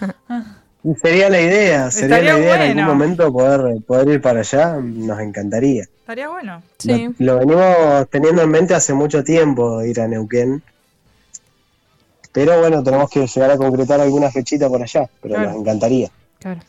[0.84, 4.40] Y Sería la idea, sería Estaría la idea en algún momento poder, poder ir para
[4.40, 5.84] allá, nos encantaría.
[5.84, 6.62] Estaría bueno.
[6.78, 7.08] Sí.
[7.18, 10.60] Lo, lo venimos teniendo en mente hace mucho tiempo ir a Neuquén.
[12.32, 15.50] Pero bueno, tenemos que llegar a concretar alguna fechita por allá, pero Claro.
[15.50, 16.10] nos encantaría.
[16.40, 16.60] Claro.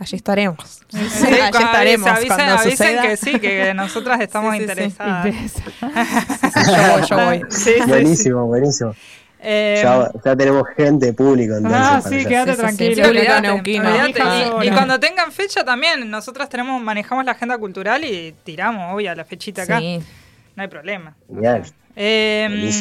[0.00, 0.80] Allí estaremos.
[0.88, 3.02] Sí, allí cuando estaremos avisen, cuando avisen suceda.
[3.02, 4.70] que sí, que nosotras estamos Sí, sí, sí.
[4.70, 5.26] interesadas.
[5.26, 5.62] Interesa.
[6.68, 7.42] Yo voy, yo voy.
[7.50, 7.88] Sí, sí, sí.
[7.88, 8.94] Buenísimo, buenísimo.
[9.42, 11.80] Eh, Ya, ya tenemos gente, público, entonces.
[11.82, 13.00] Ah, sí, quédate Sí, sí, sí.
[13.00, 13.62] tranquilo.
[13.64, 19.14] Y- Y, cuando tengan fecha también, nosotras tenemos, manejamos la agenda cultural y tiramos, obvio,
[19.14, 19.78] la fechita acá.
[19.78, 20.00] Sí.
[20.56, 21.14] No hay problema.
[21.28, 21.62] Genial.
[21.96, 22.72] Eh,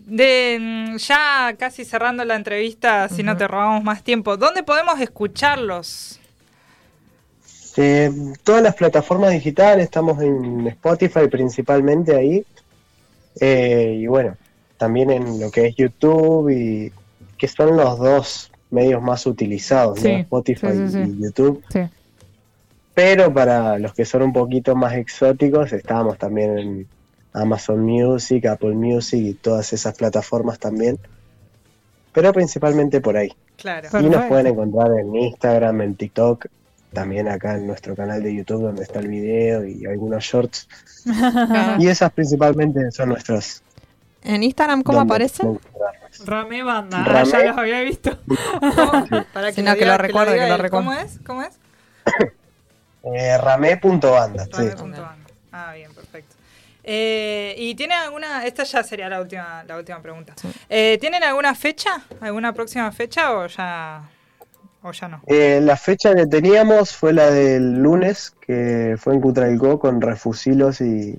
[0.00, 6.20] de, ya casi cerrando la entrevista, si no te robamos más tiempo, ¿dónde podemos escucharlos?
[7.76, 8.10] Eh,
[8.42, 12.44] todas las plataformas digitales, estamos en Spotify principalmente ahí.
[13.40, 14.36] Eh, y bueno,
[14.76, 16.92] también en lo que es YouTube y
[17.38, 20.18] que son los dos medios más utilizados, Sí, ¿no?
[20.18, 21.16] Spotify sí, sí, sí.
[21.18, 21.62] y YouTube.
[21.70, 21.80] Sí.
[22.94, 26.86] Pero para los que son un poquito más exóticos, estamos también en
[27.34, 30.98] Amazon Music, Apple Music y todas esas plataformas también.
[32.12, 33.30] Pero principalmente por ahí.
[33.56, 33.88] Claro.
[34.00, 36.46] Y nos pueden encontrar en Instagram, en TikTok,
[36.94, 40.66] también acá en nuestro canal de YouTube donde está el video y algunos shorts.
[41.78, 43.62] Y esas principalmente son nuestras.
[44.26, 45.30] En Instagram, ¿cómo encontrar.
[46.24, 47.04] Ramé Banda.
[47.06, 48.18] Ah, ya los había visto.
[49.32, 50.70] Para Sí, no, que lo recuerde, que lo.
[50.70, 51.18] ¿Cómo es?
[51.24, 51.58] ¿Cómo es?
[53.02, 53.42] Eh, sí.
[53.42, 54.46] Rame.banda.
[55.52, 56.34] Ah, bien, perfecto.
[56.82, 60.34] Eh, ¿Y tienen alguna, esta ya sería la última, la última pregunta.
[60.68, 62.02] Eh, ¿Tienen alguna fecha?
[62.20, 64.02] ¿Alguna próxima fecha o ya,
[64.82, 65.22] o ya no?
[65.26, 70.80] Eh, la fecha que teníamos fue la del lunes, que fue en Cutralcó con Refusilos
[70.80, 71.18] y,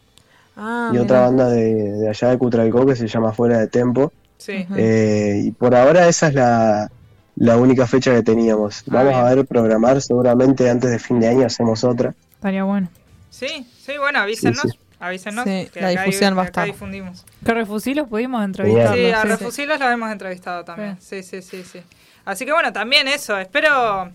[0.57, 1.03] Ah, y mira.
[1.03, 4.11] otra banda de, de allá de Cutralcó que se llama Fuera de Tempo.
[4.37, 4.65] Sí.
[4.75, 6.89] Eh, y por ahora esa es la,
[7.35, 8.83] la única fecha que teníamos.
[8.87, 9.19] Vamos bien.
[9.19, 12.13] a ver programar, seguramente antes de fin de año hacemos otra.
[12.33, 12.89] Estaría bueno.
[13.29, 14.61] Sí, sí, bueno, avísenos.
[14.61, 14.79] Sí, sí.
[14.99, 15.43] Avísenos.
[15.43, 16.65] Sí, que la acá difusión hay- va a estar.
[16.65, 17.23] difundimos.
[17.45, 18.95] Que refusilos pudimos entrevistarlo.
[18.95, 19.27] Sí, a sí.
[19.27, 20.97] Refusilos lo hemos entrevistado también.
[20.99, 21.81] Sí, sí, sí, sí.
[22.27, 23.37] Así que bueno, también eso.
[23.37, 24.11] Espero,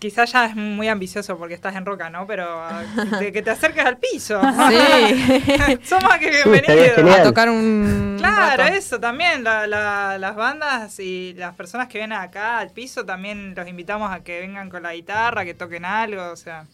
[0.00, 2.26] quizás ya es muy ambicioso porque estás en roca, ¿no?
[2.26, 2.60] Pero
[3.20, 4.40] de que te acerques al piso.
[4.42, 5.78] Sí.
[5.84, 7.20] Son más que bienvenidos.
[7.20, 8.74] a tocar un Claro, rato.
[8.74, 9.44] eso también.
[9.44, 14.10] la- la- las bandas y las personas que vienen acá al piso también los invitamos
[14.12, 16.30] a que vengan con la guitarra, que toquen algo.
[16.32, 16.64] O sea,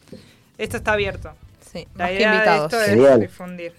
[0.57, 1.35] esto está abierto.
[1.71, 3.21] Sí, La más que idea de esto es Genial.
[3.21, 3.75] difundir.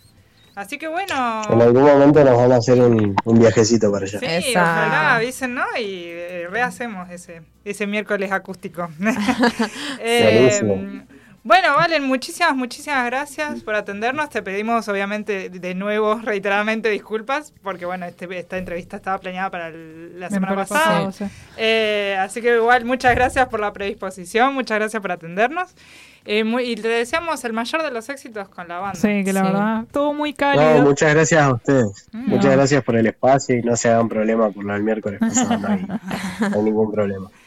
[0.55, 1.41] Así que bueno.
[1.49, 4.19] En algún momento nos vamos a hacer un, un viajecito para allá.
[4.19, 4.61] Sí, Esa.
[4.61, 5.63] ojalá avisen, ¿no?
[5.79, 8.89] Y eh, rehacemos ese, ese miércoles acústico.
[9.99, 11.03] Eh,
[11.43, 14.29] bueno, Valen, muchísimas, muchísimas gracias por atendernos.
[14.29, 19.67] Te pedimos, obviamente, de nuevo, reiteradamente disculpas, porque, bueno, este- esta entrevista estaba planeada para
[19.69, 21.11] el- la semana pasada.
[21.11, 21.25] sí.
[21.57, 25.73] Eh, así que igual, muchas gracias por la predisposición, muchas gracias por atendernos.
[26.25, 28.99] Eh, muy- y te deseamos el mayor de los éxitos con la banda.
[28.99, 29.45] Sí, que la Sí.
[29.47, 30.81] verdad, todo muy No, cálido.
[30.83, 32.07] muchas gracias a ustedes.
[32.11, 32.29] Mm.
[32.29, 35.57] Muchas gracias por el espacio y no se hagan problema por lo del miércoles pasado.
[35.57, 35.99] No hay, no
[36.55, 37.29] hay ningún problema.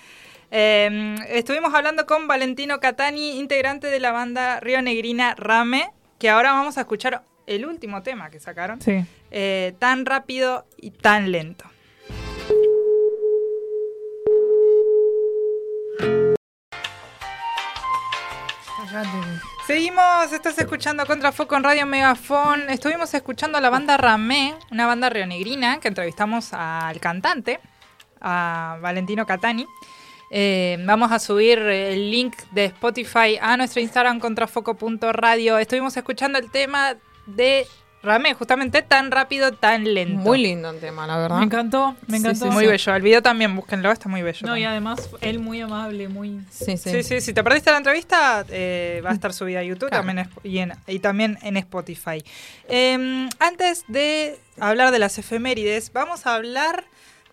[0.57, 5.91] Eh, estuvimos hablando con Valentino Catani, integrante de la banda Río Negrina Rame,
[6.21, 8.81] que ahora vamos a escuchar el último tema que sacaron.
[8.81, 9.05] Sí.
[9.33, 11.65] Eh, tan rápido y tan lento.
[19.67, 22.71] Seguimos, estás escuchando Contrafoco en Radio Megafon.
[22.71, 27.59] Estuvimos escuchando a la banda Ramé, una banda rionegrina que entrevistamos al cantante,
[28.21, 29.67] a Valentino Catani.
[30.31, 35.59] Eh, vamos a subir el link de Spotify a nuestro Instagram contrafoco.radio.
[35.59, 36.95] Estuvimos escuchando el tema
[37.27, 37.67] de
[38.05, 40.19] Ramé, justamente tan rápido, tan lento.
[40.21, 41.39] Muy lindo el tema, la verdad.
[41.39, 42.45] Me encantó, me encantó.
[42.47, 42.95] sí, Muy bello.
[42.95, 44.47] El video también, búsquenlo, está muy bello.
[44.47, 46.41] No, y además él muy amable, muy...
[46.51, 46.91] Sí, sí.
[46.91, 50.05] Sí, sí, si te perdiste la entrevista, eh, va a estar subida a YouTube Claro.
[50.07, 52.23] también es- y, en- y también en Spotify.
[52.69, 56.85] Eh, antes de hablar de las efemérides, vamos a hablar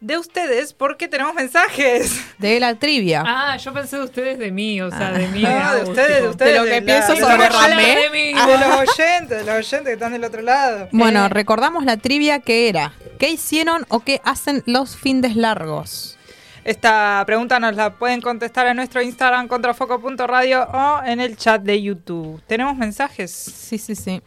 [0.01, 2.21] de ustedes porque tenemos mensajes.
[2.39, 3.23] De la trivia.
[3.25, 5.11] Ah, yo pensé de ustedes de mí, o sea, Ah.
[5.11, 5.41] de mí.
[5.43, 6.53] No, de ustedes, de ustedes.
[6.53, 7.95] De lo que pienso sobre Ramé.
[8.01, 8.33] de mí.
[8.33, 10.89] De los oyentes, de los oyentes que están del otro lado.
[10.91, 12.93] Bueno, Eh, recordamos la trivia que era.
[13.19, 16.17] ¿Qué hicieron o qué hacen los findes largos?
[16.63, 21.81] Esta pregunta nos la pueden contestar en nuestro Instagram contrafoco.radio o en el chat de
[21.81, 22.41] YouTube.
[22.47, 23.31] ¿Tenemos mensajes?
[23.31, 24.21] Sí, sí, sí.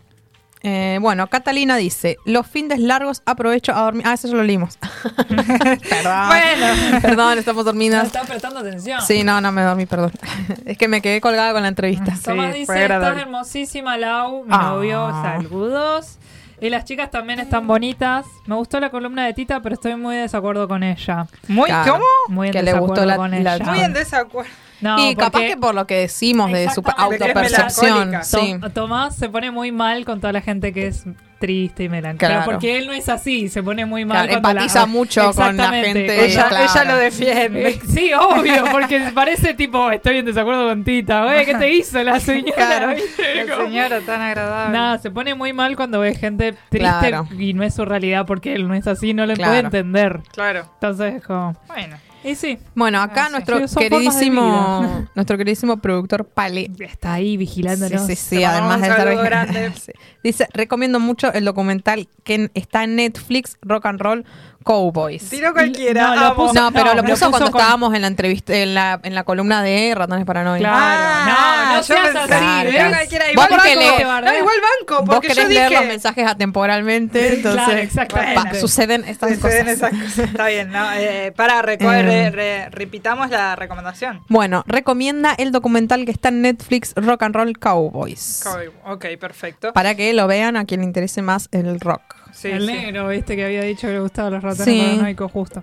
[0.66, 4.02] Eh, bueno, Catalina dice, los findes largos aprovecho a dormir.
[4.06, 4.78] Ah, eso ya lo leímos.
[5.28, 6.28] perdón.
[6.28, 7.00] Bueno.
[7.02, 8.06] Perdón, estamos No dormidas.
[8.06, 9.00] están prestando atención.
[9.02, 10.12] Sí, no, no me dormí, perdón.
[10.64, 12.14] es que me quedé colgada con la entrevista.
[12.24, 14.70] Tomás Sí, dice, estás hermosísima, Lau, mi Ah.
[14.70, 16.18] novio, saludos.
[16.60, 18.24] Y las chicas también están bonitas.
[18.46, 21.26] Me gustó la columna de Tita, pero estoy muy de desacuerdo con ella.
[21.48, 21.92] Muy, Claro.
[21.94, 22.04] ¿Cómo?
[22.28, 23.64] Muy en Que le gustó desacuerdo la- con la- ella.
[23.66, 24.50] Muy en desacuerdo.
[24.84, 28.12] No, y capaz que por lo que decimos de su autopercepción.
[28.22, 28.56] Sí.
[28.60, 31.04] To- Tomás se pone muy mal con toda la gente que es
[31.38, 32.26] triste y melancólica.
[32.28, 32.44] Claro.
[32.52, 34.26] Porque él no es así, se pone muy mal.
[34.26, 35.92] Claro, la- empatiza mucho con la Exactamente.
[36.06, 36.24] gente.
[36.24, 36.64] Ella, claro.
[36.72, 37.68] ella lo defiende.
[37.68, 41.24] Eh, Sí, obvio, porque parece tipo, estoy en desacuerdo con Tita.
[41.24, 42.94] Güey, ¿qué te hizo la señora?
[42.94, 44.72] La señora tan agradable.
[44.78, 47.28] Nada, se pone muy mal cuando ve gente triste Claro.
[47.38, 49.50] y no es su realidad porque él no es así, no le Claro.
[49.50, 50.20] puede entender.
[50.32, 50.60] Claro.
[50.74, 51.54] Entonces, es como.
[51.68, 51.96] Bueno.
[52.24, 56.70] Y sí, Bueno, acá Ah, nuestro Sí, queridísimo, nuestro queridísimo productor Pale.
[56.80, 58.06] está ahí vigilándonos.
[58.06, 59.72] Sí, sí, sí, además de estar saludo grande.
[59.80, 59.92] Sí.
[60.22, 64.24] Dice, recomiendo mucho el documental que está en Netflix, Rock and Roll
[64.64, 65.28] Cowboys.
[65.28, 66.14] Tiro cualquiera.
[66.14, 68.54] No, lo puso- No, pero No, lo lo puso cuando con- estábamos en la entrevista,
[68.56, 70.68] en la, en la columna de Ratones Paranoicos.
[70.68, 72.90] Claro, Ah, no, no yo seas pensé- así, Claro, claro.
[72.90, 73.24] cualquiera.
[73.26, 73.80] Vos Igual porque banco.
[73.98, 75.60] le- No, igual banco, Vos porque yo querés dije...
[75.68, 79.76] leer los mensajes atemporalmente, entonces Claro, pa- suceden estas Suceden cosas.
[79.76, 80.18] esas cosas.
[80.30, 80.92] Está bien, ¿no?
[80.94, 81.76] Eh, para, Eh.
[81.78, 84.22] re- re- repitamos la recomendación.
[84.28, 88.42] Bueno, recomienda el documental que está en Netflix, Rock and Roll Cowboys.
[88.86, 89.72] Ok, perfecto.
[89.72, 92.02] Para que lo vean a quien le interese más el rock.
[92.34, 92.72] Sí, el sí.
[92.72, 94.80] negro, viste, que había dicho que le gustaban los ratones Sí.
[94.80, 95.62] paranoicos justo.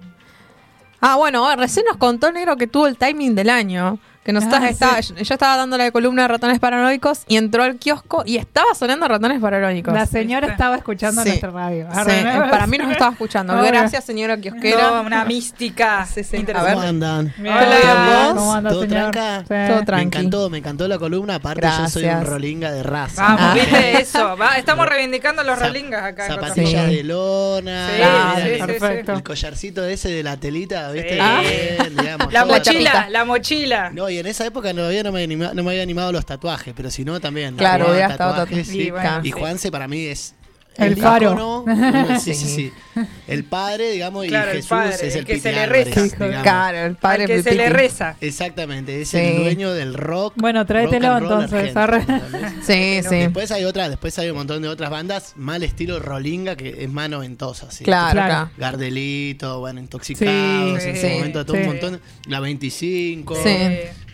[1.02, 4.00] Ah, bueno, recién nos contó Negro que tuvo el timing del año.
[4.24, 7.64] Que nos Ah, estaba, estaba- yo estaba dando la columna de ratones paranoicos y entró
[7.64, 9.92] al kiosco y estaba sonando ratones paranoicos.
[9.92, 10.52] La señora ¿Viste?
[10.54, 11.30] estaba escuchando Sí.
[11.30, 11.88] nuestra radio.
[11.92, 13.60] Sí, eh, para mí nos estaba escuchando.
[13.64, 15.02] Gracias, señora kiosquera.
[15.02, 16.06] Una mística.
[16.06, 16.38] Sí, sí.
[16.38, 16.74] Interesante.
[16.76, 17.34] ¿Cómo andan?
[17.40, 18.34] Hola.
[18.36, 19.12] ¿Cómo anda, ¿Todo señor?
[19.12, 19.40] tranca?
[19.40, 19.68] Sí.
[19.72, 20.06] Todo Me tranqui.
[20.06, 21.36] encantó, me encantó la columna.
[21.36, 23.24] Aparte, yo soy un rolinga de raza.
[23.24, 23.54] Vamos, Ah.
[23.56, 24.38] viste eso.
[24.38, 26.28] Va, estamos reivindicando los Zap- rolingas acá.
[26.28, 27.88] en Zapatillas de lona.
[27.90, 28.02] Sí,
[28.44, 29.14] el- sí, perfecto.
[29.14, 31.14] El collarcito ese de la telita, ¿viste?
[31.16, 31.20] Sí.
[31.20, 31.42] Ah.
[31.42, 33.90] Bien, digamos, La mochila, la mochila.
[33.92, 36.74] No, y en esa época todavía no me, anima- no me había animado los tatuajes,
[36.76, 37.56] pero si no, también.
[37.56, 38.74] Claro, hubiera estado tatuajes.
[38.74, 39.32] Y bueno, Y sí.
[39.32, 40.36] Juanse para mí es
[40.78, 41.34] El faro.
[41.34, 41.66] uno-
[42.22, 42.72] sí, sí, sí.
[43.28, 45.66] El padre, digamos, Claro, y el Jesús padre, es el el que Piti se le
[45.66, 46.02] reza.
[46.04, 46.44] digamos.
[46.44, 48.16] Claro, el padre Al que se le reza.
[48.22, 49.18] Exactamente, es Sí.
[49.18, 50.34] el dueño del rock.
[50.38, 51.74] Bueno, tráetelo entonces.
[52.64, 53.16] Sí, sí.
[53.16, 56.90] Después hay otra, después hay un montón de otras bandas, mal estilo Rolinga, que es
[56.90, 57.84] más noventosa, sí.
[57.84, 58.50] Claro, Claro.
[58.58, 61.62] Gardelito, bueno, Intoxicados, Sí, en sí, su momento todo sí.
[61.64, 62.02] un montón.
[62.28, 63.36] La 25.
[63.44, 63.58] Sí.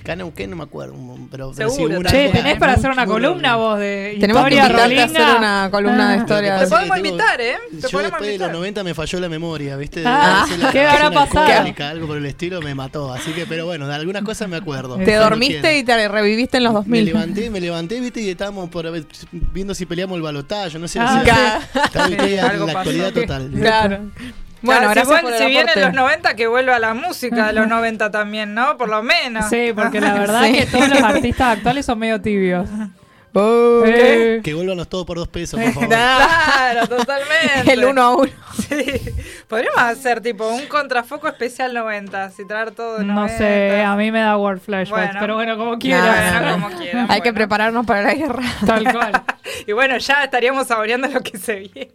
[0.07, 0.95] Caneuquén no me acuerdo,
[1.29, 4.55] pero, pero Seguro, sí, una Che, tenés para hacer una columna vos de Tenemos que
[4.55, 5.21] historia invitarte a rolinga.
[5.25, 6.17] hacer una columna de Ah.
[6.17, 6.59] historia.
[6.59, 7.55] Te podemos invitar, ¿eh?
[7.69, 8.51] Te Yo después de los invitar.
[8.53, 9.99] 90 me falló la memoria, ¿viste?
[9.99, 11.73] De Ah, la ¿qué habrá pasado?
[11.89, 13.13] Algo por el estilo me mató.
[13.13, 14.95] Así que, pero bueno, de algunas cosas me acuerdo.
[14.97, 17.05] Te dormiste y te reviviste en los Me 2000.
[17.05, 18.89] levanté, me levanté, viste, y estábamos por,
[19.31, 20.99] viendo si peleamos el balotaje, no sé.
[21.01, 21.85] Ah, o sea, claro.
[21.85, 22.79] estaba estoy en Algo la pasó.
[22.89, 23.51] actualidad total.
[23.59, 23.99] Claro.
[24.61, 28.09] Bueno, Claro, gracias si, por vienen los 90, que vuelva la música de los 90
[28.11, 28.77] también, ¿no?
[28.77, 29.47] Por lo menos.
[29.49, 30.53] Sí, porque la verdad Sí.
[30.53, 32.67] que todos los artistas actuales son medio tibios.
[33.34, 35.89] Oh, Eh, Que vuelvan los todos por dos pesos, por favor.
[35.89, 37.71] Claro, totalmente.
[37.73, 38.31] El uno a uno.
[38.67, 38.99] Sí.
[39.47, 43.38] Podríamos hacer tipo un contrafoco especial 90 y traer todo de No 90.
[43.38, 45.19] sé, a mí me da World Flashbacks, Bueno.
[45.19, 46.31] pero bueno, como quieras.
[46.34, 46.77] Bueno, no, como no.
[46.79, 47.35] quieran, Hay que bueno.
[47.35, 48.43] prepararnos para la guerra.
[48.65, 49.11] Tal cual.
[49.67, 51.91] Y bueno, ya estaríamos saboreando lo que se viene.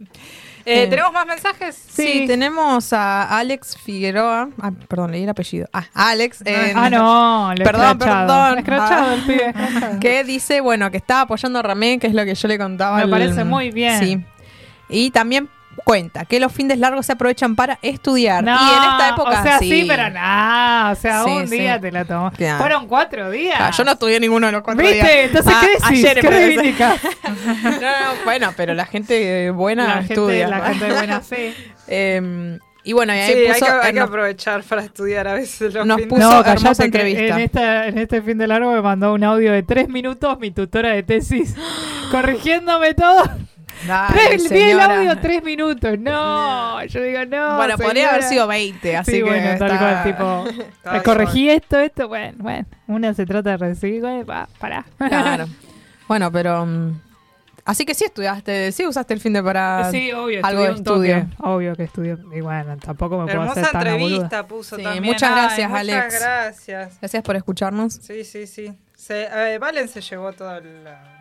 [0.65, 0.89] Eh, Sí.
[0.89, 1.75] ¿Tenemos más mensajes?
[1.89, 4.49] Sí, tenemos a Alex Figueroa.
[4.61, 5.67] Ah, perdón, leí el apellido.
[5.73, 6.41] Ah, Alex.
[6.45, 8.59] eh, Ah, no, le Perdón, perdón.
[8.59, 9.13] Escrachado Ah.
[9.13, 9.53] el pibe.
[9.99, 12.97] que dice, bueno, que estaba apoyando a Ramé, que es lo que yo le contaba.
[12.97, 13.99] Me parece muy bien.
[13.99, 14.25] Sí.
[14.89, 15.49] Y también
[15.85, 18.43] cuenta que los fines largos se aprovechan para estudiar.
[18.43, 19.69] No, y en esta época O sea, sí.
[19.69, 20.91] sí, pero nada.
[20.91, 21.57] O sea, Sí, un sí.
[21.59, 22.31] día te la tomó.
[22.31, 22.59] Claro.
[22.59, 23.55] Fueron cuatro días.
[23.59, 24.95] Ah, yo no estudié ninguno de los cuatro ¿Viste?
[25.03, 25.17] días.
[25.25, 26.05] Entonces, Ah, ¿qué decís?
[26.05, 26.75] ayer ¿Qué
[27.63, 30.47] no, no, bueno, pero la gente buena La gente, estudia.
[30.47, 31.53] la gente de buena fe.
[31.87, 35.33] Eh, y bueno, y ahí Sí, hay que, hay que nos- aprovechar para estudiar a
[35.33, 36.09] veces los Nos fines.
[36.09, 37.35] puso No, hermosa callate entrevista.
[37.35, 40.51] en, esta, en este fin de largo me mandó un audio de tres minutos mi
[40.51, 41.55] tutora de tesis
[42.11, 43.23] corrigiéndome todo.
[43.87, 45.97] Dale, vi el audio tres minutos.
[45.99, 47.55] No, yo digo no.
[47.57, 48.09] Bueno, podría señora.
[48.11, 49.23] haber sido 20, así sí, que.
[49.23, 53.51] bueno, tal está- cual, tipo, Tal eh, corregí esto, esto, bueno, bueno, una se trata
[53.51, 54.85] de recibir, bueno, va, pará.
[54.97, 55.45] Claro.
[56.07, 56.65] Bueno, pero.
[56.65, 56.99] mm,
[57.65, 59.89] Así que sí estudiaste, sí usaste el fin de para.
[59.89, 61.35] Sí, obvio, algo estudié de un toque, estudio.
[61.55, 62.19] obvio que estudió.
[62.35, 63.93] Y bueno, tampoco me puedo Hermosa hacer tan boluda.
[64.03, 65.03] entrevista puso Sí, también.
[65.05, 66.19] muchas Ay, gracias, muchas Alex.
[66.19, 66.99] gracias.
[66.99, 67.93] Gracias por escucharnos.
[67.93, 68.77] Sí, sí, sí.
[68.97, 71.12] Se, eh, Valen se llevó todas la-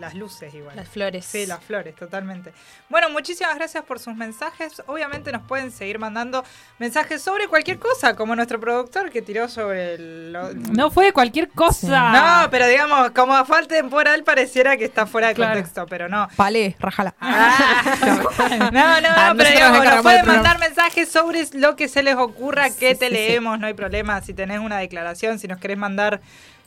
[0.00, 0.84] las luces igual.
[0.86, 1.24] flores.
[1.26, 2.52] Sí, las flores, totalmente.
[2.88, 4.82] Bueno, muchísimas gracias por sus mensajes.
[4.86, 6.44] Obviamente nos pueden seguir mandando
[6.78, 10.36] mensajes sobre cualquier cosa, como nuestro productor que tiró sobre el...
[10.72, 12.42] No fue cualquier cosa.
[12.44, 15.54] No, pero digamos, como a falta temporal pareciera que está fuera de Claro.
[15.54, 16.28] contexto, pero no.
[16.36, 17.14] Palé, rajala.
[17.20, 17.84] Ah.
[18.72, 22.16] no, no, Ah, no, pero digamos, nos pueden mandar mensajes sobre lo que se les
[22.16, 24.20] ocurra, que Sí, te sí, leemos, no hay problema.
[24.22, 26.20] Si tenés una declaración, si nos querés mandar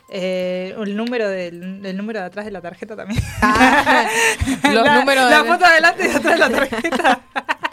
[0.09, 3.21] eh, el número del el número de atrás de la tarjeta también.
[3.41, 4.05] Ah,
[4.63, 7.19] los la, números La de- foto adelante y atrás de la tarjeta.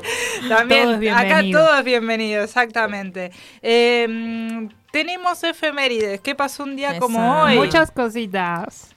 [0.49, 3.31] también, Todo es acá todo es bienvenido, exactamente.
[3.63, 6.21] Eh, tenemos efemérides.
[6.21, 7.57] ¿Qué pasó un día como hoy?
[7.57, 8.95] Muchas cositas.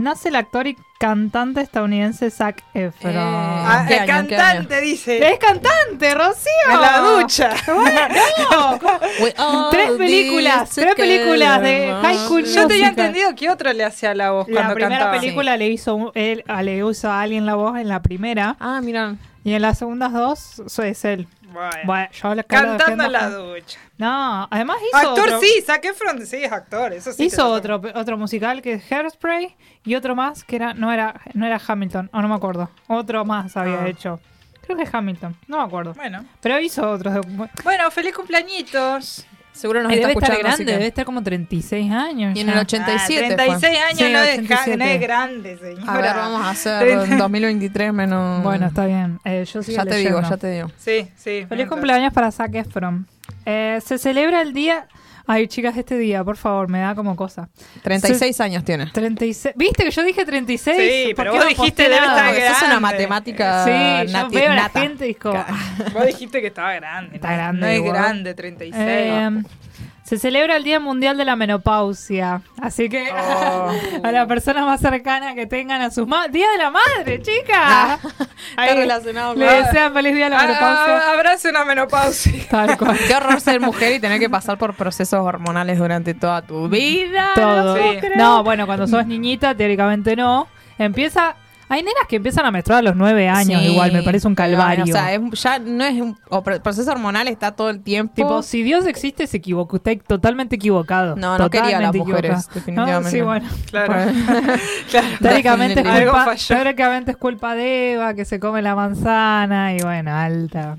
[0.00, 3.12] Nace el actor y cantante estadounidense Zac Efron.
[3.14, 5.32] Eh, Ah, ¿Qué el año, qué cantante dice.
[5.32, 6.50] ¡Es cantante, Rocío!
[6.72, 7.50] En la ducha.
[9.38, 11.94] All Tres películas, tres películas de.
[12.02, 12.88] High School Yo tenía Musical.
[13.06, 15.20] entendido que otro le hacía la voz La cuando primera cantaba.
[15.20, 18.80] película le hizo él, a- le hizo a alguien la voz en la primera Ah,
[18.82, 19.16] mira.
[19.44, 21.28] y en las segundas dos es él.
[21.52, 21.70] Bueno.
[21.84, 23.78] Bueno, yo Cantando en la ducha.
[23.98, 27.24] No, además hizo Actor otro, sí, Zac Efron sí es actor, eso sí.
[27.24, 31.44] hizo otro otro musical que es Hairspray y otro más que era no era no
[31.46, 32.70] era Hamilton, o no me acuerdo.
[32.88, 33.88] Otro más había Ah.
[33.88, 34.20] hecho.
[34.62, 35.94] Creo que es Hamilton, no me acuerdo.
[35.94, 36.24] Bueno.
[36.40, 37.26] Pero hizo otros.
[37.64, 39.26] Bueno, feliz cumpleañitos.
[39.52, 40.48] Seguro nos Y está debe estar escuchando.
[40.54, 42.36] así grande, que- debe estar como 36 años.
[42.36, 42.52] Y en ya.
[42.54, 43.24] el 87.
[43.24, 44.76] Ah, 36 años Sí, no, es, ja- 87.
[44.78, 45.92] no es grande, señora.
[45.92, 48.42] A ver, vamos a hacer Treinta- 2023 menos.
[48.42, 49.18] Bueno, está bien.
[49.24, 50.18] Eh, yo sigo Ya te leyendo.
[50.18, 50.68] digo, ya te digo.
[50.78, 51.24] Sí, sí.
[51.24, 53.06] Feliz mientras- cumpleaños para Zac Efron.
[53.44, 54.86] Eh, se celebra el día...
[55.26, 57.48] Ay, chicas, este día, por favor, me da como cosa.
[57.82, 58.86] 36 años tiene.
[58.86, 59.54] 36...
[59.56, 60.76] ¿Viste que yo dije 36?
[60.76, 62.80] Sí, ¿Por pero vos no dijiste debe estar Porque sos una grande.
[62.80, 65.44] matemática Sí, yo veo a la gente y es como...
[65.92, 67.16] Vos dijiste que estaba grande.
[67.16, 67.92] Está no- grande No es igual.
[67.94, 68.74] grande, 36.
[68.76, 69.30] Eh,
[70.10, 72.42] se celebra el Día Mundial de la Menopausia.
[72.60, 73.70] Así que Oh.
[74.02, 76.32] a la persona más cercana que tengan a sus madres.
[76.32, 77.98] ¡Día de la Madre, chica!
[78.56, 80.96] Ah, Ahí Está relacionado Le con- desean feliz Día de la Ah, Menopausia.
[80.98, 82.32] ah, abrace una menopausia.
[82.50, 82.98] Tal cual.
[83.06, 87.28] Qué horror ser mujer y tener que pasar por procesos hormonales durante toda tu vida.
[87.36, 87.76] Todo.
[87.76, 87.98] Sí.
[88.16, 90.48] No, bueno, cuando sos niñita, teóricamente no.
[90.78, 91.36] Empieza
[91.70, 94.34] Hay nenas que empiezan a menstruar a los nueve años, Sí, igual, me parece un
[94.34, 94.84] calvario.
[94.84, 98.12] O sea, es- ya no es un o proceso hormonal, está todo el tiempo.
[98.14, 99.76] Tipo, si Dios existe, se equivocó.
[99.76, 101.14] Está totalmente equivocado.
[101.16, 102.54] No, no quería a las mujeres, equivocado.
[102.54, 103.04] definitivamente.
[103.04, 103.48] No, sí, bueno.
[103.70, 104.12] Claro.
[105.20, 106.54] Teóricamente es, Algo culpa, falló.
[106.56, 109.74] teóricamente es culpa de Eva, que se come la manzana.
[109.74, 110.76] Y bueno, alta.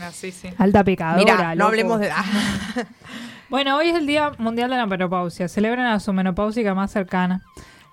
[0.00, 0.48] Ah, sí, sí.
[0.58, 1.18] Alta pecadora.
[1.22, 1.68] Mira, no loco.
[1.68, 2.10] hablemos de.
[3.50, 5.48] Bueno, hoy es el Día Mundial de la Menopausia.
[5.48, 7.42] Celebran a su menopáusica más cercana.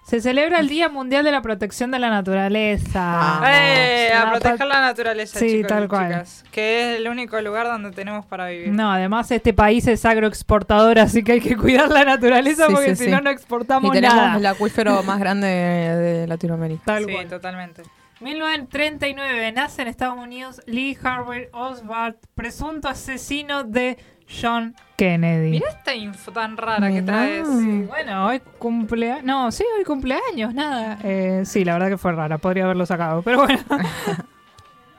[0.04, 3.40] Se celebra el Día Mundial de la Protección de la Naturaleza.
[3.46, 6.08] Eh, a proteger la naturaleza, Sí, chicos tal y cual.
[6.08, 6.44] chicas.
[6.52, 8.70] Que es el único lugar donde tenemos para vivir.
[8.70, 12.90] No, además este país es agroexportador, así que hay que cuidar la naturaleza Sí, porque
[12.96, 13.12] sí, si sí.
[13.12, 14.38] no, no Y exportamos tenemos nada.
[14.38, 16.82] el acuífero más grande de, de Latinoamérica.
[16.86, 17.28] Tal sí, cual.
[17.28, 17.84] totalmente.
[18.20, 23.98] 1939 nace en Estados Unidos Lee Harvey Oswald, presunto asesino de
[24.42, 25.50] John Kennedy.
[25.52, 27.06] Mira esta info tan rara que Mirá.
[27.06, 27.48] traes.
[27.48, 29.22] Sí, bueno, hoy cumple...
[29.24, 30.98] No, sí, hoy cumpleaños, nada.
[31.04, 33.60] Eh, sí, la verdad que fue rara, podría haberlo sacado, pero bueno.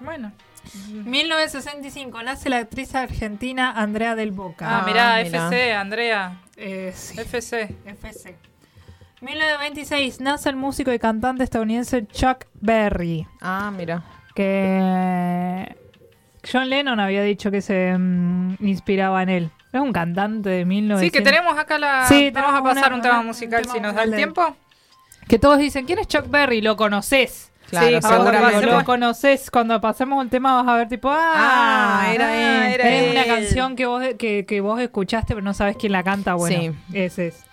[0.01, 0.33] Bueno.
[1.05, 4.67] 1965 nace la actriz argentina Andrea del Boca.
[4.69, 5.47] Ah, Ah, mirá, mirá.
[5.49, 6.41] FC, Andrea.
[6.57, 7.21] Eh, sí.
[7.21, 7.77] FC.
[7.87, 8.37] FC.
[9.21, 14.03] 1926 nace el músico y cantante estadounidense Chuck Berry, Ah, mira.
[14.35, 15.77] que
[16.51, 19.51] John Lennon había dicho que se mm, inspiraba en él.
[19.73, 21.01] Es un cantante de 1900.
[21.01, 22.07] Sí, que tenemos acá la.
[22.07, 24.15] Sí, vamos a pasar una- un tema una- musical un tema si nos da el
[24.15, 24.57] tiempo.
[25.29, 26.61] Que todos dicen, ¿quién es Chuck Berry?
[26.61, 27.51] ¿Lo conoces?
[27.71, 32.13] Claro, Sí, Ahora lo conoces, cuando pasemos el tema vas a ver tipo, ah, Ah,
[32.13, 32.75] era él.
[32.81, 36.03] era es una canción que vos, que, que vos escuchaste pero no sabes quién la
[36.03, 36.35] canta.
[36.35, 36.97] Bueno, Sí.
[36.99, 37.45] ese es.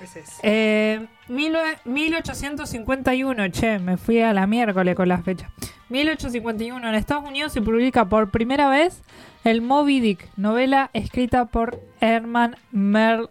[0.00, 0.30] Ese es.
[0.42, 5.50] Eh, 19 1851, che, me fui a la miércoles con las fechas.
[5.88, 9.02] 1851, en Estados Unidos se publica por primera vez
[9.44, 13.28] el Moby Dick, novela escrita por Herman Mer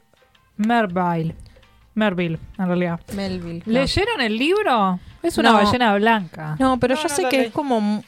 [0.58, 1.36] Merville.
[1.96, 3.00] Merville, en realidad.
[3.14, 3.62] Melville.
[3.62, 3.80] claro.
[3.82, 5.00] ¿Leyeron el libro?
[5.22, 5.58] Es una No.
[5.58, 6.56] ballena blanca.
[6.60, 8.04] No, pero No, yo no sé que es como.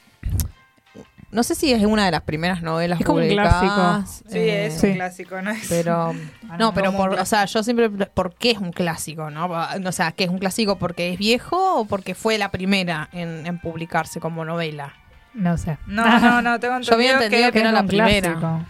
[1.32, 4.66] No sé si es una de las primeras novelas Es como un publicadas, Sí, eh,
[4.68, 4.88] es Sí.
[4.88, 5.52] un clásico, ¿no?
[5.52, 6.14] Es- Pero.
[6.60, 7.26] No, pero por, o clásico.
[7.26, 7.90] sea, yo siempre.
[7.90, 9.46] ¿Por qué es un clásico, no?
[9.86, 13.46] O sea, ¿qué es un clásico porque es viejo o porque fue la primera en,
[13.48, 14.94] en publicarse como novela?
[15.34, 15.78] No sé.
[15.88, 18.34] No, no, no, tengo Yo había entendido entendido que era Es la un primera.
[18.38, 18.66] clásico.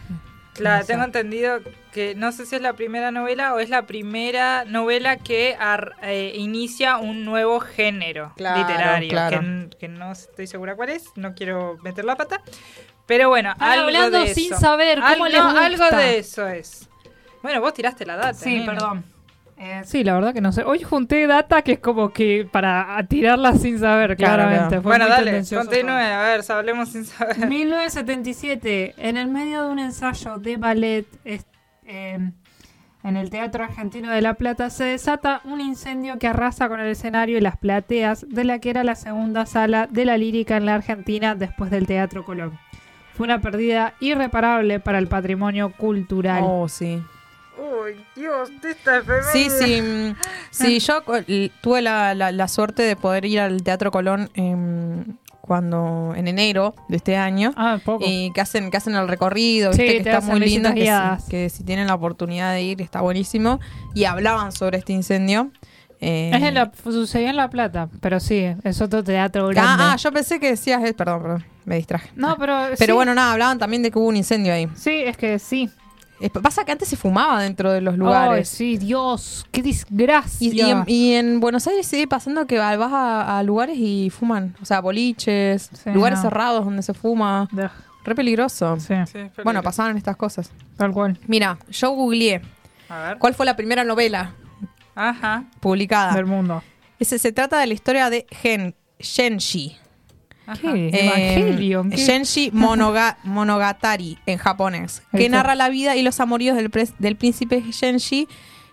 [0.53, 0.91] Claro, No sé.
[0.93, 1.59] tengo entendido
[1.93, 5.95] que no sé si es la primera novela o es la primera novela que ar-
[6.01, 9.39] eh, inicia un nuevo género Claro, literario, claro.
[9.39, 12.41] Que, que no estoy segura cuál es, no quiero meter la pata,
[13.05, 14.61] pero bueno, Están algo hablando de sin eso.
[14.61, 15.65] saber cómo algo, les gusta.
[15.65, 16.89] algo de eso es.
[17.41, 18.33] Bueno, vos tiraste la data.
[18.33, 19.03] Sí, perdón.
[19.63, 20.63] Eh, sí, la verdad que no sé.
[20.63, 24.67] Hoy junté data que es como que para tirarla sin saber, Claro, claramente.
[24.69, 24.81] claro.
[24.81, 27.37] Bueno, dale, continúe, a ver, hablemos sin saber.
[27.47, 31.45] 1977, en el medio de un ensayo de ballet es-
[31.85, 32.17] eh,
[33.03, 36.87] en el Teatro Argentino de La Plata, se desata un incendio que arrasa con el
[36.87, 40.65] escenario y las plateas de la que era la segunda sala de la lírica en
[40.65, 42.57] la Argentina después del Teatro Colón.
[43.13, 46.43] Fue una pérdida irreparable para el patrimonio cultural.
[46.45, 47.01] Oh, sí.
[47.61, 49.31] Uy, Dios, de esta efeméride.
[49.31, 49.81] Sí, sí.
[49.81, 50.15] mm,
[50.49, 54.29] Sí, yo cu- l- tuve la, la- la suerte de poder ir al Teatro Colón
[54.33, 55.05] em,
[55.39, 57.53] cuando en enero de este año.
[57.55, 58.03] Ah, poco.
[58.07, 60.85] Y que hacen, que hacen el recorrido, Sí, viste, que está muy lindo, que
[61.23, 63.59] si, que si tienen la oportunidad de ir está buenísimo.
[63.93, 65.51] Y hablaban sobre este incendio.
[66.03, 69.83] Eh, Es en la, sucedió en La Plata, pero sí, es otro teatro grande.
[69.83, 72.09] ah, ah, yo pensé que decías, eh, perdón, perdón, me distraje.
[72.15, 72.91] No, pero Pero sí.
[72.93, 74.67] bueno, nada, hablaban también de que hubo un incendio ahí.
[74.75, 75.69] Sí, es que sí.
[76.29, 78.49] Pasa que antes se fumaba dentro de los Ay, lugares.
[78.49, 80.47] sí, Dios, qué desgracia.
[80.47, 84.09] Y, y en, y en Buenos Aires sigue pasando que vas a, a lugares y
[84.09, 84.55] fuman.
[84.61, 86.23] O sea, boliches, Sí, lugares no.
[86.23, 87.47] cerrados donde se fuma.
[88.03, 88.79] Re peligroso.
[88.79, 90.51] Sí, Sí, Bueno, pasaban estas cosas.
[90.77, 91.19] tal cual.
[91.27, 92.41] Mira, yo googleé
[92.89, 93.17] A ver.
[93.19, 94.33] cuál fue la primera novela
[94.95, 95.43] Ajá.
[95.59, 96.13] publicada.
[96.15, 96.63] Del mundo.
[96.99, 99.77] Ese, se trata de la historia de Gen, Genshi.
[100.59, 100.67] ¿Qué?
[100.89, 101.89] Eh, Evangelion.
[101.91, 101.97] ¿qué?
[101.97, 108.27] Genshi Monoga- Monogatari en japonés, que narra la vida y los amoríos del, príncipe Genshi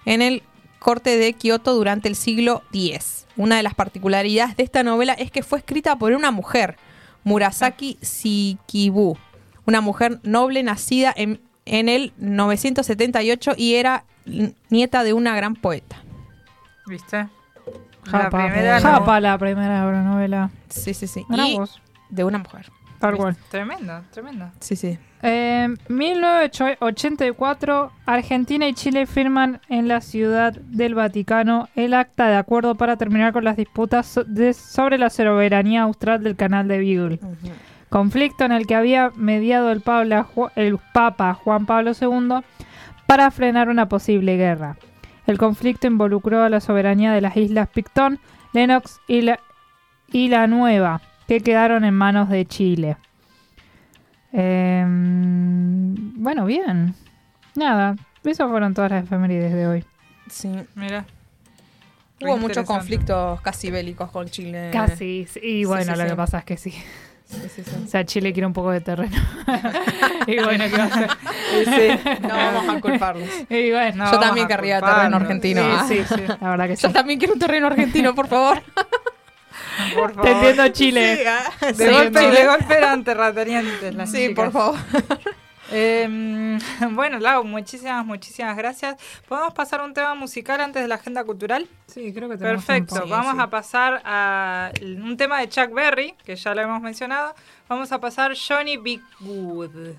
[0.04, 0.42] en el
[0.78, 3.26] corte de Kioto durante el siglo X.
[3.36, 6.76] Una de las particularidades de esta novela es que fue escrita por una mujer,
[7.24, 9.16] Murasaki Shikibu,
[9.66, 14.04] una mujer noble nacida en, en el 978 y era
[14.70, 16.02] nieta de una gran poeta.
[16.86, 17.28] ¿Viste?
[18.04, 20.50] Japa, la primera Japa, la primera novela.
[20.68, 21.24] Sí, sí, sí.
[21.30, 22.66] Y vos, de una mujer.
[22.98, 23.36] tal cual.
[23.50, 24.50] Tremendo, tremendo.
[24.60, 24.98] Sí, sí.
[25.22, 32.74] En 1984, Argentina y Chile firman en la Ciudad del Vaticano el acta de acuerdo
[32.76, 37.20] para terminar con las disputas so- de- sobre la soberanía austral del canal de Beagle.
[37.88, 40.26] Conflicto en el que había mediado el, Pabla
[40.56, 42.40] el Papa Juan Pablo II
[43.06, 44.76] para frenar una posible guerra.
[45.28, 48.18] El conflicto involucró a la soberanía de las islas Pictón,
[48.55, 49.38] Lennox y la
[50.10, 52.96] y la nueva, que quedaron en manos de Chile.
[54.32, 56.94] Em, bueno, bien.
[57.55, 57.94] Nada,
[58.24, 59.84] esas fueron todas las efemérides de hoy.
[60.30, 60.50] Sí.
[60.74, 61.05] Mira.
[62.22, 64.70] Hubo muchos conflictos casi bélicos con Chile.
[64.72, 66.10] Casi, sí, y bueno, sí, lo sí.
[66.10, 66.72] que pasa es que sí.
[67.30, 67.70] Sí, sí, sí.
[67.84, 69.14] O sea, Chile quiere un poco de terreno.
[70.26, 72.20] y bueno, ¿qué va a hacer?
[72.22, 73.28] No vamos a culparlos.
[73.50, 75.60] Y bueno, No Yo también querría terreno argentino.
[75.62, 76.06] sí, ah.
[76.09, 76.82] sí, sí, la verdad que sí.
[76.82, 78.62] Yo también quiero un terreno argentino, por favor.
[79.94, 80.22] Por favor.
[80.24, 81.24] Te entiendo, Chile.
[81.60, 82.30] De Sí, golpe, no.
[82.34, 84.50] de golpe eran terratenientes las Sí, chicas.
[84.50, 84.78] por favor.
[85.70, 86.58] Eh,
[86.92, 88.96] bueno, Lau, muchísimas, muchísimas gracias.
[89.28, 91.68] ¿Podemos pasar un tema musical antes de la agenda cultural?
[91.86, 93.10] Sí, creo que tenemos Perfecto, tiempo.
[93.10, 93.40] vamos sí.
[93.40, 97.34] a pasar a un tema de Chuck Berry, que ya lo hemos mencionado.
[97.68, 99.96] Vamos a pasar Johnny Big Wood.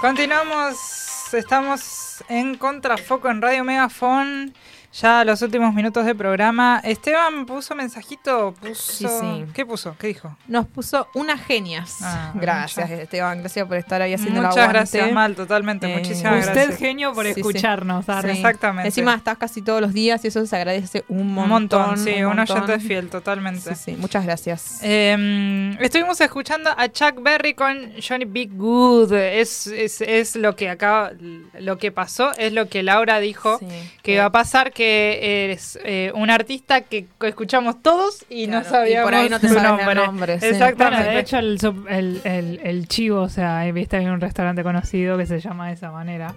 [0.00, 4.54] Continuamos, estamos en Contrafoco en Radio Megafon.
[4.92, 6.80] Ya los últimos minutos de programa.
[6.82, 8.92] Esteban puso mensajito, puso...
[8.92, 9.44] Sí, sí.
[9.54, 9.94] ¿Qué puso?
[9.96, 10.36] ¿Qué dijo?
[10.48, 11.98] Nos puso unas genias.
[12.02, 13.38] Ah, gracias, Esteban.
[13.38, 15.86] Gracias por estar ahí haciendo Muchas gracias, Mal, totalmente.
[15.92, 16.78] Eh, Muchísimas Usted gracias.
[16.78, 18.04] genio por Sí, escucharnos.
[18.24, 18.88] Exactamente.
[18.88, 21.82] Encima estás casi todos los días y eso se agradece un Un montón.
[21.82, 22.62] montón, sí, un, montón.
[22.62, 23.74] oyente fiel, totalmente.
[23.76, 24.80] Sí, sí, muchas gracias.
[24.82, 29.12] Eh, estuvimos escuchando a Chuck Berry con Johnny Big Good.
[29.12, 31.12] Es, es, es lo que acaba,
[31.60, 33.66] lo que pasó, es lo que Laura dijo Sí.
[34.02, 38.64] que va a pasar, que eres eh, un artista que escuchamos todos y no y
[38.64, 39.94] sabíamos por ahí no te su nombre.
[39.94, 40.46] nombre, sí.
[40.46, 41.04] Exactamente.
[41.04, 41.58] Bueno, de hecho, el,
[41.88, 45.74] el, el- el chivo, o sea, viste, hay un restaurante conocido que se llama de
[45.74, 46.34] esa manera,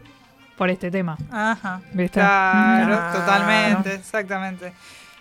[0.57, 1.17] por este tema.
[1.31, 1.79] Ajá.
[1.93, 2.19] ¿Viste?
[2.19, 3.19] Claro, Claro.
[3.19, 4.73] totalmente, exactamente.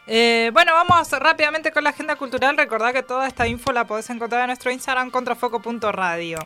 [0.08, 2.56] Eh, bueno, vamos rápidamente con la agenda cultural.
[2.56, 6.38] Recordad que toda esta info la podés encontrar en nuestro Instagram contrafoco.radio.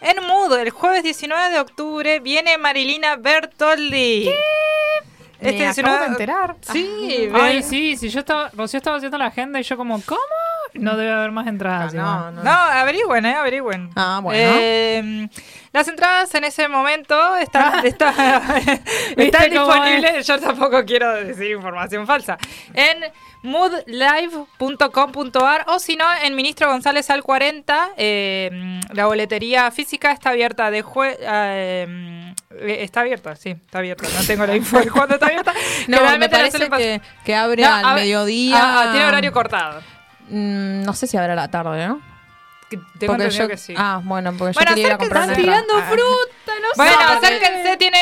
[0.00, 4.30] En Mood, el jueves 19 de octubre, viene Marilina Bertoldi.
[5.40, 6.56] Este Me 19 acabo de enterar.
[6.60, 10.00] Sí, Ay, ven- sí, si yo estaba, yo estaba haciendo la agenda y yo como,
[10.02, 10.20] ¿cómo?
[10.78, 11.92] No debe haber más entradas.
[11.94, 12.42] Ah, no, no.
[12.42, 13.90] No, averigüen, eh, averigüen.
[13.96, 14.54] Ah, bueno.
[14.58, 15.28] Eh,
[15.72, 18.82] las entradas en ese momento están, están, están
[19.16, 20.26] ¿Viste cómo disponibles.
[20.26, 22.36] Yo tampoco quiero decir información falsa.
[22.74, 23.04] En
[23.42, 27.90] moodlive.com.ar o si no, en Ministro González al 40.
[27.96, 34.06] eh, la boletería física está abierta de jue eh, Está abierta, sí, está abierta.
[34.18, 35.52] No tengo la info de cuándo está abierta.
[35.88, 38.56] No, me parece que, que abre No, al mediodía.
[38.56, 39.80] ah, ah, tiene horario cortado.
[40.28, 42.00] Mm, no sé si habrá la tarde, ¿no?
[42.68, 43.74] Que Tengo Porque entendido yo, que sí.
[43.76, 46.76] Ah, bueno, porque Bueno, yo quería ir a comprar están tirando fruta, no sé.
[46.76, 47.98] Bueno, acérquense, tiene,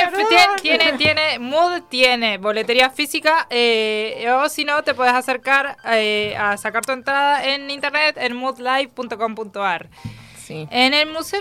[0.63, 6.57] tiene, tiene, Mood tiene boletería física, eh, o si no, te puedes acercar eh, a
[6.57, 9.91] sacar tu entrada en internet en moodlive.com.ar.
[10.43, 10.67] Sí.
[10.71, 11.41] En el museo,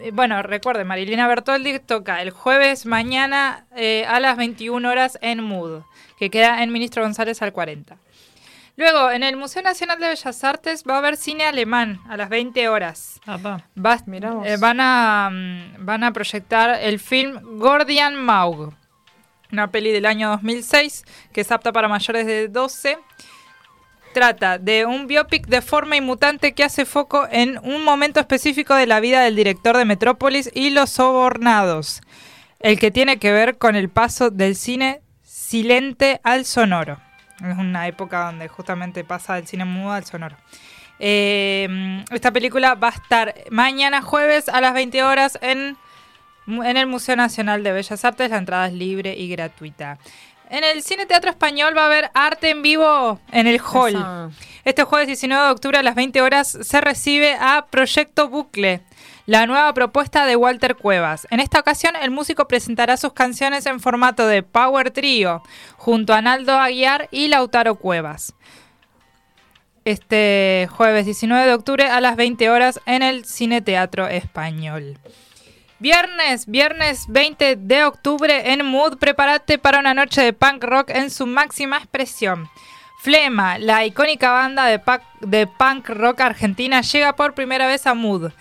[0.00, 5.42] eh, bueno, recuerden, Marilina Bertoldi toca el jueves mañana eh, a las 21 horas en
[5.42, 5.82] Mood,
[6.18, 7.96] que queda en Ministro González al 40.
[8.80, 12.30] Luego, en el Museo Nacional de Bellas Artes va a haber cine alemán a las
[12.30, 13.20] 20 horas.
[13.76, 13.98] Va-
[14.46, 18.72] eh, van, a, mm, van a proyectar el film Gordian Maug,
[19.52, 22.96] una peli del año 2006 que es apta para mayores de 12.
[24.14, 28.86] Trata de un biopic de forma inmutante que hace foco en un momento específico de
[28.86, 32.00] la vida del director de Metrópolis y Los Sobornados,
[32.60, 36.98] el que tiene que ver con el paso del cine silente al sonoro.
[37.44, 40.36] Es una época donde justamente pasa del cine mudo al sonoro.
[40.98, 45.78] Eh, esta película va a estar mañana jueves a las 20 horas en,
[46.46, 48.30] en el Museo Nacional de Bellas Artes.
[48.30, 49.98] La entrada es libre y gratuita.
[50.50, 54.32] En el Cine Teatro Español va a haber arte en vivo en el hall.
[54.64, 58.82] Este jueves 19 de octubre a las 20 horas se recibe a Proyecto Bucle,
[59.30, 61.28] la nueva propuesta de Walter Cuevas.
[61.30, 65.44] En esta ocasión el músico presentará sus canciones en formato de Power Trio
[65.76, 68.34] junto a Naldo Aguiar y Lautaro Cuevas.
[69.84, 74.98] Este jueves 19 de octubre a las 20 horas en el Cine Teatro Español.
[75.78, 81.08] Viernes, viernes 20 de octubre en Mood, prepárate para una noche de punk rock en
[81.08, 82.50] su máxima expresión.
[83.00, 88.32] Flema, la icónica banda de, punk rock argentina, llega por primera vez a Mood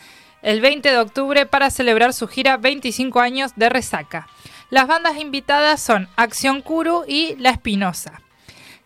[0.41, 4.28] el 20 de octubre para celebrar su gira 25 años de resaca.
[4.70, 8.22] Las bandas invitadas son Acción Kuru y La Espinosa.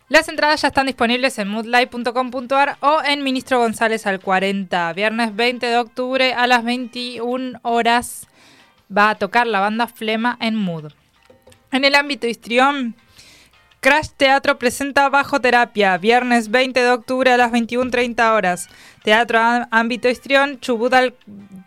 [0.08, 4.92] Las entradas ya están disponibles en moodlive.com.ar o en Ministro González al 40.
[4.92, 8.26] Viernes 20 de octubre a las 21 horas
[8.94, 10.92] va a tocar la banda Flema en Mood.
[11.72, 12.94] En el ámbito histrión,
[13.84, 18.70] Crash Teatro presenta Bajo Terapia, viernes 20 de octubre a las 21.30 horas.
[19.02, 19.38] Teatro
[19.70, 21.14] Ámbito Histrión, Chubut, al-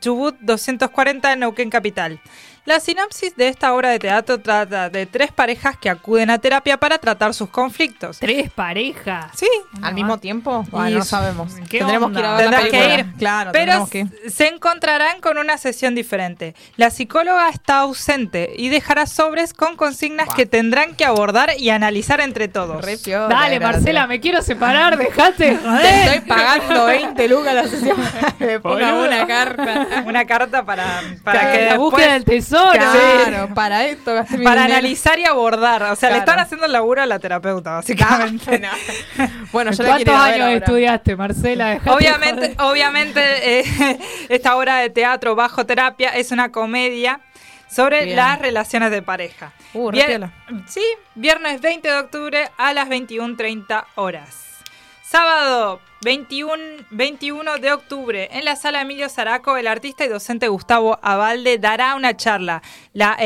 [0.01, 2.19] Chubut 240 en Neuquén Capital.
[2.67, 6.75] La sinopsis de esta obra de teatro trata de tres parejas que acuden a terapia
[6.75, 8.19] para tratar sus conflictos.
[8.19, 9.31] Tres parejas.
[9.37, 9.47] Sí,
[9.81, 10.65] ¿Al mismo tiempo?
[10.69, 11.53] Bueno, Y no sabemos.
[11.69, 12.19] ¿qué Tendremos onda?
[12.19, 13.13] que ir a ver la Tendrás que ir.
[13.17, 14.07] Claro, pero tendremos que ir.
[14.25, 16.55] s- se encontrarán con una sesión diferente.
[16.75, 22.19] La psicóloga está ausente y dejará sobres con consignas que tendrán que abordar y analizar
[22.19, 22.83] entre todos.
[22.83, 22.97] Re
[23.29, 25.57] Dale, Marcela, me quiero separar, dejate.
[25.81, 27.95] Te estoy pagando 20 lucas la sesión.
[28.39, 30.03] Me ponga una carta.
[30.05, 32.56] Una carta para, para Para que la después- búsqueda del tesoro.
[32.71, 34.79] Claro, para esto gasté mi para dinero.
[34.79, 35.83] analizar y abordar.
[35.83, 38.59] O sea, le están haciendo el laburo a la terapeuta, básicamente.
[38.59, 38.69] No.
[39.51, 40.53] Bueno, yo ¿Cuántos años ahora.
[40.53, 41.79] estudiaste, Marcela?
[41.87, 42.61] Obviamente, joder.
[42.71, 43.97] obviamente eh,
[44.29, 47.21] esta obra de teatro bajo terapia es una comedia
[47.69, 48.15] sobre Bien.
[48.17, 49.51] las relaciones de pareja.
[49.73, 50.29] Uh, Vier-
[50.67, 50.83] sí,
[51.15, 54.46] viernes 20 de octubre a las 21.30 horas.
[55.09, 60.99] Sábado 21, 21 de octubre en la sala Emilio Zaraco, el artista y docente Gustavo
[61.01, 62.61] Abalde dará una charla.
[62.91, 63.17] La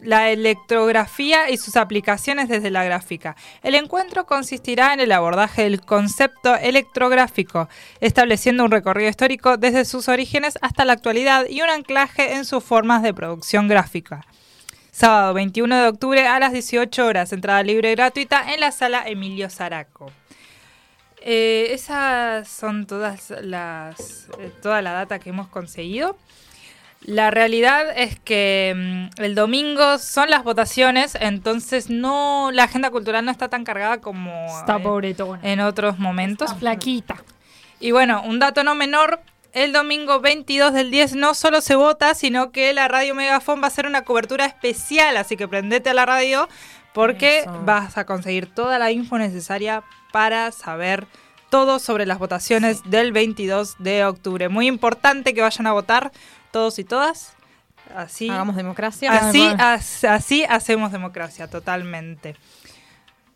[0.00, 3.36] la electrografía y sus aplicaciones desde la gráfica.
[3.62, 7.68] El encuentro consistirá en el abordaje del concepto electrográfico,
[8.00, 12.64] estableciendo un recorrido histórico desde sus orígenes hasta la actualidad y un anclaje en sus
[12.64, 14.24] formas de producción gráfica.
[14.92, 19.02] Sábado 21 de octubre a las 18 horas, entrada libre y gratuita en la sala
[19.04, 20.10] Emilio Zaraco.
[21.24, 26.16] Eh, esas son todas las eh, toda la data que hemos conseguido.
[27.04, 33.24] La realidad es que mm, el domingo son las votaciones, entonces no la agenda cultural
[33.24, 36.50] no está tan cargada como Está eh, en otros momentos.
[36.50, 37.16] Está flaquita.
[37.78, 39.20] Y bueno, un dato no menor,
[39.52, 43.64] el domingo 22 del 10 no solo se vota, sino que la radio Megafon va
[43.64, 46.48] a hacer una cobertura especial, así que prendete a la radio
[46.94, 47.62] porque Eso.
[47.64, 49.82] vas a conseguir toda la info necesaria
[50.12, 51.06] para saber
[51.50, 54.48] todo sobre las votaciones del 22 de octubre.
[54.48, 56.12] Muy importante que vayan a votar
[56.50, 57.34] todos y todas.
[57.94, 59.10] Así, Hagamos democracia.
[59.12, 62.36] así, as- así hacemos democracia, totalmente.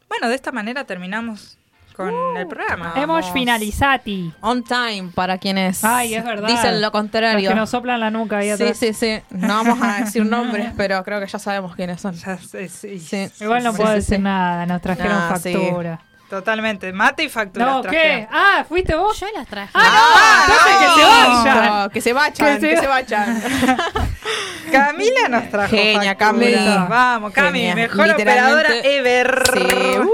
[0.08, 1.58] Bueno, de esta manera terminamos
[1.96, 2.88] con el programa.
[2.94, 3.02] Vamos.
[3.02, 4.32] Hemos finalizati.
[4.40, 6.46] On time para quienes Ay, es verdad.
[6.48, 7.48] dicen lo Los contrario.
[7.48, 8.76] que nos soplan la nuca ahí sí, atrás.
[8.78, 9.20] sí, sí.
[9.30, 12.14] No vamos a decir nombres, pero creo que ya sabemos quiénes son.
[12.14, 12.68] Ya sí.
[12.68, 13.30] Sí.
[13.40, 14.22] Igual no Sí, puedo sí, decir sí.
[14.22, 15.52] nada, nos trajeron Ah, sí.
[15.54, 16.00] factura.
[16.28, 16.92] Totalmente.
[16.92, 17.66] Mate y factura.
[17.66, 18.26] No, ¿qué?
[18.32, 19.18] Ah, ¿fuiste vos?
[19.20, 19.70] Yo las traje.
[19.74, 21.02] Ah, no, entonces que se
[21.52, 21.82] vayan.
[21.82, 23.42] No, que se vayan, Que que se- se, vayan.
[24.72, 26.16] Camila nos trajo Genia, factura.
[26.18, 26.86] Cami.
[26.88, 27.74] Vamos, Cami, Genia.
[27.76, 29.42] mejor operadora ever.
[29.52, 30.10] Sí, uh.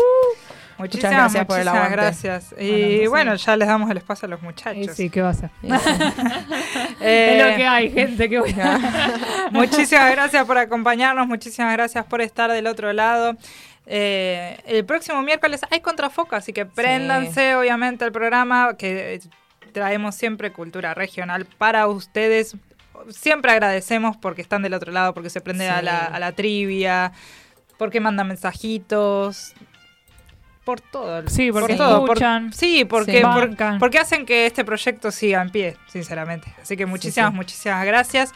[0.83, 1.97] Muchísimas Muchas gracias por el muchísimas aguante.
[1.97, 2.53] gracias.
[2.53, 4.97] Y Bueno, entonces- bueno, ya les damos el espacio a los Eh, muchachos.
[4.97, 5.51] sí, ¿qué va a hacer?
[7.01, 8.29] Eh, es lo que hay, gente.
[8.29, 8.55] Que voy
[9.51, 13.37] Muchísimas gracias por acompañarnos, muchísimas gracias por estar del otro lado.
[13.87, 19.21] Eh, el próximo miércoles hay contrafoco, así que préndanse obviamente el programa que eh,
[19.73, 22.57] traemos siempre cultura regional para ustedes.
[23.09, 27.13] Siempre agradecemos porque están del otro lado, porque se prenden a, la, a la trivia,
[27.77, 29.55] porque mandan mensajitos.
[30.65, 31.29] Por todo.
[31.29, 35.43] Sí, porque por todo, por- escuchan, sí, porque, por- porque hacen que este proyecto siga
[35.43, 36.55] en pie, sinceramente.
[36.63, 37.37] Así que muchísimas, sí.
[37.37, 38.33] muchísimas gracias.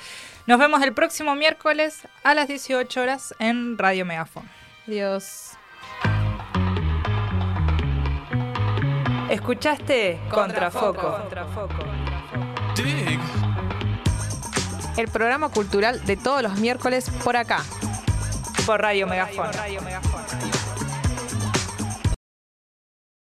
[0.47, 4.49] Nos vemos el próximo miércoles a las 18 horas en Radio Megafon.
[4.87, 5.53] Dios.
[9.31, 10.21] ¿Escuchaste?
[10.31, 11.19] Contrafoco.
[14.97, 17.63] El programa cultural de todos los miércoles por acá.
[18.65, 19.47] Por Radio Megafon.